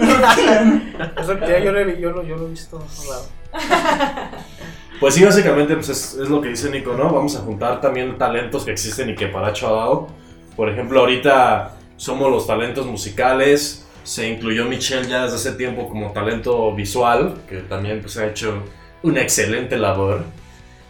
Es 1.18 1.28
reptiliano, 1.28 1.66
yo, 1.66 1.72
lo 1.72 1.80
he- 1.80 2.00
yo, 2.00 2.12
lo, 2.12 2.24
yo 2.24 2.36
lo 2.38 2.46
he 2.46 2.50
visto. 2.52 2.78
raro. 3.10 3.24
Pues 5.00 5.16
sí, 5.16 5.24
básicamente 5.24 5.76
pues 5.76 5.90
es, 5.90 6.14
es 6.16 6.30
lo 6.30 6.42
que 6.42 6.50
dice 6.50 6.70
Nico, 6.70 6.94
¿no? 6.94 7.10
Vamos 7.12 7.36
a 7.36 7.40
juntar 7.40 7.80
también 7.80 8.18
talentos 8.18 8.66
que 8.66 8.72
existen 8.72 9.10
y 9.10 9.16
que 9.16 9.28
Paracho 9.28 9.68
ha 9.70 9.72
dado. 9.72 10.08
Por 10.56 10.70
ejemplo, 10.70 11.00
ahorita 11.00 11.76
somos 11.96 12.30
los 12.30 12.46
talentos 12.46 12.86
musicales. 12.86 13.86
Se 14.04 14.28
incluyó 14.28 14.66
Michelle 14.66 15.08
ya 15.08 15.24
desde 15.24 15.38
hace 15.38 15.52
tiempo 15.54 15.88
como 15.88 16.12
talento 16.12 16.74
visual, 16.76 17.36
que 17.48 17.58
también 17.58 18.02
pues 18.02 18.18
ha 18.18 18.28
hecho 18.28 18.64
una 19.04 19.22
excelente 19.22 19.78
labor. 19.78 20.26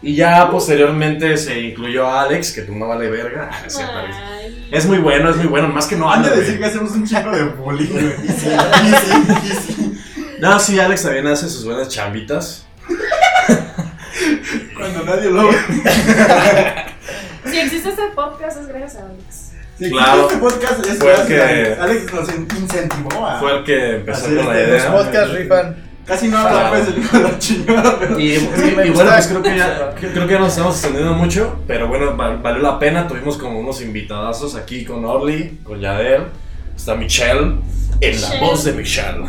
Y 0.02 0.16
ya 0.16 0.50
posteriormente 0.50 1.36
se 1.36 1.60
incluyó 1.60 2.06
a 2.06 2.22
Alex, 2.22 2.52
que 2.52 2.62
tú 2.62 2.74
no 2.74 2.88
vale 2.88 3.10
verga. 3.10 3.50
Es 4.72 4.86
muy 4.86 4.98
bueno, 4.98 5.30
es 5.30 5.36
muy 5.36 5.46
bueno, 5.46 5.66
más 5.66 5.88
que 5.88 5.96
no 5.96 6.08
Han 6.10 6.22
de 6.22 6.30
decir 6.30 6.56
que 6.56 6.64
hacemos 6.64 6.92
un 6.92 7.04
chico 7.04 7.28
de 7.32 7.42
bullying, 7.44 7.90
güey. 7.90 8.12
Sí, 8.28 8.50
sí, 9.42 9.54
sí. 9.66 10.00
No, 10.38 10.58
sí, 10.60 10.78
Alex 10.78 11.02
también 11.02 11.26
hace 11.26 11.48
sus 11.50 11.64
buenas 11.64 11.88
chambitas. 11.88 12.66
Cuando 14.92 15.16
nadie 15.16 15.30
lo 15.30 15.48
ve. 15.48 15.56
Si 17.50 17.58
existe 17.58 17.88
este 17.88 18.02
podcast 18.14 18.60
es 18.60 18.68
gracias 18.68 18.96
a 19.02 19.06
Alex. 19.06 19.52
Si 19.78 19.90
Claro. 19.90 20.22
Este 20.28 20.36
podcast 20.36 20.86
es 20.86 20.98
Fue 20.98 21.14
el 21.20 21.26
que- 21.26 21.40
a 21.40 21.48
Alex. 21.48 21.80
Alex 21.80 22.12
nos 22.14 22.28
in- 22.28 22.48
incentivó 22.60 23.26
a. 23.26 23.40
Fue 23.40 23.56
el 23.58 23.64
que 23.64 23.96
empezó 23.96 24.26
con 24.26 24.36
la 24.36 24.60
es, 24.60 24.68
idea. 24.68 24.90
Los 24.90 25.02
podcasts 25.04 25.34
rifan. 25.34 25.76
Casi 26.06 26.28
no 26.28 26.38
habla 26.38 26.50
Claro. 26.50 26.70
pues 26.84 26.88
el 26.88 26.98
hijo 27.02 27.16
de 27.18 27.22
la 27.24 27.38
chingada, 27.38 27.96
pero. 27.98 28.18
Y, 28.20 28.24
y- 28.26 28.34
y 28.36 28.90
bueno, 28.90 29.10
pues 29.10 29.26
creo 29.28 29.42
que 29.42 29.56
ya, 29.56 29.94
creo 30.00 30.26
que 30.26 30.32
ya 30.32 30.38
nos 30.38 30.48
estamos 30.50 30.74
extendiendo 30.76 31.14
mucho, 31.14 31.56
pero 31.66 31.88
bueno, 31.88 32.14
val- 32.16 32.38
valió 32.42 32.62
la 32.62 32.78
pena. 32.78 33.08
Tuvimos 33.08 33.38
como 33.38 33.58
unos 33.58 33.80
invitadazos 33.80 34.54
aquí 34.54 34.84
con 34.84 35.04
Orly, 35.04 35.60
con 35.64 35.80
Yadel, 35.80 36.24
está 36.76 36.94
Michelle, 36.94 37.56
en 38.00 38.20
la 38.20 38.28
Michelle. 38.28 38.40
voz 38.40 38.64
de 38.64 38.72
Michelle. 38.72 39.24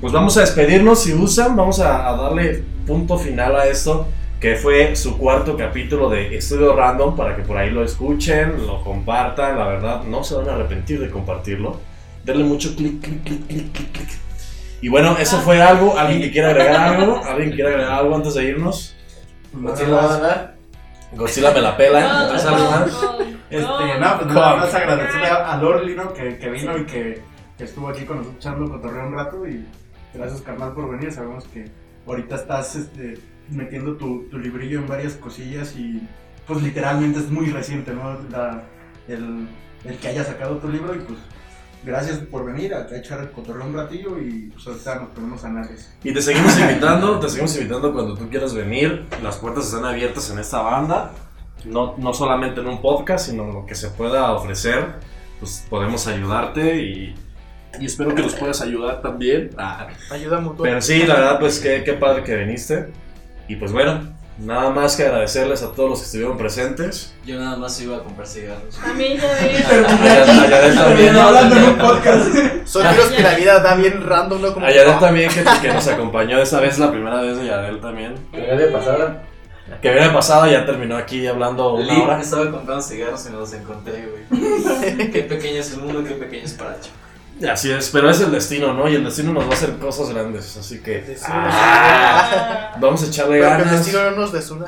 Pues 0.00 0.12
vamos 0.12 0.36
a 0.38 0.40
despedirnos, 0.40 1.02
si 1.02 1.12
usan, 1.12 1.54
vamos 1.54 1.80
a, 1.80 2.08
a 2.08 2.16
darle 2.16 2.62
punto 2.86 3.18
final 3.18 3.56
a 3.56 3.66
esto, 3.66 4.08
que 4.40 4.56
fue 4.56 4.94
su 4.96 5.16
cuarto 5.18 5.56
capítulo 5.56 6.10
de 6.10 6.36
Estudio 6.36 6.74
Random, 6.76 7.16
para 7.16 7.34
que 7.34 7.42
por 7.42 7.56
ahí 7.56 7.70
lo 7.70 7.82
escuchen, 7.82 8.66
lo 8.66 8.82
compartan, 8.82 9.58
la 9.58 9.66
verdad, 9.66 10.02
no 10.04 10.22
se 10.22 10.34
van 10.34 10.48
a 10.50 10.54
arrepentir 10.54 11.00
de 11.00 11.10
compartirlo. 11.10 11.80
Denle 12.24 12.44
mucho 12.44 12.74
clic, 12.76 13.00
clic, 13.00 13.24
clic, 13.24 13.46
clic, 13.46 13.72
clic, 13.72 13.92
clic. 13.92 14.08
Y 14.82 14.88
bueno, 14.88 15.16
eso 15.18 15.40
fue 15.40 15.62
algo. 15.62 15.98
¿Alguien 15.98 16.20
que 16.20 16.30
quiera 16.30 16.50
agregar 16.50 16.76
algo? 16.76 17.22
¿Alguien 17.24 17.50
que 17.50 17.54
quiera 17.56 17.70
agregar 17.70 17.92
algo 17.92 18.14
antes 18.14 18.34
de 18.34 18.44
irnos? 18.44 18.94
¿Sí 19.74 19.86
lo 19.86 19.96
van 19.96 20.10
a 20.10 20.18
dar? 20.18 20.56
Godzilla 21.12 21.50
me 21.52 21.60
la 21.62 21.76
pela. 21.76 22.00
No, 22.00 22.22
¿Entonces 22.24 22.50
no, 22.50 22.56
algo 22.56 22.70
más? 22.70 22.92
no, 22.92 23.20
Este, 23.48 24.00
no. 24.00 24.18
pues 24.18 24.34
nada 24.34 24.56
más 24.56 24.74
agradecerle 24.74 25.26
a, 25.28 25.52
a 25.52 25.56
Lorly, 25.56 25.94
¿no? 25.94 26.12
Que, 26.12 26.36
que 26.36 26.50
vino 26.50 26.76
y 26.76 26.84
que, 26.84 27.22
que 27.56 27.64
estuvo 27.64 27.88
aquí 27.88 28.04
con 28.04 28.18
nosotros 28.18 28.38
echando 28.44 28.70
cotorreo 28.70 29.06
un 29.06 29.14
rato 29.14 29.46
y 29.48 29.64
gracias 30.12 30.42
carnal 30.42 30.72
por 30.74 30.90
venir, 30.90 31.10
sabemos 31.12 31.44
que 31.48 31.70
ahorita 32.06 32.34
estás 32.36 32.76
este, 32.76 33.14
metiendo 33.50 33.96
tu, 33.96 34.24
tu 34.30 34.38
librillo 34.38 34.80
en 34.80 34.86
varias 34.88 35.14
cosillas 35.14 35.74
y 35.76 36.02
pues 36.46 36.62
literalmente 36.62 37.18
es 37.20 37.30
muy 37.30 37.46
reciente, 37.50 37.92
¿no? 37.92 38.18
La- 38.30 38.62
el, 39.08 39.46
el 39.84 39.96
que 39.98 40.08
haya 40.08 40.24
sacado 40.24 40.56
tu 40.56 40.68
libro 40.68 40.92
y 40.94 40.98
pues 40.98 41.18
gracias 41.84 42.18
por 42.18 42.44
venir 42.44 42.74
a, 42.74 42.78
a 42.78 42.96
echar 42.96 43.20
el 43.20 43.30
cotorreo 43.30 43.64
un 43.66 43.74
ratillo 43.74 44.18
y 44.18 44.50
pues 44.52 44.66
ahorita 44.66 44.96
nos 44.96 45.08
ponemos 45.10 45.44
a 45.44 45.48
análisis. 45.48 45.92
Y 46.02 46.12
te 46.12 46.20
seguimos 46.20 46.58
invitando, 46.58 47.20
te 47.20 47.28
seguimos 47.28 47.56
invitando 47.56 47.92
cuando 47.92 48.14
tú 48.16 48.28
quieras 48.28 48.52
venir. 48.54 49.06
Las 49.22 49.36
puertas 49.36 49.66
están 49.66 49.84
abiertas 49.84 50.28
en 50.30 50.38
esta 50.40 50.60
banda. 50.60 51.12
No, 51.64 51.94
no 51.98 52.12
solamente 52.12 52.60
en 52.60 52.66
un 52.66 52.80
podcast, 52.82 53.28
sino 53.30 53.44
en 53.44 53.52
lo 53.54 53.66
que 53.66 53.74
se 53.76 53.90
pueda 53.90 54.32
ofrecer. 54.32 54.94
Pues 55.38 55.64
podemos 55.70 56.06
ayudarte 56.08 56.82
y, 56.82 57.14
y 57.78 57.86
espero 57.86 58.14
que 58.14 58.22
nos 58.22 58.34
puedas 58.34 58.60
ayudar 58.60 59.02
también. 59.02 59.50
Ah, 59.56 59.86
Ayuda 60.10 60.40
mutua. 60.40 60.64
pero 60.64 60.80
sí, 60.82 61.04
la 61.06 61.14
verdad, 61.14 61.38
pues 61.40 61.60
qué, 61.60 61.82
qué 61.84 61.92
padre 61.92 62.24
que 62.24 62.34
viniste. 62.36 62.86
Y 63.48 63.56
pues 63.56 63.72
bueno, 63.72 64.00
nada 64.38 64.70
más 64.70 64.96
que 64.96 65.04
agradecerles 65.04 65.62
a 65.62 65.72
todos 65.72 65.90
los 65.90 65.98
que 66.00 66.04
estuvieron 66.06 66.36
presentes. 66.36 67.14
Yo 67.24 67.38
nada 67.38 67.56
más 67.56 67.80
iba 67.80 67.96
a 67.96 68.00
comprar 68.00 68.26
cigarros. 68.26 68.78
A 68.84 68.92
mí 68.92 69.16
ya 69.16 69.28
ves. 69.32 69.64
A 69.66 70.42
a 70.42 70.48
Yadet 70.48 70.74
también. 70.74 71.16
hablando 71.16 71.56
en 71.56 71.62
un 71.64 71.78
podcast. 71.78 72.28
Son 72.64 72.88
tiros 72.88 73.08
que 73.08 73.22
la 73.22 73.34
vida 73.34 73.60
da 73.60 73.74
bien 73.76 74.02
random, 74.04 74.42
¿no? 74.42 74.52
Como 74.54 74.66
A 74.66 74.70
Yadet 74.70 74.98
también 74.98 75.30
que, 75.30 75.44
que 75.62 75.72
nos 75.72 75.86
acompañó 75.88 76.38
esa 76.40 76.60
vez, 76.60 76.78
la 76.78 76.90
primera 76.90 77.20
vez 77.20 77.38
de 77.38 77.46
Yadel 77.46 77.80
también. 77.80 78.14
Que 78.32 78.40
de 78.40 78.66
pasada. 78.68 79.22
Que 79.82 79.90
viene 79.90 80.10
pasada 80.10 80.48
ya 80.48 80.64
terminó 80.64 80.96
aquí 80.96 81.26
hablando 81.26 81.74
una 81.74 81.84
Lee 81.84 82.00
hora. 82.00 82.20
estaba 82.20 82.50
comprando 82.52 82.80
cigarros 82.80 83.26
y 83.26 83.30
me 83.30 83.36
los 83.38 83.52
encontré, 83.52 84.08
güey. 84.30 85.10
qué 85.10 85.22
pequeño 85.22 85.60
es 85.60 85.72
el 85.72 85.80
mundo, 85.80 86.04
qué 86.04 86.14
pequeño 86.14 86.44
es 86.44 86.52
Paracho. 86.54 86.90
Así 87.44 87.70
es, 87.70 87.90
pero 87.90 88.08
es 88.08 88.20
el 88.20 88.30
destino, 88.32 88.72
¿no? 88.72 88.88
Y 88.88 88.94
el 88.94 89.04
destino 89.04 89.32
nos 89.32 89.44
va 89.44 89.50
a 89.50 89.52
hacer 89.52 89.76
cosas 89.76 90.08
grandes, 90.10 90.56
así 90.56 90.80
que 90.80 91.16
ah, 91.26 92.74
vamos 92.80 93.02
a 93.02 93.06
echarle 93.06 93.40
Pero 93.40 93.48
que 93.48 93.52
el 93.54 93.64
ganas. 93.64 93.84
destino 93.84 94.10
no 94.10 94.16
nos 94.16 94.32
desuna. 94.32 94.66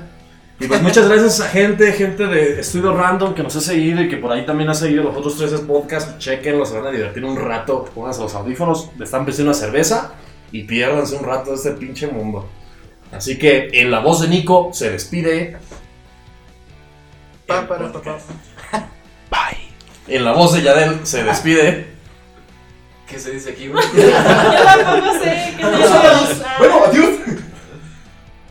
Y 0.60 0.66
pues 0.66 0.82
muchas 0.82 1.08
gracias 1.08 1.40
a 1.40 1.48
gente, 1.48 1.92
gente 1.92 2.26
de 2.26 2.60
Estudio 2.60 2.92
Random 2.92 3.32
que 3.32 3.42
nos 3.44 3.54
ha 3.56 3.60
seguido 3.60 4.02
y 4.02 4.08
que 4.08 4.16
por 4.16 4.32
ahí 4.32 4.44
también 4.44 4.68
ha 4.68 4.74
seguido 4.74 5.04
los 5.04 5.16
otros 5.16 5.38
tres 5.38 5.52
podcasts. 5.60 6.18
Chequenlo, 6.18 6.66
se 6.66 6.76
van 6.76 6.88
a 6.88 6.90
divertir 6.90 7.24
un 7.24 7.36
rato. 7.36 7.84
Pónganse 7.94 8.20
los 8.20 8.34
audífonos, 8.34 8.90
le 8.98 9.04
están 9.04 9.24
pidiendo 9.24 9.52
una 9.52 9.58
cerveza 9.58 10.14
y 10.50 10.64
piérdanse 10.64 11.14
un 11.14 11.24
rato 11.24 11.50
de 11.50 11.56
este 11.56 11.70
pinche 11.72 12.08
mundo. 12.08 12.48
Así 13.12 13.38
que 13.38 13.70
en 13.72 13.90
la 13.90 14.00
voz 14.00 14.20
de 14.20 14.28
Nico 14.28 14.70
se 14.72 14.90
despide. 14.90 15.56
Pa, 17.46 17.66
para, 17.66 17.90
pa, 17.92 18.02
pa. 18.02 18.18
En 20.08 20.24
la 20.24 20.32
voz 20.32 20.54
de 20.54 20.62
Yadel 20.62 21.06
se 21.06 21.22
despide. 21.22 21.97
¿Qué 23.08 23.18
se 23.18 23.30
dice 23.32 23.50
aquí, 23.50 23.68
güey? 23.68 23.82
Yo 23.96 24.10
tampoco 24.12 25.12
sé 25.22 25.54
qué 25.56 25.64
tenemos. 25.64 26.42
Bueno, 26.58 26.84
adiós. 26.86 27.08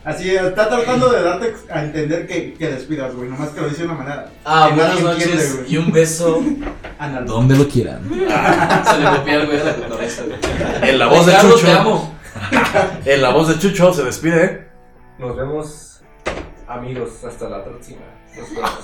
Así 0.04 0.34
está 0.34 0.68
tratando 0.68 1.10
de 1.10 1.22
darte 1.22 1.54
a 1.70 1.84
entender 1.84 2.26
que, 2.26 2.54
que 2.54 2.68
despidas, 2.68 3.14
güey. 3.14 3.28
Nomás 3.28 3.50
que 3.50 3.60
lo 3.60 3.68
dice 3.68 3.82
de 3.82 3.88
una 3.88 3.94
manera. 3.98 4.30
Ah, 4.44 4.66
que 4.70 4.74
buenas 4.76 4.98
entiende, 4.98 5.24
noches 5.34 5.56
güey. 5.58 5.74
y 5.74 5.76
un 5.76 5.92
beso 5.92 6.42
Ándale. 6.98 7.26
donde 7.26 7.56
lo 7.56 7.68
quieran. 7.68 8.02
Se 8.08 8.98
le 8.98 9.10
copió 9.16 9.34
al 9.40 9.46
güey 9.46 9.60
a 9.60 9.64
la 9.64 9.74
cotorreza, 9.76 10.22
güey. 10.24 10.38
En 10.90 10.98
la 10.98 11.06
voz 11.08 11.26
de 11.26 11.36
Chucho. 11.36 11.58
te 11.66 11.72
amo. 11.72 12.14
En 13.04 13.22
la 13.22 13.30
voz 13.30 13.48
de 13.48 13.58
Chucho 13.58 13.92
se 13.92 14.02
despide. 14.04 14.68
Nos 15.18 15.36
vemos, 15.36 16.00
amigos. 16.66 17.22
Hasta 17.24 17.48
la 17.48 17.62
próxima. 17.64 18.00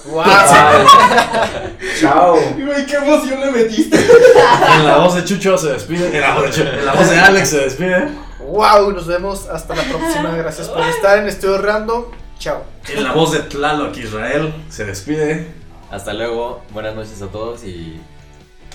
Wow. 0.07 0.25
Chao. 2.01 2.37
Güey, 2.57 2.87
qué 2.87 2.97
emoción 2.97 3.41
le 3.41 3.51
metiste. 3.53 3.97
En 3.99 4.87
la 4.87 4.99
voz 4.99 5.15
de 5.15 5.25
Chucho 5.25 5.57
se 5.59 5.73
despide. 5.73 6.15
En 6.15 6.21
la 6.21 6.35
voz 6.35 6.45
de, 6.45 6.51
Chucho- 6.51 6.73
en 6.79 6.87
la 6.87 6.93
voz 6.95 7.09
de 7.11 7.19
Alex 7.19 7.49
se 7.51 7.59
despide. 7.61 8.09
wow, 8.41 8.91
nos 8.93 9.07
vemos 9.07 9.47
hasta 9.49 9.75
la 9.75 9.83
próxima. 9.85 10.31
Gracias 10.37 10.69
por 10.69 10.83
estar 10.83 11.19
en 11.19 11.29
Estudio 11.29 11.59
Random. 11.59 12.05
Chao. 12.39 12.65
En 12.89 13.05
la 13.05 13.13
voz 13.13 13.33
de 13.33 13.41
Tlaloc 13.41 13.97
Israel 13.97 14.53
se 14.69 14.85
despide. 14.85 15.47
Hasta 15.91 16.13
luego, 16.13 16.63
buenas 16.71 16.95
noches 16.95 17.23
a 17.23 17.27
todos 17.29 17.63
y 17.65 18.01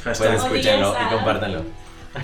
Hashtag. 0.03 0.29
pues 0.31 0.43
escúchenlo 0.43 0.95
y 1.05 1.13
compártanlo. 1.13 1.63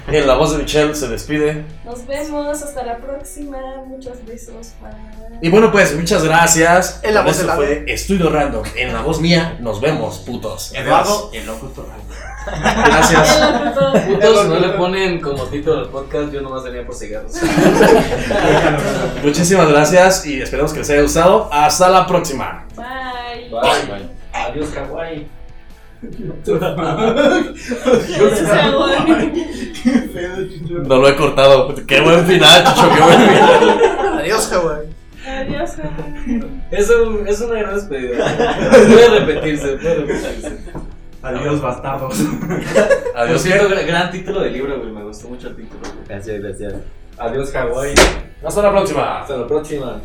En 0.08 0.28
la 0.28 0.36
voz 0.36 0.52
de 0.52 0.64
Michelle 0.64 0.96
se 0.96 1.08
despide. 1.08 1.66
Nos 1.84 2.06
vemos. 2.06 2.62
Hasta 2.62 2.84
la 2.84 2.98
próxima. 2.98 3.58
Muchos 3.88 4.26
besos. 4.26 4.74
Bye. 4.82 5.40
Y 5.42 5.50
bueno, 5.50 5.72
pues 5.72 5.96
muchas 5.96 6.24
gracias. 6.24 7.00
En 7.04 7.14
la 7.14 7.22
voz 7.22 7.38
de 7.38 7.46
Lalo. 7.46 7.62
fue 7.62 7.84
Estudio 7.88 8.30
Random. 8.30 8.64
En 8.76 8.94
la 8.94 9.02
voz 9.02 9.20
mía, 9.20 9.58
nos 9.60 9.82
vemos, 9.82 10.20
putos. 10.20 10.74
Eduardo, 10.74 11.30
el 11.34 11.46
locutor. 11.46 11.88
Gracias. 12.46 13.42
Putos, 14.08 14.48
no 14.48 14.60
le 14.60 14.70
ponen 14.70 15.20
como 15.20 15.44
título 15.46 15.80
al 15.80 15.90
podcast, 15.90 16.32
yo 16.32 16.42
nomás 16.42 16.64
venía 16.64 16.86
por 16.86 16.96
cigarros. 16.96 17.34
Muchísimas 19.24 19.68
gracias 19.70 20.26
y 20.26 20.42
esperamos 20.42 20.72
que 20.74 20.80
les 20.80 20.90
haya 20.90 21.02
gustado. 21.02 21.50
Hasta 21.52 21.90
la 21.90 22.06
próxima. 22.06 22.66
Bye. 22.76 23.50
Bye. 23.50 23.86
Bye. 23.88 24.10
Adiós, 24.34 24.70
Hawái. 24.74 25.28
No 30.88 30.98
lo 30.98 31.08
he 31.10 31.16
cortado. 31.16 31.74
Qué 31.88 32.02
buen 32.02 32.26
final, 32.26 32.64
Chucho, 32.64 32.90
qué 32.96 33.02
buen 33.02 33.20
final. 33.30 34.20
Adiós, 34.20 34.52
Hawaii. 34.54 34.88
Adiós. 35.28 35.72
Es, 36.72 36.90
un- 36.90 37.28
es 37.28 37.42
una 37.42 37.60
gran 37.60 37.76
despedida. 37.76 38.26
Puede 38.72 39.20
repetirse, 39.20 39.68
puede 39.78 39.96
repetirse. 39.96 40.58
Adiós, 41.24 41.62
bastardos. 41.62 42.16
Por 42.16 43.18
Adiós, 43.18 43.42
cierto, 43.42 43.70
gran, 43.70 43.88
gran 43.88 44.12
título 44.12 44.42
de 44.42 44.52
libro, 44.52 44.78
güey. 44.80 44.92
Me 44.92 45.04
gustó 45.04 45.30
mucho 45.30 45.48
el 45.50 45.56
título, 45.56 45.82
güey. 45.82 46.08
Gracias, 46.08 46.40
gracias. 46.42 46.74
Adiós, 47.18 47.52
Hawái. 47.52 47.94
Hasta 48.44 48.62
la 48.62 48.72
próxima. 48.72 49.22
Hasta 49.22 49.38
la 49.38 49.48
próxima. 49.48 50.02